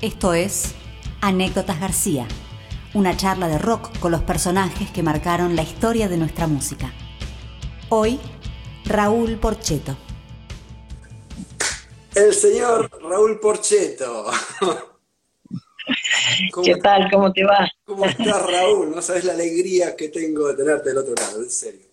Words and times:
Esto 0.00 0.32
es 0.32 0.76
Anécdotas 1.20 1.80
García, 1.80 2.28
una 2.94 3.16
charla 3.16 3.48
de 3.48 3.58
rock 3.58 3.98
con 3.98 4.12
los 4.12 4.22
personajes 4.22 4.88
que 4.92 5.02
marcaron 5.02 5.56
la 5.56 5.62
historia 5.62 6.08
de 6.08 6.16
nuestra 6.16 6.46
música. 6.46 6.92
Hoy, 7.88 8.20
Raúl 8.84 9.38
Porcheto. 9.38 9.96
El 12.14 12.32
señor 12.32 12.88
Raúl 13.02 13.40
Porcheto. 13.40 14.26
¿Qué 16.62 16.76
tal? 16.76 17.10
¿Cómo 17.10 17.32
te 17.32 17.44
va? 17.44 17.68
¿Cómo 17.84 18.04
estás, 18.04 18.46
Raúl? 18.46 18.94
No 18.94 19.02
sabes 19.02 19.24
la 19.24 19.32
alegría 19.32 19.96
que 19.96 20.10
tengo 20.10 20.46
de 20.46 20.54
tenerte 20.54 20.90
del 20.90 20.98
otro 20.98 21.14
lado, 21.16 21.42
en 21.42 21.50
serio. 21.50 21.86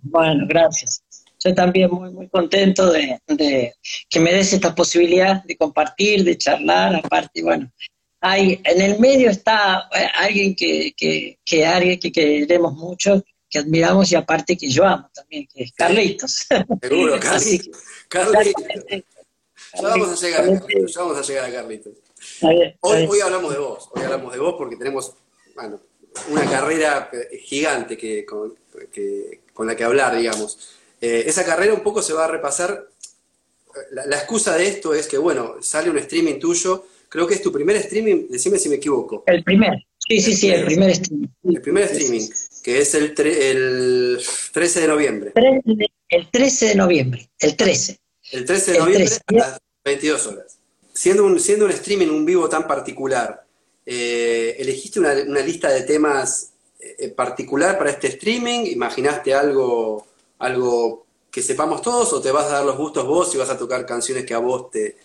Bueno, 0.00 0.46
gracias. 0.48 1.03
Yo 1.44 1.54
también 1.54 1.90
muy, 1.90 2.10
muy 2.10 2.28
contento 2.28 2.90
de, 2.90 3.20
que 4.08 4.20
me 4.20 4.32
des 4.32 4.54
esta 4.54 4.74
posibilidad 4.74 5.44
de 5.44 5.58
compartir, 5.58 6.24
de 6.24 6.38
charlar, 6.38 6.96
aparte, 6.96 7.42
bueno, 7.42 7.70
hay, 8.22 8.62
en 8.64 8.80
el 8.80 8.98
medio 8.98 9.28
está 9.28 9.86
eh, 9.94 10.06
alguien 10.14 10.56
que, 10.56 10.94
que, 10.96 11.38
que, 11.44 11.66
alguien 11.66 12.00
que 12.00 12.10
queremos 12.10 12.72
mucho, 12.72 13.22
que 13.50 13.58
admiramos 13.58 14.10
y 14.10 14.14
aparte 14.14 14.56
que 14.56 14.70
yo 14.70 14.86
amo 14.86 15.10
también, 15.12 15.46
que 15.52 15.64
es 15.64 15.72
Carlitos. 15.72 16.46
Seguro, 16.80 17.20
Carlitos. 17.20 17.82
Carlitos. 18.08 18.64
Ya 19.74 19.82
vamos 19.82 20.08
a 20.08 20.26
llegar 20.26 20.40
a 20.40 20.46
Carlitos, 20.46 20.94
ya 20.94 21.00
vamos 21.02 21.18
a 21.18 21.22
llegar 21.22 21.44
a 21.44 21.52
Carlitos. 21.52 21.92
Hoy, 22.40 23.06
hoy 23.06 23.20
hablamos 23.20 23.52
de 23.52 23.58
vos, 23.58 23.90
hoy 23.92 24.02
hablamos 24.02 24.32
de 24.32 24.38
vos 24.38 24.54
porque 24.56 24.76
tenemos, 24.76 25.12
bueno, 25.54 25.78
una 26.30 26.48
carrera 26.48 27.10
gigante 27.42 27.98
que, 27.98 28.24
con, 28.24 28.54
que, 28.90 29.42
con 29.52 29.66
la 29.66 29.76
que 29.76 29.84
hablar, 29.84 30.16
digamos. 30.16 30.80
Eh, 31.04 31.28
esa 31.28 31.44
carrera 31.44 31.74
un 31.74 31.82
poco 31.82 32.00
se 32.00 32.14
va 32.14 32.24
a 32.24 32.28
repasar. 32.28 32.88
La, 33.90 34.16
excusa 34.16 34.56
de 34.56 34.66
esto 34.66 34.94
es 34.94 35.06
que, 35.06 35.18
bueno, 35.18 35.56
sale 35.60 35.90
un 35.90 35.98
streaming 35.98 36.38
tuyo. 36.38 36.86
Creo 37.10 37.26
que 37.26 37.34
es 37.34 37.42
tu 37.42 37.52
primer 37.52 37.76
streaming, 37.76 38.28
decime 38.30 38.58
si 38.58 38.70
me 38.70 38.76
equivoco. 38.76 39.22
El 39.26 39.44
primer, 39.44 39.84
sí, 39.98 40.18
sí, 40.22 40.34
sí, 40.34 40.50
el 40.50 40.64
primer 40.64 40.90
streaming. 40.90 41.28
El 41.44 41.60
primer 41.60 41.84
streaming, 41.84 42.26
que 42.62 42.78
es 42.78 42.94
el, 42.94 43.14
el 43.18 44.18
13 44.52 44.80
de 44.80 44.88
noviembre. 44.88 45.32
El 46.08 46.30
13 46.30 46.68
de 46.68 46.74
noviembre, 46.74 47.28
el 47.38 47.54
13. 47.54 47.98
El 48.32 48.46
13 48.46 48.72
de 48.72 48.78
noviembre 48.78 49.10
a 49.26 49.32
las 49.34 49.60
22 49.84 50.26
horas. 50.26 50.58
Siendo 50.94 51.26
un, 51.26 51.38
siendo 51.38 51.66
un 51.66 51.70
streaming, 51.72 52.08
un 52.08 52.24
vivo 52.24 52.48
tan 52.48 52.66
particular, 52.66 53.44
eh, 53.84 54.56
¿elegiste 54.58 55.00
una, 55.00 55.12
una, 55.12 55.40
lista 55.40 55.70
de 55.70 55.82
temas 55.82 56.52
eh, 56.80 57.08
particular 57.10 57.76
para 57.76 57.90
este 57.90 58.06
streaming? 58.06 58.60
¿Imaginaste 58.66 59.34
algo 59.34 60.06
algo 60.38 61.06
que 61.30 61.42
sepamos 61.42 61.82
todos 61.82 62.12
o 62.12 62.20
te 62.20 62.30
vas 62.30 62.46
a 62.46 62.54
dar 62.54 62.64
los 62.64 62.76
gustos 62.76 63.06
vos 63.06 63.34
y 63.34 63.38
vas 63.38 63.50
a 63.50 63.58
tocar 63.58 63.84
canciones 63.84 64.24
que 64.24 64.34
a 64.34 64.38
vos 64.38 64.70
te 64.70 64.96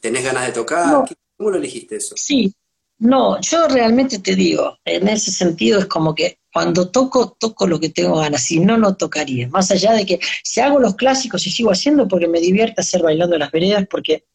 tenés 0.00 0.24
ganas 0.24 0.46
de 0.46 0.52
tocar? 0.52 1.04
¿Cómo 1.36 1.50
lo 1.50 1.56
elegiste 1.56 1.96
eso? 1.96 2.14
Sí, 2.16 2.54
no, 2.98 3.40
yo 3.40 3.66
realmente 3.66 4.20
te 4.20 4.36
digo, 4.36 4.78
en 4.84 5.08
ese 5.08 5.32
sentido 5.32 5.80
es 5.80 5.86
como 5.86 6.14
que 6.14 6.38
cuando 6.52 6.88
toco, 6.88 7.32
toco 7.32 7.66
lo 7.66 7.80
que 7.80 7.88
tengo 7.88 8.18
ganas, 8.18 8.44
si 8.44 8.60
no, 8.60 8.76
no 8.76 8.94
tocaría. 8.96 9.48
Más 9.48 9.72
allá 9.72 9.92
de 9.92 10.06
que 10.06 10.20
si 10.44 10.60
hago 10.60 10.78
los 10.78 10.94
clásicos 10.94 11.44
y 11.46 11.50
sigo 11.50 11.72
haciendo 11.72 12.06
porque 12.06 12.28
me 12.28 12.38
divierte 12.38 12.80
hacer 12.80 13.02
bailando 13.02 13.36
las 13.38 13.50
veredas, 13.50 13.86
porque 13.90 14.26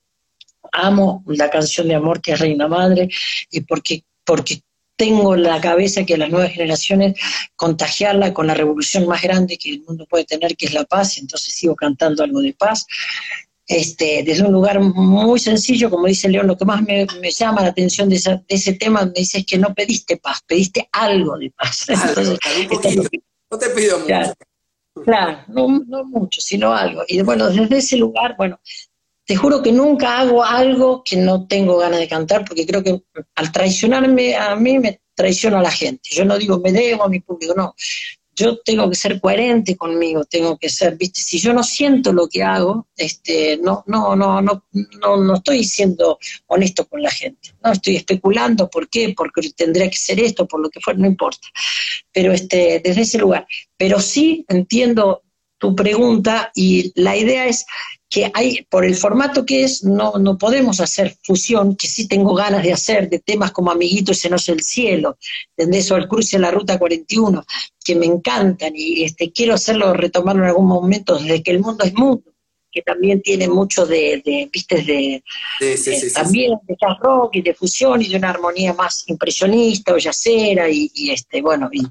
amo 0.73 1.23
la 1.27 1.49
canción 1.49 1.87
de 1.87 1.95
amor 1.95 2.21
que 2.21 2.33
es 2.33 2.39
Reina 2.39 2.67
Madre 2.67 3.07
y 3.49 3.61
porque, 3.61 4.03
porque 4.25 4.61
tengo 4.97 5.35
en 5.35 5.43
la 5.43 5.61
cabeza 5.61 6.05
que 6.05 6.17
las 6.17 6.29
nuevas 6.29 6.51
generaciones 6.51 7.17
contagiarla 7.55 8.33
con 8.33 8.47
la 8.47 8.55
revolución 8.55 9.07
más 9.07 9.21
grande 9.21 9.57
que 9.57 9.69
el 9.69 9.83
mundo 9.83 10.05
puede 10.07 10.25
tener, 10.25 10.57
que 10.57 10.65
es 10.65 10.73
la 10.73 10.83
paz, 10.83 11.17
y 11.17 11.21
entonces 11.21 11.53
sigo 11.53 11.75
cantando 11.75 12.23
algo 12.23 12.41
de 12.41 12.53
paz. 12.53 12.85
Este, 13.67 14.23
desde 14.25 14.43
un 14.43 14.53
lugar 14.53 14.79
muy 14.79 15.39
sencillo, 15.39 15.89
como 15.89 16.07
dice 16.07 16.29
León, 16.29 16.47
lo 16.47 16.57
que 16.57 16.65
más 16.65 16.81
me, 16.81 17.05
llama 17.31 17.61
la 17.61 17.67
atención 17.67 18.09
de, 18.09 18.41
ese 18.47 18.73
tema 18.73 19.05
me 19.05 19.11
dice 19.11 19.39
es 19.39 19.45
que 19.45 19.57
no 19.57 19.73
pediste 19.73 20.17
paz, 20.17 20.41
pediste 20.47 20.89
algo 20.91 21.37
de 21.37 21.51
paz. 21.51 21.85
no 23.51 23.57
te 23.57 23.69
pido 23.69 23.99
mucho. 23.99 24.33
Claro, 25.03 25.43
no, 25.47 25.83
no, 25.85 26.05
mucho, 26.05 26.41
sino 26.41 26.73
algo. 26.73 27.03
Y 27.07 27.21
bueno, 27.21 27.49
desde 27.49 27.77
ese 27.77 27.97
lugar, 27.97 28.35
bueno, 28.37 28.59
te 29.27 29.35
juro 29.35 29.61
que 29.61 29.73
nunca 29.73 30.19
hago 30.19 30.41
algo 30.43 31.03
que 31.03 31.17
no 31.17 31.47
tengo 31.47 31.77
ganas 31.77 31.99
de 31.99 32.07
cantar, 32.07 32.45
porque 32.45 32.65
creo 32.65 32.81
que 32.81 33.01
al 33.35 33.51
traicionarme 33.51 34.37
a 34.37 34.55
mí 34.55 34.79
me 34.79 35.01
traiciona 35.13 35.59
a 35.59 35.63
la 35.63 35.71
gente. 35.71 36.09
Yo 36.13 36.23
no 36.23 36.37
digo 36.37 36.59
me 36.59 36.71
debo 36.71 37.03
a 37.03 37.09
mi 37.09 37.19
público, 37.19 37.53
no. 37.53 37.75
Yo 38.33 38.59
tengo 38.59 38.89
que 38.89 38.95
ser 38.95 39.19
coherente 39.19 39.75
conmigo, 39.75 40.23
tengo 40.23 40.57
que 40.57 40.69
ser, 40.69 40.95
viste, 40.95 41.19
si 41.19 41.39
yo 41.39 41.53
no 41.53 41.63
siento 41.63 42.13
lo 42.13 42.29
que 42.29 42.41
hago, 42.41 42.87
este, 42.95 43.57
no, 43.57 43.83
no, 43.87 44.15
no, 44.15 44.41
no, 44.41 44.63
no, 44.71 45.17
no 45.17 45.35
estoy 45.35 45.65
siendo 45.65 46.19
honesto 46.45 46.87
con 46.87 47.01
la 47.01 47.11
gente, 47.11 47.53
no 47.61 47.71
estoy 47.73 47.97
especulando 47.97 48.69
por 48.69 48.87
qué, 48.87 49.13
porque 49.17 49.49
tendría 49.57 49.89
que 49.89 49.97
ser 49.97 50.21
esto, 50.21 50.47
por 50.47 50.61
lo 50.61 50.69
que 50.69 50.79
fuera, 50.79 50.99
no 50.99 51.07
importa. 51.07 51.47
Pero 52.13 52.31
este, 52.31 52.79
desde 52.81 53.01
ese 53.01 53.17
lugar. 53.17 53.45
Pero 53.75 53.99
sí 53.99 54.45
entiendo 54.47 55.23
tu 55.57 55.75
pregunta 55.75 56.51
y 56.55 56.93
la 56.95 57.17
idea 57.17 57.47
es 57.47 57.65
que 58.09 58.31
hay, 58.33 58.65
por 58.69 58.85
el 58.85 58.95
formato 58.95 59.45
que 59.45 59.63
es, 59.63 59.83
no, 59.83 60.13
no 60.17 60.37
podemos 60.37 60.79
hacer 60.79 61.17
fusión, 61.23 61.75
que 61.75 61.87
sí 61.87 62.07
tengo 62.07 62.33
ganas 62.33 62.63
de 62.63 62.71
hacer, 62.71 63.09
de 63.09 63.19
temas 63.19 63.51
como 63.51 63.71
Amiguito, 63.71 64.13
ese 64.13 64.29
no 64.29 64.37
es 64.37 64.47
el 64.49 64.61
cielo, 64.61 65.17
¿entendés? 65.55 65.91
O 65.91 65.97
el 65.97 66.07
cruce 66.07 66.37
de 66.37 66.41
la 66.41 66.51
Ruta 66.51 66.79
41, 66.79 67.43
que 67.83 67.95
me 67.95 68.05
encantan 68.05 68.73
y 68.75 69.03
este, 69.03 69.31
quiero 69.31 69.55
hacerlo, 69.55 69.93
retomarlo 69.93 70.43
en 70.43 70.49
algún 70.49 70.67
momento, 70.67 71.17
desde 71.17 71.43
que 71.43 71.51
el 71.51 71.59
mundo 71.59 71.83
es 71.83 71.93
mundo, 71.93 72.31
que 72.71 72.81
también 72.81 73.21
tiene 73.21 73.49
mucho 73.49 73.85
de, 73.85 74.21
de 74.23 74.49
viste, 74.51 74.81
de, 74.83 75.23
también 76.13 76.53
de 76.63 76.75
jazz 76.79 76.97
rock 77.01 77.35
y 77.35 77.41
de 77.41 77.53
fusión 77.53 78.01
y 78.01 78.07
de 78.07 78.17
una 78.17 78.29
armonía 78.29 78.73
más 78.73 79.03
impresionista 79.07 79.93
o 79.93 79.97
yacera 79.97 80.69
y, 80.69 80.89
y 80.93 81.11
este, 81.11 81.41
bueno, 81.41 81.69
y 81.73 81.81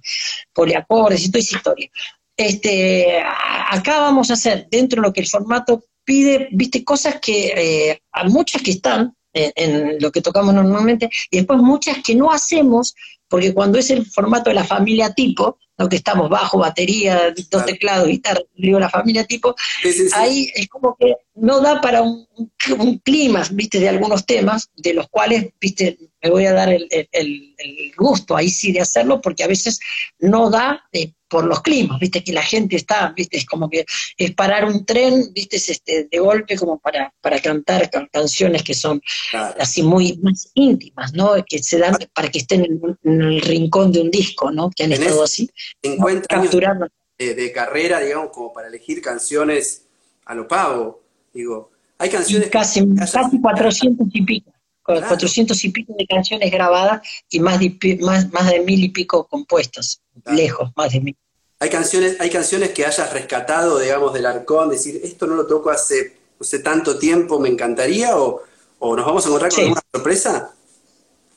poliacordes 0.53 1.25
y 1.25 1.31
toda 1.31 1.41
esa 1.41 1.57
historia. 1.57 1.91
Este, 2.37 3.21
acá 3.71 4.01
vamos 4.01 4.31
a 4.31 4.35
hacer, 4.35 4.69
dentro 4.71 5.01
de 5.01 5.09
lo 5.09 5.13
que 5.13 5.23
el 5.23 5.27
formato 5.27 5.85
pide, 6.07 6.49
viste, 6.53 6.85
cosas 6.85 7.21
que, 7.21 7.91
eh, 7.91 8.03
a 8.13 8.25
muchas 8.25 8.63
que 8.63 8.71
están 8.71 9.15
en, 9.35 9.99
lo 10.01 10.11
que 10.11 10.23
tocamos 10.23 10.55
normalmente, 10.55 11.11
y 11.31 11.39
después 11.39 11.59
muchas 11.61 11.99
que 12.03 12.15
no 12.15 12.33
hacemos, 12.33 12.95
porque 13.29 13.53
cuando 13.53 13.79
es 13.79 13.91
el 13.91 14.07
formato 14.07 14.49
de 14.49 14.55
la 14.55 14.65
familia 14.65 15.13
tipo, 15.13 15.59
lo 15.79 15.89
que 15.89 15.97
estamos 15.97 16.31
bajo, 16.31 16.59
batería, 16.59 17.35
dos 17.51 17.67
teclados, 17.67 18.09
guitarra, 18.09 18.41
digo 18.55 18.79
la 18.79 18.89
familia 18.89 19.25
tipo, 19.25 19.55
ahí 20.15 20.51
es 20.55 20.69
como 20.69 20.97
que 20.99 21.17
no 21.35 21.61
da 21.61 21.81
para 21.83 22.01
un, 22.01 22.27
clima, 23.05 23.43
viste, 23.53 23.79
de 23.79 23.89
algunos 23.89 24.25
temas, 24.25 24.71
de 24.77 24.95
los 24.95 25.09
cuales, 25.09 25.51
viste, 25.61 25.99
me 26.23 26.31
voy 26.31 26.47
a 26.47 26.55
dar 26.55 26.71
el, 26.71 27.95
gusto 27.97 28.37
ahí 28.37 28.49
sí 28.49 28.73
de 28.73 28.81
hacerlo, 28.81 29.21
porque 29.21 29.45
a 29.45 29.49
veces 29.49 29.79
no 30.19 30.49
da 30.49 30.83
eh, 30.93 31.13
por 31.29 31.45
los 31.45 31.61
climas, 31.63 31.99
viste 31.99 32.23
que 32.23 32.33
la 32.33 32.43
gente 32.43 32.77
está, 32.77 33.13
viste, 33.17 33.37
es 33.37 33.47
como 33.47 33.69
que 33.69 33.85
es 34.17 34.35
parar 34.35 34.65
un 34.65 34.85
tren, 34.85 35.33
viste, 35.33 35.57
es 35.57 35.69
este, 35.71 36.09
de 36.11 36.19
golpe 36.19 36.57
como 36.57 36.79
para, 36.79 37.13
para 37.21 37.41
cantar 37.41 37.91
canciones 38.13 38.63
que 38.63 38.75
son 38.75 39.01
así 39.59 39.83
muy 39.83 40.19
más 40.23 40.51
íntimas, 40.55 41.13
¿no? 41.15 41.33
Que 41.47 41.63
se 41.63 41.79
dan 41.79 41.97
para 42.15 42.29
que 42.29 42.39
estén 42.39 42.65
en, 42.65 43.23
el 43.23 43.41
rincón 43.41 43.93
de 43.93 44.01
un 44.01 44.11
disco, 44.11 44.51
¿no? 44.51 44.71
Que 44.71 44.85
han 44.85 44.93
estado 44.93 45.25
así. 45.25 45.51
50 45.83 46.37
años 46.37 46.51
de, 47.19 47.53
carrera, 47.53 48.01
digamos, 48.01 48.31
como 48.31 48.53
para 48.53 48.69
elegir 48.69 49.01
canciones 49.01 49.87
a 50.25 50.35
lo 50.35 50.47
pavo, 50.47 51.03
digo, 51.33 51.71
hay 51.99 52.11
canciones... 52.11 52.51
casi, 52.51 52.85
casi 52.95 53.41
400 53.41 54.07
y 54.13 54.23
pico. 54.23 54.56
400 54.87 55.65
y 55.65 55.69
pico 55.71 55.95
de 55.99 56.07
canciones 56.07 56.51
grabadas 56.51 57.03
y 57.29 57.41
más 57.41 57.59
de, 57.59 57.99
más, 58.01 58.33
más 58.33 58.51
de 58.51 58.61
mil 58.61 58.83
y 58.83 58.89
pico 58.89 59.27
compuestas, 59.27 60.01
lejos, 60.27 60.71
más 60.77 60.93
de 60.93 61.01
mil. 61.01 61.17
¿Hay 61.59 61.71
canciones, 61.71 62.17
¿Hay 62.21 62.31
canciones 62.31 62.71
que 62.71 62.85
hayas 62.85 63.13
rescatado, 63.13 63.79
digamos, 63.79 64.13
del 64.13 64.27
arcón, 64.27 64.71
decir, 64.71 65.01
esto 65.03 65.27
no 65.27 65.35
lo 65.35 65.47
toco 65.47 65.71
hace, 65.71 66.17
hace 66.41 66.59
tanto 66.59 66.99
tiempo, 66.99 67.41
me 67.41 67.49
encantaría, 67.49 68.17
o, 68.17 68.43
nos 68.81 69.07
vamos 69.07 69.25
a 69.25 69.29
encontrar 69.29 69.51
con 69.51 69.61
alguna 69.61 69.83
sorpresa? 69.93 70.55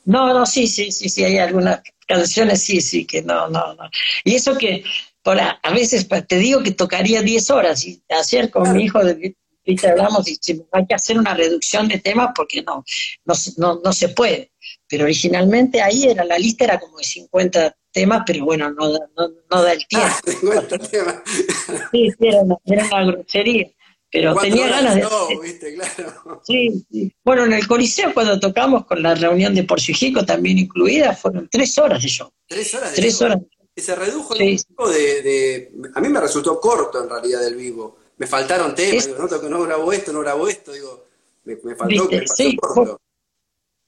No, 0.04 0.32
no, 0.32 0.46
sí, 0.46 0.66
sí, 0.66 0.92
sí, 0.92 1.08
sí, 1.08 1.24
hay 1.24 1.38
algunas 1.38 1.80
canciones, 2.06 2.62
sí, 2.62 2.80
sí, 2.80 3.06
que 3.06 3.22
no, 3.22 3.48
no, 3.48 3.74
no. 3.74 3.90
Y 4.24 4.34
eso 4.34 4.58
que, 4.58 4.84
por 5.22 5.40
a, 5.40 5.58
veces 5.72 6.06
te 6.28 6.36
digo 6.36 6.62
que 6.62 6.72
tocaría 6.72 7.22
10 7.22 7.50
horas, 7.50 7.84
y 7.86 8.02
ayer 8.10 8.50
con 8.50 8.72
mi 8.74 8.84
hijo 8.84 9.02
de, 9.02 9.34
¿viste? 9.64 9.88
hablamos 9.88 10.28
y 10.28 10.38
hay 10.72 10.86
que 10.86 10.94
hacer 10.94 11.18
una 11.18 11.34
reducción 11.34 11.88
de 11.88 11.98
temas 11.98 12.30
porque 12.34 12.62
no, 12.62 12.84
no, 13.24 13.80
no, 13.82 13.92
se 13.92 14.10
puede. 14.10 14.52
Pero 14.88 15.04
originalmente 15.04 15.80
ahí 15.80 16.04
era, 16.04 16.24
la 16.24 16.38
lista 16.38 16.64
era 16.64 16.80
como 16.80 16.98
de 16.98 17.04
50 17.04 17.76
temas, 17.92 18.22
pero 18.26 18.44
bueno, 18.44 18.70
no, 18.70 18.88
no, 18.88 19.28
no 19.50 19.62
da 19.62 19.72
el 19.72 19.86
tiempo. 19.86 20.08
Ah, 20.08 20.20
50 20.40 20.78
temas. 20.78 21.16
sí, 21.92 22.10
sí, 22.10 22.26
era 22.26 22.40
una, 22.40 22.56
era 22.64 22.86
una 22.86 23.12
grosería. 23.12 23.70
Pero 24.12 24.34
tenía 24.34 24.68
ganas 24.68 24.96
de... 24.96 25.02
No, 25.02 25.40
¿viste? 25.40 25.74
Claro. 25.74 26.42
Sí, 26.44 26.84
sí, 26.90 27.12
Bueno, 27.24 27.44
en 27.44 27.52
el 27.52 27.68
Coliseo 27.68 28.12
cuando 28.12 28.40
tocamos 28.40 28.84
con 28.84 29.02
la 29.02 29.14
reunión 29.14 29.54
de 29.54 29.62
Porciujico 29.62 30.26
también 30.26 30.58
incluida, 30.58 31.14
fueron 31.14 31.48
tres 31.48 31.78
horas 31.78 32.02
de 32.02 32.08
show. 32.08 32.28
Tres 32.48 32.74
horas 32.74 32.90
de 32.90 32.96
Tres 32.96 33.22
horas. 33.22 33.38
Y 33.76 33.80
se 33.80 33.94
redujo 33.94 34.34
el 34.34 34.38
tiempo 34.56 34.90
de, 34.90 35.22
de... 35.22 35.72
A 35.94 36.00
mí 36.00 36.08
me 36.08 36.20
resultó 36.20 36.58
corto 36.58 37.04
en 37.04 37.08
realidad 37.08 37.40
del 37.40 37.54
vivo 37.54 37.99
me 38.20 38.26
faltaron 38.26 38.74
temas, 38.74 39.06
digo, 39.06 39.16
no, 39.18 39.48
no 39.48 39.62
grabo 39.62 39.90
esto, 39.94 40.12
no 40.12 40.20
grabo 40.20 40.46
esto, 40.46 40.72
digo, 40.72 41.06
me, 41.44 41.56
faltó, 41.74 42.06
me 42.10 42.26
sí, 42.28 42.58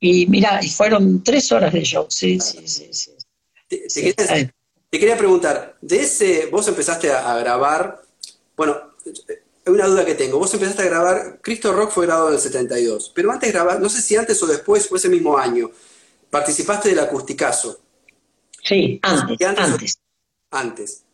Y 0.00 0.26
mira, 0.26 0.58
y 0.62 0.70
fueron 0.70 1.22
tres 1.22 1.52
horas 1.52 1.70
de 1.70 1.82
show, 1.82 2.06
sí, 2.08 2.40
sí, 2.40 2.66
sí, 2.66 2.88
sí. 2.92 3.12
Te, 3.68 4.98
quería, 4.98 5.18
preguntar, 5.18 5.76
de 5.82 6.00
ese, 6.00 6.46
vos 6.46 6.66
empezaste 6.66 7.12
a, 7.12 7.36
grabar, 7.40 8.00
bueno, 8.56 8.94
hay 9.66 9.72
una 9.74 9.86
duda 9.86 10.06
que 10.06 10.14
tengo, 10.14 10.38
vos 10.38 10.54
empezaste 10.54 10.80
a 10.80 10.86
grabar, 10.86 11.38
Cristo 11.42 11.70
Rock 11.74 11.90
fue 11.90 12.06
grabado 12.06 12.28
en 12.28 12.36
el 12.36 12.40
72, 12.40 13.12
pero 13.14 13.30
antes 13.32 13.52
grabar, 13.52 13.80
no 13.80 13.90
sé 13.90 14.00
si 14.00 14.16
antes 14.16 14.42
o 14.42 14.46
después 14.46 14.90
o 14.90 14.96
ese 14.96 15.10
mismo 15.10 15.36
año, 15.36 15.70
participaste 16.30 16.88
del 16.88 17.00
acusticazo. 17.00 17.80
Sí, 18.62 18.98
antes, 19.02 19.46
antes. 19.46 19.64
Antes. 19.64 20.01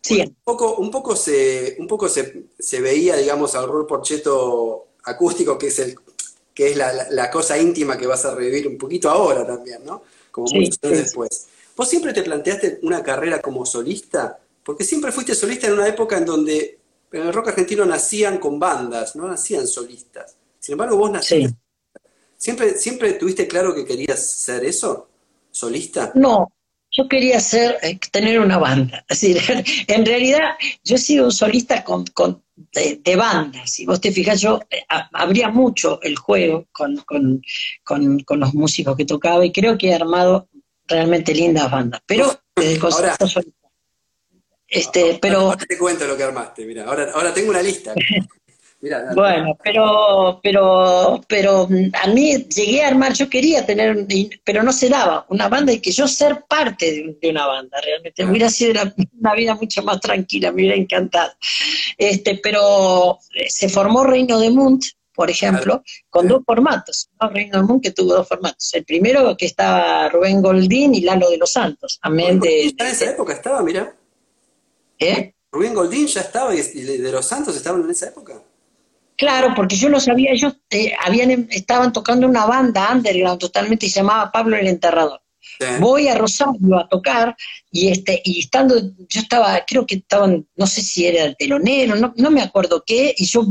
Sí. 0.00 0.20
un 0.20 0.36
poco, 0.42 0.76
un 0.76 0.90
poco, 0.90 1.14
se, 1.14 1.76
un 1.78 1.86
poco 1.86 2.08
se, 2.08 2.46
se 2.58 2.80
veía, 2.80 3.16
digamos, 3.16 3.54
al 3.54 3.68
rol 3.68 3.86
porcheto 3.86 4.88
acústico, 5.04 5.58
que 5.58 5.68
es 5.68 5.78
el 5.78 5.98
que 6.58 6.72
es 6.72 6.76
la, 6.76 7.30
cosa 7.30 7.56
íntima 7.56 7.96
que 7.96 8.08
vas 8.08 8.24
a 8.24 8.34
revivir 8.34 8.66
un 8.66 8.76
poquito 8.76 9.08
ahora 9.08 9.46
también, 9.46 9.84
¿no? 9.84 10.02
Como 10.32 10.48
muchos 10.52 10.76
años 10.82 10.98
después. 10.98 11.46
¿Vos 11.76 11.88
siempre 11.88 12.12
te 12.12 12.24
planteaste 12.24 12.80
una 12.82 13.00
carrera 13.00 13.40
como 13.40 13.64
solista? 13.64 14.40
Porque 14.64 14.82
siempre 14.82 15.12
fuiste 15.12 15.36
solista 15.36 15.68
en 15.68 15.74
una 15.74 15.86
época 15.86 16.18
en 16.18 16.24
donde 16.24 16.78
en 17.12 17.22
el 17.22 17.32
rock 17.32 17.50
argentino 17.50 17.86
nacían 17.86 18.38
con 18.38 18.58
bandas, 18.58 19.14
no 19.14 19.28
nacían 19.28 19.68
solistas. 19.68 20.34
Sin 20.58 20.72
embargo, 20.72 20.96
vos 20.96 21.12
naciste. 21.12 21.54
¿Siempre, 22.36 22.76
¿Siempre 22.76 23.12
tuviste 23.12 23.46
claro 23.46 23.72
que 23.72 23.84
querías 23.84 24.20
ser 24.20 24.64
eso? 24.64 25.06
¿Solista? 25.52 26.10
No, 26.16 26.50
yo 26.90 27.08
quería 27.08 27.40
ser, 27.40 27.78
eh, 27.82 27.98
tener 28.10 28.40
una 28.40 28.58
banda. 28.58 29.04
Es 29.08 29.20
decir, 29.20 29.64
en 29.86 30.06
realidad 30.06 30.50
yo 30.84 30.96
he 30.96 30.98
sido 30.98 31.26
un 31.26 31.32
solista 31.32 31.84
con, 31.84 32.04
con 32.06 32.42
de, 32.56 33.16
bandas. 33.16 33.70
Si 33.70 33.86
vos 33.86 34.00
te 34.00 34.12
fijas, 34.12 34.40
yo 34.40 34.60
eh, 34.70 34.82
abría 35.12 35.48
mucho 35.48 36.00
el 36.02 36.16
juego 36.16 36.66
con, 36.72 36.96
con, 36.98 37.42
con, 37.84 38.40
los 38.40 38.54
músicos 38.54 38.96
que 38.96 39.04
tocaba 39.04 39.44
y 39.44 39.52
creo 39.52 39.78
que 39.78 39.88
he 39.88 39.94
armado 39.94 40.48
realmente 40.86 41.34
lindas 41.34 41.70
bandas. 41.70 42.00
Pero 42.06 42.40
desde 42.56 42.74
el 42.74 42.78
concepto 42.78 43.26
solista. 43.26 43.68
Este, 44.66 45.18
pero... 45.20 45.40
Ahora 45.40 45.64
te 45.66 45.78
cuento 45.78 46.06
lo 46.06 46.16
que 46.16 46.24
armaste, 46.24 46.66
mira, 46.66 46.84
ahora, 46.84 47.10
ahora 47.14 47.32
tengo 47.32 47.50
una 47.50 47.62
lista. 47.62 47.94
bueno, 49.14 49.58
pero, 49.62 50.40
pero, 50.42 51.20
pero 51.26 51.66
mm, 51.68 51.90
a 52.00 52.06
mí 52.08 52.36
llegué 52.44 52.82
a 52.82 52.88
armar, 52.88 53.12
yo 53.12 53.28
quería 53.28 53.66
tener, 53.66 54.06
pero 54.44 54.62
no 54.62 54.72
se 54.72 54.88
daba 54.88 55.26
una 55.30 55.48
banda 55.48 55.72
y 55.72 55.80
que 55.80 55.90
yo 55.90 56.06
ser 56.06 56.44
parte 56.48 57.16
de, 57.20 57.30
una 57.30 57.46
banda, 57.46 57.80
realmente. 57.80 58.24
Hubiera 58.24 58.48
sido 58.48 58.80
una, 59.18 59.34
vida 59.34 59.56
mucho 59.56 59.82
más 59.82 60.00
tranquila, 60.00 60.52
me 60.52 60.62
hubiera 60.62 60.76
encantado. 60.76 61.32
Este, 61.96 62.38
pero 62.40 63.18
eh, 63.34 63.50
se 63.50 63.68
formó 63.68 64.04
Reino 64.04 64.38
de 64.38 64.50
Munt, 64.50 64.84
por 65.12 65.28
ejemplo, 65.28 65.82
con 66.08 66.28
dos 66.28 66.44
formatos. 66.46 67.10
Reino 67.32 67.58
de 67.58 67.64
Munt 67.64 67.82
que 67.82 67.90
tuvo 67.90 68.14
dos 68.14 68.28
formatos. 68.28 68.72
El 68.74 68.84
primero 68.84 69.36
que 69.36 69.46
estaba 69.46 70.08
Rubén 70.08 70.40
Goldín 70.40 70.94
y 70.94 71.00
Lalo 71.00 71.28
de 71.30 71.38
los 71.38 71.50
Santos. 71.50 71.98
Amén 72.02 72.38
de, 72.38 72.68
en 72.68 72.86
esa 72.86 73.10
época 73.10 73.32
estaba, 73.32 73.60
mira. 73.62 73.92
¿Eh? 75.00 75.34
Rubén 75.50 75.74
Goldín 75.74 76.06
ya 76.06 76.20
estaba 76.20 76.54
y 76.54 76.60
de 76.60 77.10
los 77.10 77.26
Santos 77.26 77.56
estaban 77.56 77.82
en 77.82 77.90
esa 77.90 78.06
época. 78.06 78.40
Claro, 79.18 79.52
porque 79.56 79.74
yo 79.74 79.88
no 79.88 79.98
sabía, 79.98 80.30
ellos 80.30 80.56
eh, 80.70 80.92
habían, 81.04 81.32
em, 81.32 81.48
estaban 81.50 81.92
tocando 81.92 82.28
una 82.28 82.46
banda 82.46 82.88
underground 82.92 83.40
totalmente 83.40 83.86
y 83.86 83.90
se 83.90 83.98
llamaba 83.98 84.30
Pablo 84.30 84.56
el 84.56 84.68
Enterrador. 84.68 85.20
Voy 85.80 86.06
a 86.06 86.14
Rosario 86.14 86.78
a 86.78 86.88
tocar 86.88 87.36
y 87.72 87.88
este 87.88 88.22
y 88.24 88.38
estando, 88.38 88.76
yo 88.78 89.20
estaba, 89.20 89.58
creo 89.66 89.84
que 89.86 89.96
estaban, 89.96 90.46
no 90.54 90.66
sé 90.68 90.82
si 90.82 91.04
era 91.04 91.24
el 91.24 91.36
telonero, 91.36 91.96
no, 91.96 92.14
no 92.16 92.30
me 92.30 92.42
acuerdo 92.42 92.84
qué, 92.86 93.12
y 93.18 93.26
yo, 93.26 93.44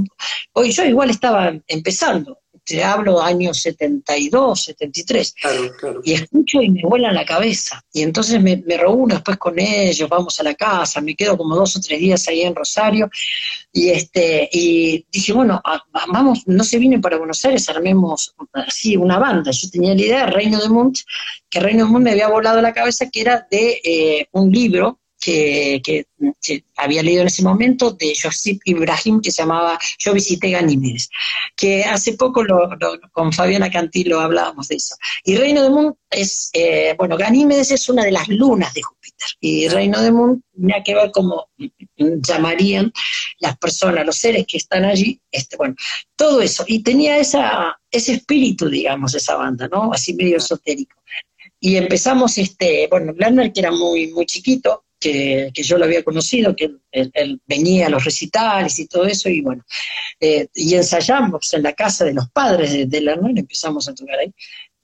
hoy 0.54 0.72
yo 0.72 0.86
igual 0.86 1.10
estaba 1.10 1.52
empezando, 1.68 2.40
te 2.68 2.84
hablo 2.84 3.22
años 3.22 3.62
72, 3.62 4.62
73. 4.62 5.36
Claro, 5.40 5.72
claro. 5.80 6.02
Y 6.04 6.14
escucho 6.14 6.62
y 6.62 6.70
me 6.70 6.82
vuelan 6.82 7.16
la 7.16 7.26
cabeza. 7.26 7.82
Y 7.94 8.02
entonces 8.02 8.42
me, 8.42 8.62
reúno 8.68 9.16
después 9.16 9.38
con 9.38 9.58
ellos, 9.58 10.10
vamos 10.10 10.38
a 10.42 10.44
la 10.44 10.54
casa, 10.54 11.00
me 11.00 11.16
quedo 11.16 11.38
como 11.38 11.56
dos 11.56 11.78
o 11.78 11.80
tres 11.80 11.98
días 11.98 12.28
ahí 12.28 12.42
en 12.42 12.54
Rosario. 12.54 13.10
Y 13.72 13.90
este 13.90 14.50
y 14.52 15.06
dije, 15.10 15.32
bueno, 15.32 15.62
vamos, 16.12 16.44
no 16.46 16.64
se 16.66 16.78
viene 16.78 17.00
para 17.00 17.18
Buenos 17.18 17.44
Aires, 17.46 17.70
armemos 17.70 18.36
así 18.52 18.98
una 18.98 19.18
banda. 19.18 19.52
Yo 19.52 19.70
tenía 19.70 19.96
la 19.96 20.02
idea 20.02 20.26
de 20.26 20.32
Reino 20.34 20.60
de 20.60 20.68
Munt, 20.68 20.98
que 21.50 21.62
Reino 21.62 21.86
de 21.86 21.92
Munt 21.92 22.04
me 22.04 22.12
había 22.12 22.28
volado 22.28 22.62
la 22.62 22.74
cabeza, 22.74 23.10
que 23.10 23.22
era 23.22 23.48
de 23.50 23.80
eh, 23.82 24.28
un 24.34 24.52
libro 24.52 25.00
que, 25.28 26.06
había 26.78 27.04
leído 27.04 27.22
en 27.22 27.28
ese 27.28 27.44
momento 27.44 27.92
de 27.92 28.14
Josip 28.22 28.62
Ibrahim 28.66 29.20
que 29.22 29.32
se 29.32 29.42
llamaba 29.42 29.78
Yo 30.00 30.14
visité 30.14 30.52
Ganímedes, 30.52 31.10
que 31.56 31.84
hace 31.84 32.14
poco 32.14 32.44
lo, 32.44 32.70
con 33.12 33.34
Fabiana 33.34 33.70
Cantilo 33.70 34.20
hablábamos 34.22 34.70
de 34.70 34.76
eso. 34.76 34.96
Y 35.24 35.36
Reino 35.36 35.64
de 35.64 35.70
Mundo 35.70 35.98
es, 36.10 36.50
eh, 36.54 36.96
bueno, 36.98 37.18
Ganímedes 37.18 37.72
es 37.72 37.90
una 37.90 38.04
de 38.06 38.12
las 38.12 38.28
lunas 38.30 38.74
de 38.74 38.82
Júpiter 38.82 39.28
y 39.42 39.68
Reino 39.68 40.02
de 40.02 40.12
Mundo 40.12 40.42
tenía 40.56 40.84
que 40.84 40.96
ver 40.96 41.12
como 41.12 41.50
llamarían 41.98 42.92
las 43.40 43.58
personas, 43.58 44.06
los 44.06 44.18
seres 44.18 44.46
que 44.48 44.58
están 44.58 44.86
allí, 44.86 45.20
este, 45.32 45.58
bueno, 45.58 45.76
todo 46.16 46.42
eso. 46.42 46.64
Y 46.68 46.84
tenía 46.84 47.18
esa, 47.18 47.80
ese 47.92 48.14
espíritu, 48.14 48.70
digamos, 48.70 49.14
esa 49.14 49.36
banda, 49.36 49.68
¿no? 49.68 49.92
Así 49.92 50.14
medio 50.14 50.38
esotérico. 50.38 50.96
Y 51.60 51.76
empezamos, 51.76 52.38
este, 52.38 52.88
bueno, 52.90 53.14
Lerner, 53.18 53.52
que 53.52 53.60
era 53.60 53.72
muy, 53.72 54.08
muy 54.14 54.26
chiquito, 54.26 54.86
que, 55.00 55.52
yo 55.54 55.78
lo 55.78 55.86
había 55.86 56.04
conocido, 56.04 56.56
que 56.56 56.72
él, 56.92 57.42
venía 57.46 57.88
a 57.88 57.90
los 57.90 58.04
recitales 58.04 58.78
y 58.80 58.88
todo 58.88 59.06
eso, 59.06 59.30
y 59.30 59.42
bueno, 59.42 59.64
eh, 60.20 60.48
y 60.54 60.76
ensayamos 60.76 61.54
en 61.54 61.64
la 61.64 61.74
casa 61.74 62.06
de 62.06 62.14
los 62.14 62.30
padres 62.30 62.72
de, 62.72 62.86
de 62.86 63.02
Lerner, 63.02 63.38
empezamos 63.38 63.88
a 63.88 63.96
tocar 63.96 64.20
ahí. 64.20 64.34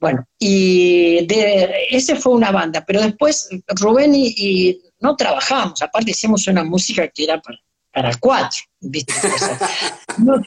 Bueno, 0.00 0.26
y 0.38 1.24
de, 1.26 1.86
ese 1.90 2.16
fue 2.16 2.34
una 2.34 2.50
banda, 2.50 2.84
pero 2.86 3.00
después 3.00 3.48
Rubén 3.68 4.12
y, 4.14 4.80
no 5.00 5.16
trabajamos, 5.16 5.80
aparte 5.82 6.10
hicimos 6.10 6.46
una 6.46 6.64
música 6.64 7.08
que 7.08 7.24
era 7.24 7.40
para, 7.40 7.58
para 7.92 8.14
cuatro, 8.18 8.60
¿viste? 8.80 9.12
no, 10.18 10.42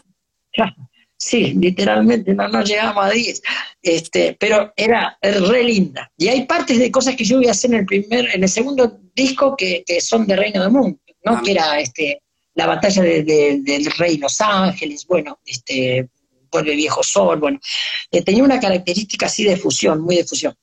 Sí, 1.20 1.56
literalmente, 1.56 2.34
no 2.36 2.48
nos 2.48 2.70
llegamos 2.70 3.04
a 3.04 3.10
10. 3.10 3.42
Este, 3.82 4.38
pero 4.40 4.72
era 4.76 5.18
re 5.22 5.64
linda. 5.64 6.12
Y 6.16 6.28
hay 6.28 6.46
partes 6.46 6.78
de 6.78 6.92
cosas 6.92 7.16
que 7.16 7.24
yo 7.24 7.38
voy 7.38 7.48
a 7.48 7.52
hacer 7.52 7.72
en 7.72 7.80
el 7.80 7.86
primer, 7.86 8.30
en 8.36 8.44
el 8.44 8.50
segundo 8.50 9.00
disco 9.16 9.56
que, 9.58 9.84
son 10.00 10.28
de 10.28 10.36
Reino 10.36 10.62
del 10.62 10.72
Mundo, 10.72 11.00
¿no? 11.26 11.38
Ah. 11.38 11.42
Que 11.44 11.52
era 11.52 11.80
este, 11.80 12.22
la 12.54 12.68
batalla 12.68 13.02
del 13.02 13.92
rey 13.98 14.18
Los 14.18 14.40
Ángeles, 14.42 15.06
bueno, 15.08 15.40
este, 15.44 16.08
vuelve 16.52 16.76
viejo 16.76 17.04
sol, 17.04 17.40
bueno. 17.40 17.60
Eh, 18.12 18.22
tenía 18.24 18.44
una 18.44 18.60
característica 18.60 19.26
así 19.26 19.44
de 19.44 19.58
fusión, 19.58 20.02
muy 20.02 20.18
de 20.18 20.24
fusión. 20.24 20.54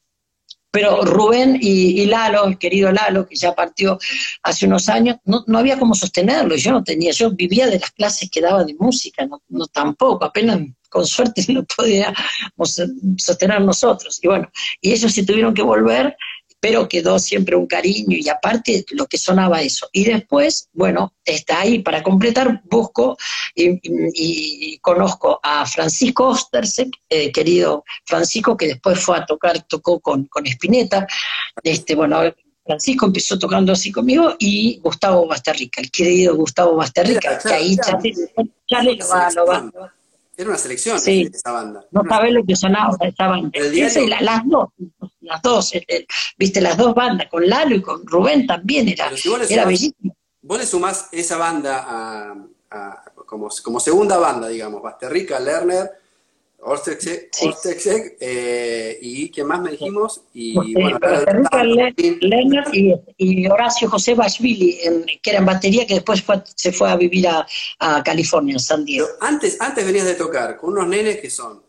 Pero 0.75 1.04
Rubén 1.04 1.57
y, 1.61 2.04
Lalo, 2.07 2.47
el 2.47 2.59
querido 2.59 2.90
Lalo, 2.90 3.28
que 3.28 3.37
ya 3.37 3.54
partió 3.54 3.97
hace 4.43 4.66
unos 4.66 4.88
años, 4.88 5.19
no, 5.25 5.45
había 5.57 5.78
cómo 5.78 5.95
sostenerlo. 5.95 6.57
Yo 6.57 6.73
no 6.73 6.83
tenía, 6.83 7.12
yo 7.12 7.31
vivía 7.31 7.69
de 7.69 7.78
las 7.78 7.93
clases 7.93 8.28
que 8.28 8.40
daba 8.40 8.64
de 8.64 8.75
música, 8.75 9.25
no, 9.25 9.40
no 9.50 9.69
tampoco, 9.69 10.25
apenas 10.25 10.59
con 10.88 11.07
suerte 11.07 11.45
no 11.52 11.64
podíamos 11.64 12.83
sostener 13.19 13.61
nosotros. 13.61 14.19
Y 14.21 14.26
bueno, 14.26 14.50
y 14.81 14.90
ellos 14.90 15.12
se 15.12 15.25
tuvieron 15.25 15.54
que 15.54 15.62
volver 15.62 16.16
pero 16.61 16.89
quedó 16.89 17.19
siempre 17.19 17.57
un 17.57 17.67
cariño 17.67 18.17
y 18.17 18.29
aparte 18.29 18.85
lo 18.93 19.07
que 19.07 19.19
sonaba 19.19 19.61
eso. 19.61 19.89
Y 19.93 20.05
después, 20.05 20.69
bueno, 20.73 21.13
está 21.25 21.61
ahí. 21.61 21.81
Para 21.81 22.03
completar, 22.03 22.63
busco 22.65 23.17
y, 23.55 24.79
conozco 24.79 25.41
a 25.43 25.67
Francisco 25.67 26.29
Ostersek, 26.29 26.91
eh, 27.09 27.31
querido 27.33 27.85
Francisco, 28.05 28.57
que 28.57 28.69
después 28.69 28.99
fue 28.99 29.19
a 29.19 29.27
tocar, 29.27 29.63
tocó 29.65 30.01
con, 30.01 30.25
con 30.27 30.47
Spinetta, 30.47 31.07
este, 31.63 31.95
bueno, 31.95 32.21
Francisco 32.65 33.07
empezó 33.07 33.39
tocando 33.39 33.73
así 33.73 33.93
conmigo 33.93 34.35
y 34.39 34.79
Gustavo 34.83 35.27
Basterrica, 35.27 35.83
el 35.83 35.91
querido 35.91 36.35
Gustavo 36.35 36.77
Basterrica, 36.77 37.39
que 37.39 37.53
ahí 37.53 37.77
Charlie, 38.67 38.97
lo 38.97 39.09
va, 39.09 39.31
lo 39.33 39.47
va 39.47 39.95
era 40.37 40.49
una 40.49 40.59
selección 40.59 40.99
sí. 40.99 41.31
esa 41.33 41.53
banda. 41.53 41.85
No 41.91 42.03
sabés 42.09 42.33
lo 42.33 42.45
que 42.45 42.57
sonaba 42.57 42.97
esa 43.00 43.26
banda. 43.26 43.50
las 44.21 44.43
dos, 44.47 44.69
las 45.21 45.43
dos, 45.43 45.73
viste, 46.37 46.61
las 46.61 46.76
dos 46.76 46.95
bandas, 46.95 47.29
con 47.29 47.49
Lalo 47.49 47.76
y 47.76 47.83
con 47.83 48.07
Rubén 48.07 48.47
también 48.47 48.88
era, 48.88 49.11
era 49.49 49.64
bellísimo. 49.64 50.17
Vos 50.43 50.59
le 50.59 50.67
sumás 50.67 51.09
esa 51.12 51.38
banda 51.38 51.85
a, 51.88 53.05
como, 53.26 53.49
como, 53.62 53.81
segunda 53.81 54.19
banda, 54.19 54.49
digamos, 54.49 54.83
Basterrica, 54.83 55.38
Lerner, 55.41 55.91
Orstexek, 56.67 58.17
eh, 58.21 58.99
y 59.03 59.31
¿quién 59.31 59.47
más 59.47 59.61
me 59.61 59.73
dijimos? 59.73 60.23
Y, 60.33 60.55
bueno, 60.75 60.99
Lerner 62.21 62.65
y, 63.19 63.47
Horacio 63.47 63.91
José 63.91 64.15
Bashvili, 64.15 64.79
que 65.23 65.31
era 65.31 65.41
en 65.41 65.47
batería, 65.47 65.87
que 65.87 65.95
después 65.95 66.25
se 66.55 66.73
fue 66.73 66.91
a 66.91 66.97
vivir 66.97 67.29
a, 67.29 67.47
California, 68.03 68.55
en 68.55 68.61
San 68.61 68.85
Diego. 68.85 69.07
antes, 69.21 69.61
antes 69.61 69.85
venías 69.85 70.07
de 70.07 70.15
tocar 70.15 70.57
con 70.57 70.73
unos 70.73 70.89
nenes 70.89 71.21
que 71.21 71.29
son 71.29 71.63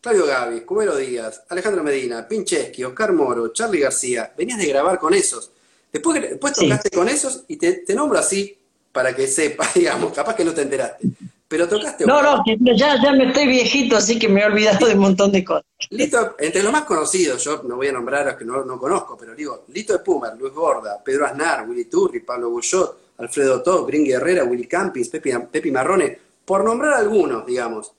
Claudio 0.00 0.26
Gaby, 0.26 0.60
Cubero 0.60 0.96
Díaz, 0.96 1.44
Alejandro 1.48 1.82
Medina, 1.82 2.28
Pincheski, 2.28 2.84
Oscar 2.84 3.14
Moro, 3.14 3.48
Charlie 3.48 3.80
García. 3.80 4.30
Venías 4.36 4.58
de 4.58 4.66
grabar 4.66 4.98
con 4.98 5.14
esos. 5.14 5.50
Después, 5.90 6.20
después 6.20 6.52
tocaste 6.52 6.90
con 6.90 7.08
esos 7.08 7.44
y 7.48 7.56
te, 7.56 7.72
te 7.72 7.94
nombro 7.94 8.18
así 8.18 8.58
para 8.92 9.16
que 9.16 9.26
sepa, 9.26 9.66
digamos, 9.74 10.12
capaz 10.12 10.36
que 10.36 10.44
no 10.44 10.52
te 10.52 10.60
enteraste 10.60 11.08
Pero 11.54 11.68
tocaste. 11.68 12.04
No, 12.04 12.20
no, 12.20 12.42
ya, 12.74 13.00
ya 13.00 13.12
me 13.12 13.28
estoy 13.28 13.46
viejito, 13.46 13.96
así 13.96 14.18
que 14.18 14.28
me 14.28 14.40
he 14.40 14.44
olvidado 14.44 14.88
de 14.88 14.94
un 14.94 15.02
montón 15.02 15.30
de 15.30 15.44
cosas. 15.44 15.64
Lito, 15.90 16.34
entre 16.36 16.64
los 16.64 16.72
más 16.72 16.82
conocidos, 16.82 17.44
yo 17.44 17.62
no 17.62 17.76
voy 17.76 17.86
a 17.86 17.92
nombrar 17.92 18.22
a 18.22 18.30
los 18.30 18.34
que 18.34 18.44
no, 18.44 18.64
no 18.64 18.76
conozco, 18.76 19.16
pero 19.16 19.36
digo, 19.36 19.62
Lito 19.68 19.92
de 19.92 20.00
Pumer, 20.00 20.32
Luis 20.36 20.52
Gorda, 20.52 21.00
Pedro 21.04 21.26
Aznar, 21.26 21.64
Willy 21.68 21.84
Turri, 21.84 22.18
Pablo 22.18 22.50
Bullot, 22.50 23.12
Alfredo 23.18 23.62
Top, 23.62 23.86
Green 23.86 24.04
Herrera, 24.04 24.42
Willy 24.42 24.66
Campins, 24.66 25.08
Pepi, 25.08 25.30
Pepi 25.48 25.70
Marrone, 25.70 26.18
por 26.44 26.64
nombrar 26.64 26.94
algunos, 26.94 27.46
digamos. 27.46 27.92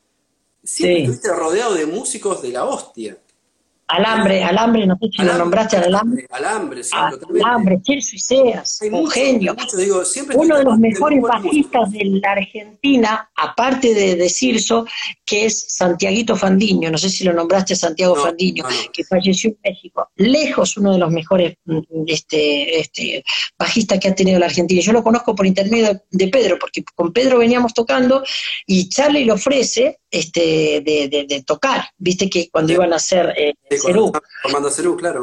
Siempre 0.62 1.04
estuviste 1.04 1.32
rodeado 1.32 1.76
de 1.76 1.86
músicos 1.86 2.42
de 2.42 2.50
la 2.50 2.66
hostia. 2.66 3.16
Alambre, 3.88 4.44
Alambre, 4.44 4.88
no 4.88 4.98
sé 5.00 5.10
si 5.16 5.22
lo 5.24 5.38
nombraste 5.38 5.78
al 5.78 5.86
Alambre. 5.86 6.26
Alambre, 6.32 6.84
sí, 6.84 6.96
Alambre, 6.96 7.80
Celso 7.86 8.16
Iseas, 8.16 8.80
un 8.92 9.10
genio. 9.10 9.56
Uno 10.34 10.58
de 10.58 10.64
los 10.64 10.78
mejores 10.80 11.22
bajistas 11.22 11.92
de 11.92 12.06
la 12.06 12.32
Argentina, 12.32 13.30
aparte 13.36 13.94
de, 13.94 14.16
de 14.16 14.30
Cirso, 14.30 14.86
que 15.24 15.46
es 15.46 15.66
Santiaguito 15.70 16.36
Fandiño, 16.36 16.90
no 16.90 16.98
sé 16.98 17.10
si 17.10 17.24
lo 17.24 17.34
nombraste 17.34 17.76
Santiago 17.76 18.16
Fandiño, 18.16 18.66
que 18.92 19.04
falleció 19.04 19.52
en 19.52 19.58
México. 19.64 20.10
Lejos 20.16 20.78
uno 20.78 20.94
de 20.94 21.00
los 21.00 21.12
mejores 21.12 21.56
mm, 21.66 21.80
este, 22.08 22.80
este, 22.80 23.24
bajistas 23.58 24.00
que 24.00 24.08
ha 24.08 24.16
tenido 24.16 24.40
la 24.40 24.48
Argentina. 24.48 24.82
Yo 24.82 24.94
lo 24.94 25.04
conozco 25.04 25.36
por 25.36 25.46
intermedio 25.46 26.02
de 26.10 26.28
Pedro, 26.28 26.58
porque 26.60 26.84
con 26.96 27.14
Pedro 27.14 27.40
veníamos 27.40 27.74
tocando 27.74 28.24
y 28.66 28.90
Charlie 28.90 29.26
le 29.26 29.32
ofrece 29.32 30.00
este, 30.10 30.82
de, 30.82 31.44
tocar, 31.46 31.90
viste 31.98 32.30
que 32.30 32.50
cuando 32.50 32.72
iban 32.72 32.94
a 32.94 32.96
hacer 32.96 33.34
eh, 33.38 33.54
Cerú. 33.78 34.12
Cerú, 34.72 34.98
claro. 34.98 35.22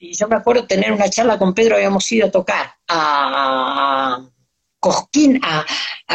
Y 0.00 0.14
yo, 0.14 0.28
me 0.28 0.36
acuerdo 0.36 0.64
tener 0.66 0.92
una 0.92 1.10
charla 1.10 1.36
con 1.38 1.54
Pedro, 1.54 1.74
habíamos 1.74 2.10
ido 2.12 2.28
a 2.28 2.30
tocar 2.30 2.72
a, 2.86 4.24
Cosquín, 4.78 5.40
a, 5.42 5.66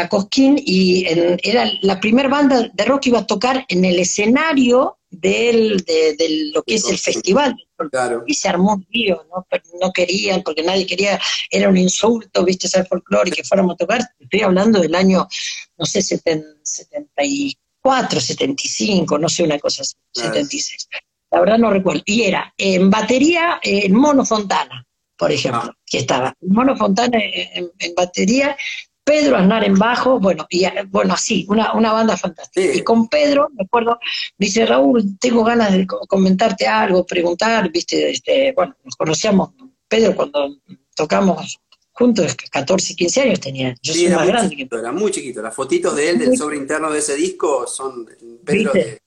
Cosquín, 0.08 0.58
y 0.58 1.04
era 1.42 1.70
la 1.82 2.00
primera 2.00 2.30
banda 2.30 2.70
de 2.72 2.84
rock 2.86 3.02
que 3.02 3.10
iba 3.10 3.18
a 3.18 3.26
tocar 3.26 3.66
en 3.68 3.84
el 3.84 3.98
escenario 3.98 4.96
del, 5.10 5.84
de, 5.84 6.16
lo 6.54 6.62
que 6.62 6.76
es 6.76 6.88
el 6.88 6.96
festival. 6.98 7.54
Claro. 7.90 8.24
Y 8.26 8.32
se 8.32 8.48
armó 8.48 8.72
un 8.74 8.86
lío, 8.88 9.26
¿no? 9.30 9.46
no 9.80 9.92
querían, 9.92 10.42
porque 10.42 10.62
nadie 10.62 10.86
quería, 10.86 11.20
era 11.50 11.68
un 11.68 11.76
insulto, 11.76 12.42
viste, 12.42 12.68
ser 12.68 12.86
folclore 12.86 13.28
y 13.28 13.32
que 13.32 13.44
fuéramos 13.44 13.74
a 13.74 13.76
tocar. 13.76 14.00
Estoy 14.18 14.40
hablando 14.40 14.80
del 14.80 14.94
año, 14.94 15.28
no 15.76 15.84
sé, 15.84 16.00
74, 16.00 18.18
75, 18.18 19.18
no 19.18 19.28
sé, 19.28 19.42
una 19.42 19.58
cosa 19.58 19.82
así, 19.82 19.94
76 20.12 20.88
la 21.34 21.40
verdad 21.40 21.58
no 21.58 21.70
recuerdo, 21.70 22.02
y 22.04 22.22
era 22.22 22.54
en 22.56 22.90
batería 22.90 23.58
en 23.60 23.92
Mono 23.92 24.24
Fontana, 24.24 24.86
por 25.16 25.32
ejemplo, 25.32 25.62
ah. 25.64 25.76
que 25.84 25.98
estaba. 25.98 26.32
Mono 26.42 26.76
Fontana 26.76 27.18
en, 27.20 27.70
batería, 27.96 28.56
Pedro 29.02 29.36
Aznar 29.36 29.64
en 29.64 29.74
bajo, 29.74 30.20
bueno, 30.20 30.46
y 30.48 30.64
bueno, 30.90 31.14
así, 31.14 31.44
una, 31.48 31.72
una 31.74 31.92
banda 31.92 32.16
fantástica. 32.16 32.72
Y 32.72 32.82
con 32.82 33.08
Pedro, 33.08 33.48
me 33.52 33.64
acuerdo, 33.64 33.98
dice 34.38 34.64
Raúl, 34.64 35.18
tengo 35.18 35.42
ganas 35.42 35.72
de 35.72 35.88
comentarte 35.88 36.68
algo, 36.68 37.04
preguntar, 37.04 37.68
viste, 37.72 38.12
este, 38.12 38.52
bueno, 38.52 38.76
nos 38.84 38.94
conocíamos, 38.94 39.50
Pedro 39.88 40.14
cuando 40.14 40.56
tocamos 40.94 41.58
juntos, 41.90 42.36
14, 42.36 42.94
15 42.94 43.20
años 43.22 43.40
tenía, 43.40 43.74
yo 43.82 43.92
soy 43.92 44.08
más 44.08 44.26
grande 44.26 44.54
que 44.54 44.68
Era 44.70 44.92
muy 44.92 45.10
chiquito, 45.10 45.42
las 45.42 45.54
fotitos 45.54 45.96
de 45.96 46.10
él, 46.10 46.18
del 46.20 46.36
sobre 46.36 46.58
interno 46.58 46.92
de 46.92 47.00
ese 47.00 47.16
disco, 47.16 47.66
son 47.66 48.08
Pedro 48.44 48.72
de 48.72 49.03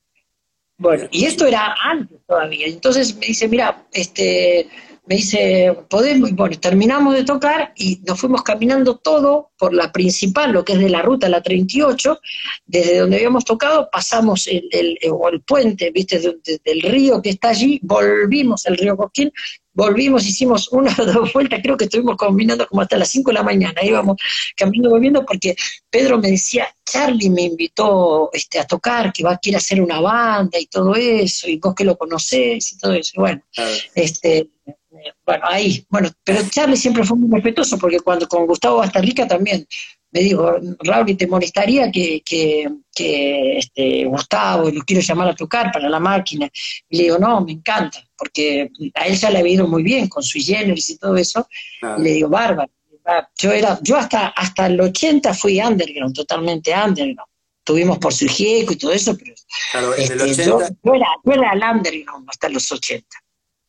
bueno, 0.78 1.08
y 1.12 1.26
esto 1.26 1.46
era 1.46 1.76
antes 1.84 2.20
todavía. 2.28 2.68
Entonces 2.68 3.16
me 3.16 3.28
dice, 3.28 3.48
mira, 3.48 3.86
este, 3.94 4.70
me 5.08 5.16
dice, 5.16 5.76
podemos, 5.90 6.30
y 6.30 6.34
bueno, 6.34 6.60
terminamos 6.60 7.14
de 7.14 7.24
tocar 7.24 7.74
y 7.76 8.02
nos 8.06 8.20
fuimos 8.20 8.44
caminando 8.44 8.98
todo 8.98 9.52
por 9.58 9.74
la 9.74 9.92
principal, 9.92 10.52
lo 10.52 10.66
que 10.66 10.74
es 10.74 10.80
de 10.80 10.90
la 10.90 11.02
ruta, 11.02 11.30
la 11.30 11.42
38, 11.42 12.20
desde 12.66 13.00
donde 13.00 13.16
habíamos 13.18 13.46
tocado, 13.46 13.90
pasamos 13.92 14.48
el, 14.48 14.68
el, 14.72 14.98
el 15.02 15.42
puente, 15.42 15.92
viste, 15.92 16.20
del 16.20 16.82
río 16.82 17.22
que 17.22 17.30
está 17.30 17.50
allí, 17.50 17.80
volvimos 17.84 18.66
al 18.68 18.78
río 18.78 18.98
Coquín 18.98 19.32
volvimos, 19.78 20.26
hicimos 20.26 20.70
una 20.72 20.94
o 20.98 21.06
dos 21.06 21.32
vueltas, 21.34 21.60
creo 21.62 21.78
que 21.78 21.84
estuvimos 21.84 22.18
combinando 22.18 22.68
como 22.68 22.82
hasta 22.82 22.98
las 22.98 23.10
5 23.10 23.30
de 23.30 23.34
la 23.36 23.44
mañana, 23.44 23.80
íbamos 23.84 24.18
caminando, 24.56 24.90
volviendo, 24.90 25.24
porque 25.24 25.56
Pedro 25.88 26.18
me 26.18 26.32
decía, 26.32 26.68
Charlie 26.84 27.30
me 27.30 27.44
invitó 27.44 28.32
este, 28.34 28.58
a 28.58 28.66
tocar, 28.66 29.14
que 29.14 29.24
va 29.24 29.34
a 29.34 29.38
querer 29.38 29.58
hacer 29.58 29.80
una 29.80 30.02
banda 30.02 30.58
y 30.60 30.66
todo 30.66 30.96
eso, 30.96 31.48
y 31.48 31.58
vos 31.58 31.76
que 31.76 31.84
lo 31.84 31.96
conocés 31.96 32.74
y 32.74 32.78
todo 32.80 32.94
eso, 32.94 33.22
bueno, 33.22 33.44
este, 33.94 34.50
bueno, 35.26 35.44
ahí, 35.48 35.86
bueno, 35.90 36.10
pero 36.24 36.42
Charlie 36.50 36.78
siempre 36.78 37.04
fue 37.04 37.18
muy 37.18 37.30
respetuoso, 37.30 37.78
porque 37.78 38.00
cuando 38.00 38.28
con 38.28 38.46
Gustavo 38.46 38.78
Bastarrica 38.78 39.28
también 39.28 39.68
me 40.12 40.22
dijo, 40.22 40.56
Raúl, 40.80 41.18
¿te 41.18 41.28
molestaría 41.28 41.92
que, 41.92 42.22
que, 42.24 42.68
que 42.96 43.58
este, 43.58 44.06
Gustavo, 44.06 44.70
lo 44.72 44.82
quiero 44.82 45.02
llamar 45.02 45.30
a 45.30 45.36
tocar 45.36 45.72
para 45.72 45.90
la 45.90 46.00
máquina? 46.00 46.50
Y 46.90 46.98
le 46.98 47.04
digo, 47.04 47.18
no, 47.18 47.42
me 47.42 47.54
encanta, 47.54 48.00
porque 48.18 48.72
a 48.96 49.06
él 49.06 49.18
ya 49.18 49.30
le 49.30 49.40
ha 49.40 49.48
ido 49.48 49.68
muy 49.68 49.84
bien 49.84 50.08
con 50.08 50.24
su 50.24 50.40
generis 50.40 50.90
y 50.90 50.98
todo 50.98 51.18
eso. 51.18 51.48
Y 51.98 52.02
le 52.02 52.12
digo, 52.12 52.30
bárbaro. 52.30 52.72
Yo, 53.38 53.52
era, 53.52 53.80
yo 53.82 53.96
hasta, 53.96 54.28
hasta 54.28 54.68
el 54.68 54.80
80 54.82 55.34
fui 55.34 55.62
underground, 55.62 56.14
totalmente 56.14 56.74
underground. 56.74 57.32
Tuvimos 57.64 57.98
por 58.00 58.14
su 58.14 58.26
y 58.26 58.76
todo 58.78 58.94
eso, 58.94 59.18
pero 59.18 59.94
este, 59.96 60.46
yo, 60.46 60.62
era, 60.62 61.08
yo 61.24 61.34
era 61.34 61.52
el 61.54 61.64
underground 61.64 62.30
hasta 62.30 62.50
los 62.50 62.72
80. 62.72 63.06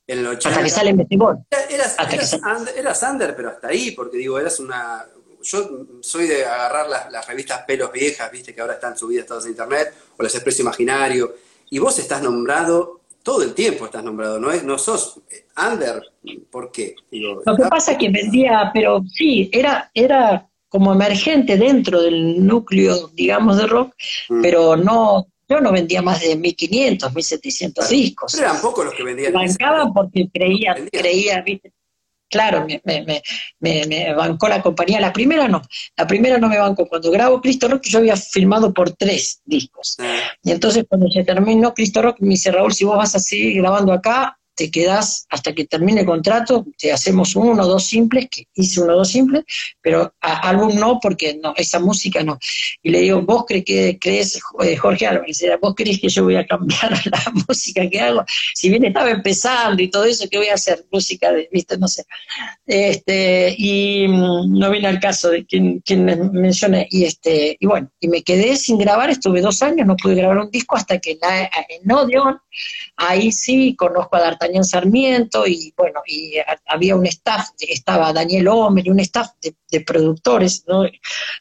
En 0.09 0.21
el 0.21 0.27
80, 0.27 0.49
hasta 0.49 0.65
que 0.65 0.71
sale 0.71 0.95
Metegol. 0.95 1.39
Eras, 1.51 1.97
eras, 1.99 2.41
eras, 2.75 3.03
under, 3.03 3.37
pero 3.37 3.51
hasta 3.51 3.69
ahí, 3.69 3.91
porque 3.91 4.17
digo, 4.17 4.39
eras 4.39 4.59
una, 4.59 5.07
yo 5.43 5.87
soy 6.01 6.27
de 6.27 6.47
agarrar 6.47 6.89
las, 7.11 7.27
revistas 7.27 7.63
pelos 7.67 7.93
viejas, 7.93 8.33
viste, 8.33 8.55
que 8.55 8.61
ahora 8.63 8.75
están 8.75 8.97
subidas 8.97 9.27
todas 9.27 9.45
a 9.45 9.51
internet, 9.51 9.95
o 10.17 10.23
las 10.23 10.35
Expreso 10.35 10.63
Imaginario, 10.63 11.37
y 11.71 11.79
vos 11.79 11.99
estás 11.99 12.23
nombrado, 12.23 13.01
todo 13.23 13.43
el 13.43 13.53
tiempo 13.53 13.85
estás 13.85 14.03
nombrado, 14.03 14.41
no 14.41 14.51
es, 14.51 14.65
no 14.65 14.79
sos 14.79 15.21
under, 15.71 16.03
¿por 16.51 16.73
qué? 16.73 16.95
Lo 17.11 17.43
que 17.43 17.65
pasa 17.69 17.93
es 17.93 17.99
que 17.99 18.09
vendía, 18.09 18.71
pero 18.73 19.03
sí, 19.15 19.51
era, 19.53 19.91
era 19.93 20.49
como 20.69 20.93
emergente 20.93 21.57
dentro 21.57 22.01
del 22.01 22.45
núcleo, 22.47 23.09
digamos, 23.15 23.59
de 23.59 23.67
rock, 23.67 23.95
mm. 24.31 24.43
pero 24.43 24.77
no, 24.77 25.27
yo 25.49 25.61
no 25.61 25.73
vendía 25.73 26.03
más 26.03 26.21
de 26.21 26.37
1500, 26.37 27.15
1700 27.15 27.89
discos. 27.89 28.33
Pero 28.33 28.49
eran 28.49 28.61
pocos 28.61 28.85
los 28.85 28.95
que 28.95 29.03
vendían. 29.03 29.33
Bancaban 29.33 29.93
porque 29.93 30.29
creía, 30.33 30.77
creía, 30.93 31.41
viste, 31.43 31.73
Claro, 32.31 32.67
me, 32.67 32.83
me, 32.85 33.23
me, 33.59 33.87
me, 33.87 34.15
bancó 34.15 34.49
la 34.49 34.61
compañía. 34.61 35.01
La 35.01 35.13
primera 35.13 35.49
no, 35.49 35.63
la 35.97 36.07
primera 36.07 36.39
no 36.39 36.49
me 36.49 36.59
bancó. 36.59 36.87
Cuando 36.87 37.11
grabo 37.11 37.41
Cristo 37.41 37.69
Rock, 37.69 37.85
yo 37.85 37.99
había 37.99 38.17
filmado 38.17 38.73
por 38.75 38.91
tres 38.93 39.41
discos. 39.45 39.97
Y 40.43 40.51
entonces 40.51 40.85
cuando 40.87 41.09
se 41.09 41.25
terminó 41.25 41.73
Cristo 41.73 42.03
Rock, 42.03 42.19
me 42.21 42.31
dice 42.31 42.51
Raúl, 42.51 42.75
si 42.75 42.85
vos 42.85 42.99
vas 42.99 43.15
a 43.15 43.19
seguir 43.19 43.63
grabando 43.63 43.93
acá, 43.93 44.39
te 44.59 44.73
quedas 44.73 45.25
hasta 45.31 45.55
que 45.55 45.67
termine 45.67 46.01
el 46.01 46.07
contrato, 46.07 46.67
te 46.77 46.93
hacemos 46.93 47.37
uno 47.37 47.63
o 47.63 47.67
dos 47.67 47.85
simples, 47.87 48.27
que 48.29 48.49
hice 48.55 48.81
uno 48.81 48.95
o 48.95 48.97
dos 48.97 49.09
simples, 49.09 49.45
pero 49.81 50.13
álbum 50.21 50.75
no, 50.75 50.99
porque 51.01 51.39
no, 51.41 51.55
esa 51.57 51.79
música 51.79 52.25
no. 52.25 52.37
Y 52.83 52.91
le 52.91 53.03
digo, 53.03 53.23
vos 53.23 53.45
crees 53.47 53.65
que 53.65 53.99
crees, 54.01 54.41
eh, 54.65 54.77
Jorge 54.77 55.07
Álvarez, 55.07 55.41
vos 55.63 55.75
crees 55.77 56.01
que 56.01 56.09
yo 56.09 56.25
voy 56.25 56.35
a 56.35 56.45
cambiar 56.45 56.91
la 57.07 57.33
música 57.47 57.89
que 57.89 58.01
hago, 58.01 58.25
si 58.53 58.69
bien 58.69 58.85
estaba 58.85 59.11
empezando 59.11 59.81
y 59.81 59.89
todo 59.89 60.05
eso, 60.05 60.29
¿qué 60.29 60.39
voy 60.39 60.49
a 60.49 60.55
hacer? 60.55 60.85
Música 60.91 61.31
de, 61.31 61.49
viste, 61.53 61.79
no 61.79 61.87
sé. 61.87 62.05
Este, 62.67 63.55
y 63.57 64.09
mm, 64.09 64.59
no 64.59 64.71
viene 64.73 64.89
al 64.89 64.99
caso 64.99 65.31
de 65.31 65.47
quien, 65.47 65.79
quien 65.81 66.05
mencioné, 66.33 66.89
y 66.91 67.05
este, 67.05 67.57
y 67.61 67.67
bueno, 67.67 67.93
y 68.01 68.09
me 68.09 68.25
quedé 68.25 68.57
sin 68.57 68.77
grabar, 68.77 69.09
estuve 69.09 69.41
dos 69.41 69.63
años, 69.63 69.87
no 69.87 69.97
pude 69.97 70.17
grabar 70.17 70.39
un 70.39 70.51
disco 70.51 70.75
hasta 70.75 70.99
que 70.99 71.17
en 71.69 71.93
Odeon, 71.93 72.41
ahí 72.99 73.31
sí 73.31 73.77
conozco 73.77 74.17
a 74.17 74.21
D'Artagnan 74.21 74.57
en 74.57 74.65
Sarmiento 74.65 75.47
y 75.47 75.73
bueno, 75.77 76.01
y 76.07 76.35
había 76.67 76.97
un 76.97 77.07
staff, 77.07 77.51
estaba 77.61 78.13
Daniel 78.13 78.49
Homer 78.49 78.91
un 78.91 78.99
staff 79.01 79.31
de, 79.41 79.55
productores, 79.87 80.65
¿no? 80.67 80.85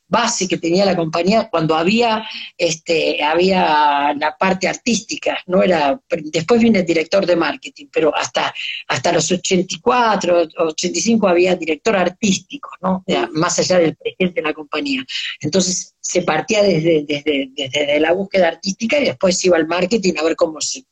base 0.08 0.48
que 0.48 0.58
tenía 0.58 0.86
la 0.86 0.96
compañía 0.96 1.50
cuando 1.50 1.76
había, 1.76 2.28
este, 2.58 3.24
había 3.24 4.14
la 4.14 4.36
parte 4.38 4.68
artística, 4.68 5.40
no 5.48 5.64
era, 5.64 6.00
después 6.10 6.62
viene 6.62 6.80
el 6.80 6.86
director 6.86 7.26
de 7.26 7.36
marketing, 7.36 7.88
pero 7.92 8.16
hasta, 8.16 8.54
hasta 8.90 9.14
los 9.14 9.32
84, 9.32 10.50
85 10.58 11.28
había 11.28 11.56
director 11.56 11.96
artístico, 11.96 12.70
¿no? 12.82 13.04
más 13.32 13.58
allá 13.60 13.80
del 13.80 13.96
presidente 13.96 14.42
de 14.42 14.48
la 14.48 14.54
compañía. 14.54 15.04
Entonces, 15.40 15.96
se 16.08 16.22
partía 16.22 16.64
desde, 16.64 17.04
desde, 17.06 17.50
desde, 17.54 18.00
la 18.00 18.14
búsqueda 18.14 18.48
artística 18.48 18.98
y 18.98 19.06
después 19.06 19.44
iba 19.44 19.58
al 19.58 19.68
marketing 19.68 20.14
a 20.18 20.24
ver 20.24 20.38
cómo 20.38 20.62
se 20.62 20.86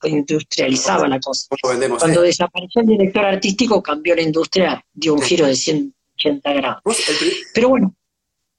industrializaba 0.56 1.08
la 1.08 1.20
cosa. 1.20 1.48
Cuando 1.62 2.22
desapareció 2.22 2.82
el 2.82 2.88
director 2.88 3.26
artístico 3.26 3.82
cambió 3.82 4.16
la 4.16 4.22
industria, 4.22 4.84
dio 4.94 5.14
un 5.14 5.22
giro 5.22 5.46
de 5.46 5.56
180 5.56 6.54
grados. 6.54 6.82
Pero 7.54 7.70
bueno, 7.70 7.96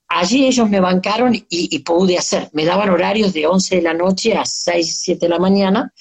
allí 0.08 0.46
ellos 0.46 0.68
me 0.68 0.80
bancaron 0.80 1.34
y, 1.48 1.78
pude 1.80 2.18
hacer, 2.18 2.48
me 2.52 2.64
daban 2.64 2.90
horarios 2.90 3.32
de 3.32 3.46
11 3.46 3.76
de 3.76 3.82
la 3.82 3.94
noche 3.94 4.36
a 4.36 4.44
6, 4.44 4.98
7 5.02 5.26
de 5.26 5.28
la 5.28 5.38
mañana 5.38 5.92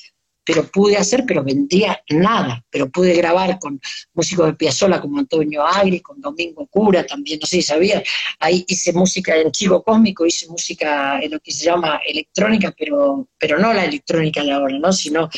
pero 0.45 0.69
pude 0.69 0.95
hacer, 0.95 1.25
pero 1.27 1.43
vendía 1.43 1.99
nada, 2.09 2.63
pero 2.69 2.89
pude 2.89 3.13
grabar 3.15 3.57
con 3.57 3.81
músicos 4.13 4.45
de 4.45 4.53
Piazzolla 4.53 5.01
como 5.01 5.17
Antonio 5.17 5.65
Agri, 5.65 6.01
con 6.01 6.21
Domingo 6.21 6.67
Cura, 6.67 7.05
también, 7.05 7.39
no 7.41 7.47
sé 7.47 7.57
si 7.57 7.61
sabía, 7.63 8.03
ahí 8.39 8.63
hice 8.67 8.93
música 8.93 9.35
en 9.35 9.51
Chico 9.51 9.83
Cósmico, 9.83 10.25
hice 10.25 10.47
música 10.47 11.19
en 11.19 11.31
lo 11.31 11.39
que 11.39 11.51
se 11.51 11.65
llama 11.65 11.99
electrónica, 12.05 12.73
pero, 12.77 13.27
pero 13.39 13.57
no 13.57 13.73
la 13.73 13.85
electrónica 13.85 14.43
de 14.43 14.51
ahora, 14.51 14.77
¿no? 14.77 14.93
Sino 14.93 15.29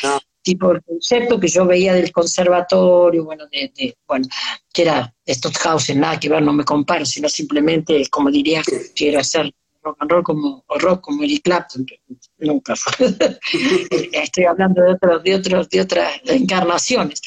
tipo 0.48 0.72
el 0.72 0.82
concepto 0.82 1.38
que 1.38 1.48
yo 1.48 1.66
veía 1.66 1.92
del 1.92 2.10
conservatorio, 2.10 3.22
bueno, 3.22 3.44
de, 3.52 3.94
bueno, 4.06 4.26
que 4.72 4.82
era 4.82 5.14
Stockhausen, 5.28 6.00
nada 6.00 6.18
que 6.18 6.30
ver, 6.30 6.42
no 6.42 6.54
me 6.54 6.64
comparo, 6.64 7.04
sino 7.04 7.28
simplemente, 7.28 8.02
como 8.08 8.30
diría, 8.30 8.62
quiero 8.94 9.20
hacer 9.20 9.52
rock 9.82 9.98
and 10.00 10.10
roll 10.10 10.22
como, 10.22 10.64
o 10.66 10.78
rock 10.78 11.02
como 11.02 11.22
Eric 11.22 11.42
Clapton, 11.42 11.84
nunca. 12.38 12.74
Estoy 14.12 14.44
hablando 14.44 14.82
de 14.82 14.92
otros, 14.92 15.22
de 15.22 15.34
otros, 15.34 15.68
de 15.68 15.80
otras 15.80 16.20
encarnaciones 16.24 17.20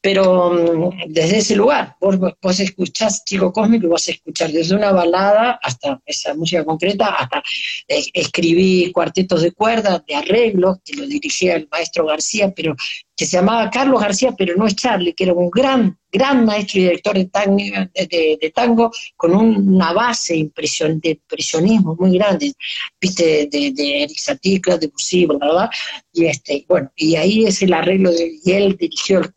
pero 0.00 0.50
mm, 0.52 1.12
desde 1.12 1.38
ese 1.38 1.56
lugar, 1.56 1.96
vos, 2.00 2.16
vos 2.18 2.60
escuchás 2.60 3.24
Chico 3.24 3.52
Cósmico 3.52 3.86
y 3.86 3.88
vos 3.90 4.08
escuchar 4.08 4.50
desde 4.52 4.76
una 4.76 4.92
balada 4.92 5.58
hasta 5.62 6.00
esa 6.06 6.34
música 6.34 6.64
concreta, 6.64 7.08
hasta 7.08 7.42
escribí 7.86 8.92
cuartetos 8.92 9.42
de 9.42 9.52
cuerdas, 9.52 10.02
de 10.06 10.14
arreglos, 10.14 10.78
que 10.84 10.96
lo 10.96 11.06
dirigía 11.06 11.56
el 11.56 11.68
maestro 11.70 12.06
García, 12.06 12.52
pero 12.54 12.76
que 13.16 13.26
se 13.26 13.38
llamaba 13.38 13.68
Carlos 13.70 14.00
García, 14.00 14.32
pero 14.38 14.54
no 14.56 14.66
es 14.66 14.76
Charlie, 14.76 15.12
que 15.12 15.24
era 15.24 15.32
un 15.32 15.50
gran, 15.50 15.98
gran 16.12 16.44
maestro 16.44 16.78
y 16.78 16.84
director 16.84 17.16
de 17.16 17.24
tango, 17.24 17.56
de, 17.56 18.52
tango 18.54 18.92
con 19.16 19.34
una 19.34 19.92
base 19.92 20.36
impresion, 20.36 21.00
de 21.00 21.10
impresionismo 21.10 21.96
muy 21.98 22.16
grande, 22.16 22.52
viste, 23.00 23.48
de, 23.50 23.72
de 23.72 24.02
Eric 24.04 24.18
de 24.60 24.78
Debussy, 24.78 25.26
¿verdad? 25.26 25.70
Y, 26.12 26.26
este, 26.26 26.64
bueno, 26.68 26.90
y 26.96 27.16
ahí 27.16 27.44
es 27.44 27.62
el 27.62 27.72
arreglo, 27.72 28.10
de, 28.10 28.38
y 28.44 28.52
él 28.52 28.76
dirigió 28.78 29.18
el, 29.18 29.32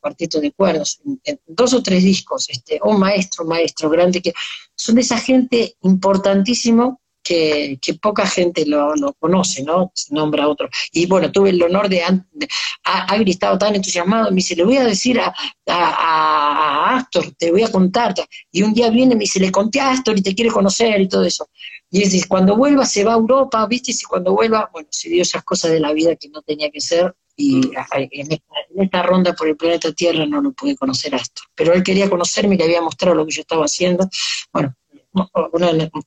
cuarteto 0.00 0.40
de 0.40 0.52
cuerdas, 0.52 1.00
en, 1.24 1.40
dos 1.46 1.74
o 1.74 1.82
tres 1.82 2.04
discos, 2.04 2.48
este, 2.50 2.80
un 2.82 2.98
maestro, 2.98 3.44
maestro 3.44 3.90
grande, 3.90 4.20
que 4.20 4.32
son 4.74 4.96
de 4.96 5.02
esa 5.02 5.18
gente 5.18 5.76
importantísimo 5.82 7.00
que, 7.22 7.78
poca 8.00 8.26
gente 8.26 8.66
lo, 8.66 8.94
conoce, 9.18 9.62
¿no? 9.62 9.92
Se 9.94 10.14
nombra 10.14 10.48
otro. 10.48 10.68
Y 10.92 11.06
bueno, 11.06 11.30
tuve 11.30 11.50
el 11.50 11.62
honor 11.62 11.88
de, 11.88 12.02
haber 12.84 13.28
estado 13.28 13.58
tan 13.58 13.74
entusiasmado, 13.74 14.30
me 14.30 14.36
dice, 14.36 14.56
le 14.56 14.64
voy 14.64 14.76
a 14.76 14.84
decir 14.84 15.20
a, 15.20 15.34
a, 15.66 16.96
Astor, 16.96 17.32
te 17.38 17.50
voy 17.50 17.62
a 17.62 17.70
contar. 17.70 18.14
Y 18.50 18.62
un 18.62 18.74
día 18.74 18.90
viene, 18.90 19.14
me 19.14 19.20
dice, 19.20 19.40
le 19.40 19.52
conté 19.52 19.80
a 19.80 19.90
Astor 19.90 20.18
y 20.18 20.22
te 20.22 20.34
quiere 20.34 20.50
conocer 20.50 21.00
y 21.00 21.08
todo 21.08 21.24
eso. 21.24 21.48
Y 21.94 22.00
dice, 22.00 22.26
cuando 22.26 22.56
vuelva 22.56 22.86
se 22.86 23.04
va 23.04 23.12
a 23.12 23.16
Europa, 23.16 23.66
¿viste? 23.66 23.90
Y 23.90 23.94
si 23.94 24.06
cuando 24.06 24.32
vuelva, 24.32 24.70
bueno, 24.72 24.88
se 24.90 25.10
dio 25.10 25.20
esas 25.20 25.44
cosas 25.44 25.72
de 25.72 25.78
la 25.78 25.92
vida 25.92 26.16
que 26.16 26.30
no 26.30 26.40
tenía 26.40 26.70
que 26.70 26.80
ser. 26.80 27.14
Y 27.36 27.56
mm. 27.56 27.70
en 28.10 28.32
esta, 28.32 28.44
en 28.74 28.82
esta 28.82 29.02
ronda 29.02 29.34
por 29.34 29.46
el 29.46 29.56
planeta 29.56 29.92
Tierra 29.92 30.24
no 30.24 30.40
lo 30.40 30.52
pude 30.52 30.74
conocer 30.74 31.14
a 31.14 31.18
Astor. 31.18 31.46
Pero 31.54 31.74
él 31.74 31.82
quería 31.82 32.08
conocerme, 32.08 32.56
le 32.56 32.64
había 32.64 32.80
mostrado 32.80 33.14
lo 33.14 33.26
que 33.26 33.32
yo 33.32 33.42
estaba 33.42 33.66
haciendo. 33.66 34.08
Bueno, 34.50 34.74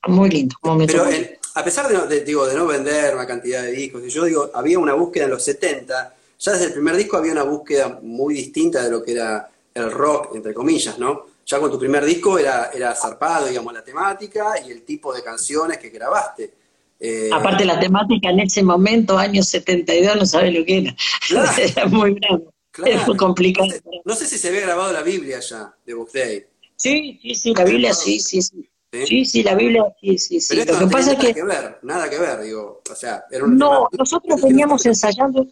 muy 0.08 0.30
lindo. 0.30 0.56
Pero 0.88 1.06
a 1.54 1.64
pesar 1.64 2.08
de, 2.08 2.22
digo, 2.22 2.48
de 2.48 2.56
no 2.56 2.66
vender 2.66 3.14
una 3.14 3.28
cantidad 3.28 3.62
de 3.62 3.72
discos, 3.72 4.12
yo 4.12 4.26
digo, 4.26 4.50
había 4.56 4.80
una 4.80 4.96
búsqueda 4.96 5.26
en 5.26 5.32
los 5.32 5.44
70, 5.44 6.16
ya 6.40 6.52
desde 6.52 6.66
el 6.66 6.74
primer 6.74 6.96
disco 6.96 7.16
había 7.18 7.32
una 7.32 7.44
búsqueda 7.44 8.00
muy 8.02 8.34
distinta 8.34 8.84
de 8.84 8.90
lo 8.90 9.04
que 9.04 9.12
era 9.12 9.50
el 9.74 9.92
rock, 9.92 10.36
entre 10.36 10.54
comillas, 10.54 10.98
¿no? 10.98 11.28
Ya 11.46 11.60
con 11.60 11.70
tu 11.70 11.78
primer 11.78 12.04
disco 12.04 12.40
era, 12.40 12.72
era 12.74 12.96
zarpado, 12.96 13.48
digamos, 13.48 13.72
la 13.74 13.84
temática 13.84 14.56
y 14.66 14.72
el 14.72 14.84
tipo 14.84 15.14
de 15.14 15.22
canciones 15.22 15.78
que 15.78 15.90
grabaste. 15.90 16.54
Eh, 17.00 17.30
Aparte 17.32 17.66
la 17.66 17.80
temática 17.80 18.30
en 18.30 18.40
ese 18.40 18.64
momento, 18.64 19.18
años 19.18 19.48
72, 19.50 20.16
no 20.16 20.26
sabes 20.26 20.54
lo 20.54 20.66
que 20.66 20.80
era. 20.80 20.96
era 21.58 21.86
muy 21.88 22.16
grande. 22.16 22.48
Era 22.84 23.06
muy 23.06 23.16
complicado. 23.16 23.68
No 24.04 24.16
sé, 24.16 24.26
si 24.26 24.38
se 24.38 24.50
había 24.50 24.62
grabado 24.62 24.92
la 24.92 25.02
Biblia 25.02 25.40
ya, 25.40 25.74
de 25.86 25.94
Book 25.94 26.12
Day. 26.12 26.46
Sí, 26.76 27.20
sí, 27.22 27.36
sí, 27.36 27.54
la 27.54 27.64
Biblia 27.64 27.94
sí, 27.94 28.20
sí, 28.20 28.42
sí. 28.42 28.70
¿Sí? 28.92 29.26
sí, 29.26 29.44
la 29.44 29.56
Biblia, 29.56 29.84
sí, 30.00 30.18
sí, 30.18 30.40
sí. 30.40 30.56
Pero 30.56 30.74
Lo 30.74 30.80
que 30.80 30.88
pasa 30.88 31.14
es 31.14 31.20
que... 31.20 31.34
que 31.34 31.44
ver, 31.44 31.80
nada 31.84 32.10
que 32.10 32.18
ver, 32.18 32.42
digo, 32.42 32.82
o 32.90 32.96
sea, 32.96 33.26
era 33.30 33.44
un 33.44 33.58
No, 33.58 33.90
nosotros 33.98 34.42
veníamos 34.42 34.86
ensayando, 34.86 35.46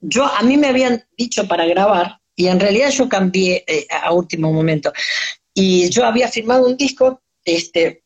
yo, 0.00 0.24
a 0.24 0.42
mí 0.42 0.58
me 0.58 0.68
habían 0.68 1.02
dicho 1.16 1.48
para 1.48 1.64
grabar, 1.64 2.20
y 2.36 2.46
en 2.48 2.60
realidad 2.60 2.90
yo 2.90 3.08
cambié 3.08 3.64
eh, 3.66 3.86
a 3.90 4.12
último 4.12 4.52
momento, 4.52 4.92
y 5.52 5.88
yo 5.90 6.04
había 6.04 6.28
firmado 6.28 6.66
un 6.66 6.76
disco, 6.76 7.22
este, 7.44 8.02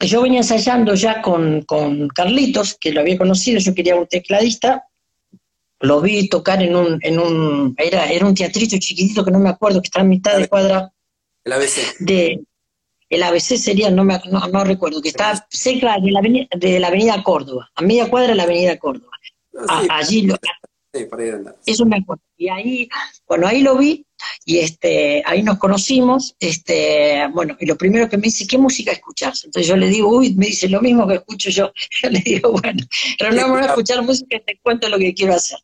yo 0.00 0.22
venía 0.22 0.40
ensayando 0.40 0.94
ya 0.94 1.20
con, 1.20 1.62
con 1.62 2.08
Carlitos, 2.08 2.76
que 2.80 2.92
lo 2.92 3.00
había 3.00 3.18
conocido, 3.18 3.60
yo 3.60 3.74
quería 3.74 3.96
un 3.96 4.06
tecladista, 4.06 4.84
lo 5.80 6.00
vi 6.00 6.28
tocar 6.28 6.62
en 6.62 6.76
un, 6.76 6.98
en 7.02 7.18
un 7.18 7.74
era, 7.78 8.06
era 8.06 8.26
un 8.26 8.34
teatrito 8.34 8.76
chiquitito 8.78 9.24
que 9.24 9.30
no 9.30 9.38
me 9.38 9.48
acuerdo, 9.48 9.80
que 9.80 9.86
está 9.86 10.00
en 10.00 10.08
mitad 10.08 10.36
de 10.36 10.48
cuadra. 10.48 10.92
El 11.44 11.52
ABC. 11.52 11.98
De, 12.00 12.40
el 13.08 13.22
ABC 13.22 13.56
sería, 13.56 13.90
no, 13.90 14.04
me, 14.04 14.20
no, 14.30 14.64
recuerdo, 14.64 15.02
que 15.02 15.08
está 15.08 15.46
cerca 15.50 15.98
de 15.98 16.10
la, 16.10 16.20
avenida, 16.20 16.46
de 16.56 16.78
la 16.80 16.88
avenida 16.88 17.22
Córdoba, 17.22 17.70
a 17.74 17.82
media 17.82 18.08
cuadra 18.08 18.28
de 18.28 18.34
la 18.36 18.44
avenida 18.44 18.78
Córdoba. 18.78 19.12
Ah, 19.68 19.84
allí 19.90 20.22
lo, 20.22 20.36
sí, 20.92 21.06
Eso 21.66 21.86
me 21.86 21.98
acuerdo. 21.98 22.22
Y 22.36 22.48
ahí, 22.48 22.88
bueno, 23.28 23.46
ahí 23.46 23.62
lo 23.62 23.76
vi 23.76 24.06
y 24.44 24.58
este, 24.58 25.22
ahí 25.26 25.42
nos 25.42 25.58
conocimos, 25.58 26.34
este, 26.40 27.26
bueno, 27.32 27.56
y 27.60 27.66
lo 27.66 27.76
primero 27.76 28.08
que 28.08 28.16
me 28.16 28.24
dice, 28.24 28.46
¿qué 28.46 28.58
música 28.58 28.92
escuchas? 28.92 29.44
Entonces 29.44 29.68
yo 29.68 29.76
le 29.76 29.88
digo, 29.88 30.08
uy, 30.08 30.34
me 30.34 30.46
dice 30.46 30.68
lo 30.68 30.80
mismo 30.80 31.06
que 31.06 31.14
escucho 31.14 31.50
yo. 31.50 31.72
Yo 32.02 32.10
le 32.10 32.20
digo, 32.20 32.52
bueno, 32.52 32.82
pero 33.18 33.32
no 33.32 33.42
vamos 33.42 33.62
a 33.62 33.66
escuchar 33.66 34.02
música, 34.02 34.38
te 34.44 34.58
cuento 34.62 34.88
lo 34.88 34.98
que 34.98 35.14
quiero 35.14 35.34
hacer. 35.34 35.58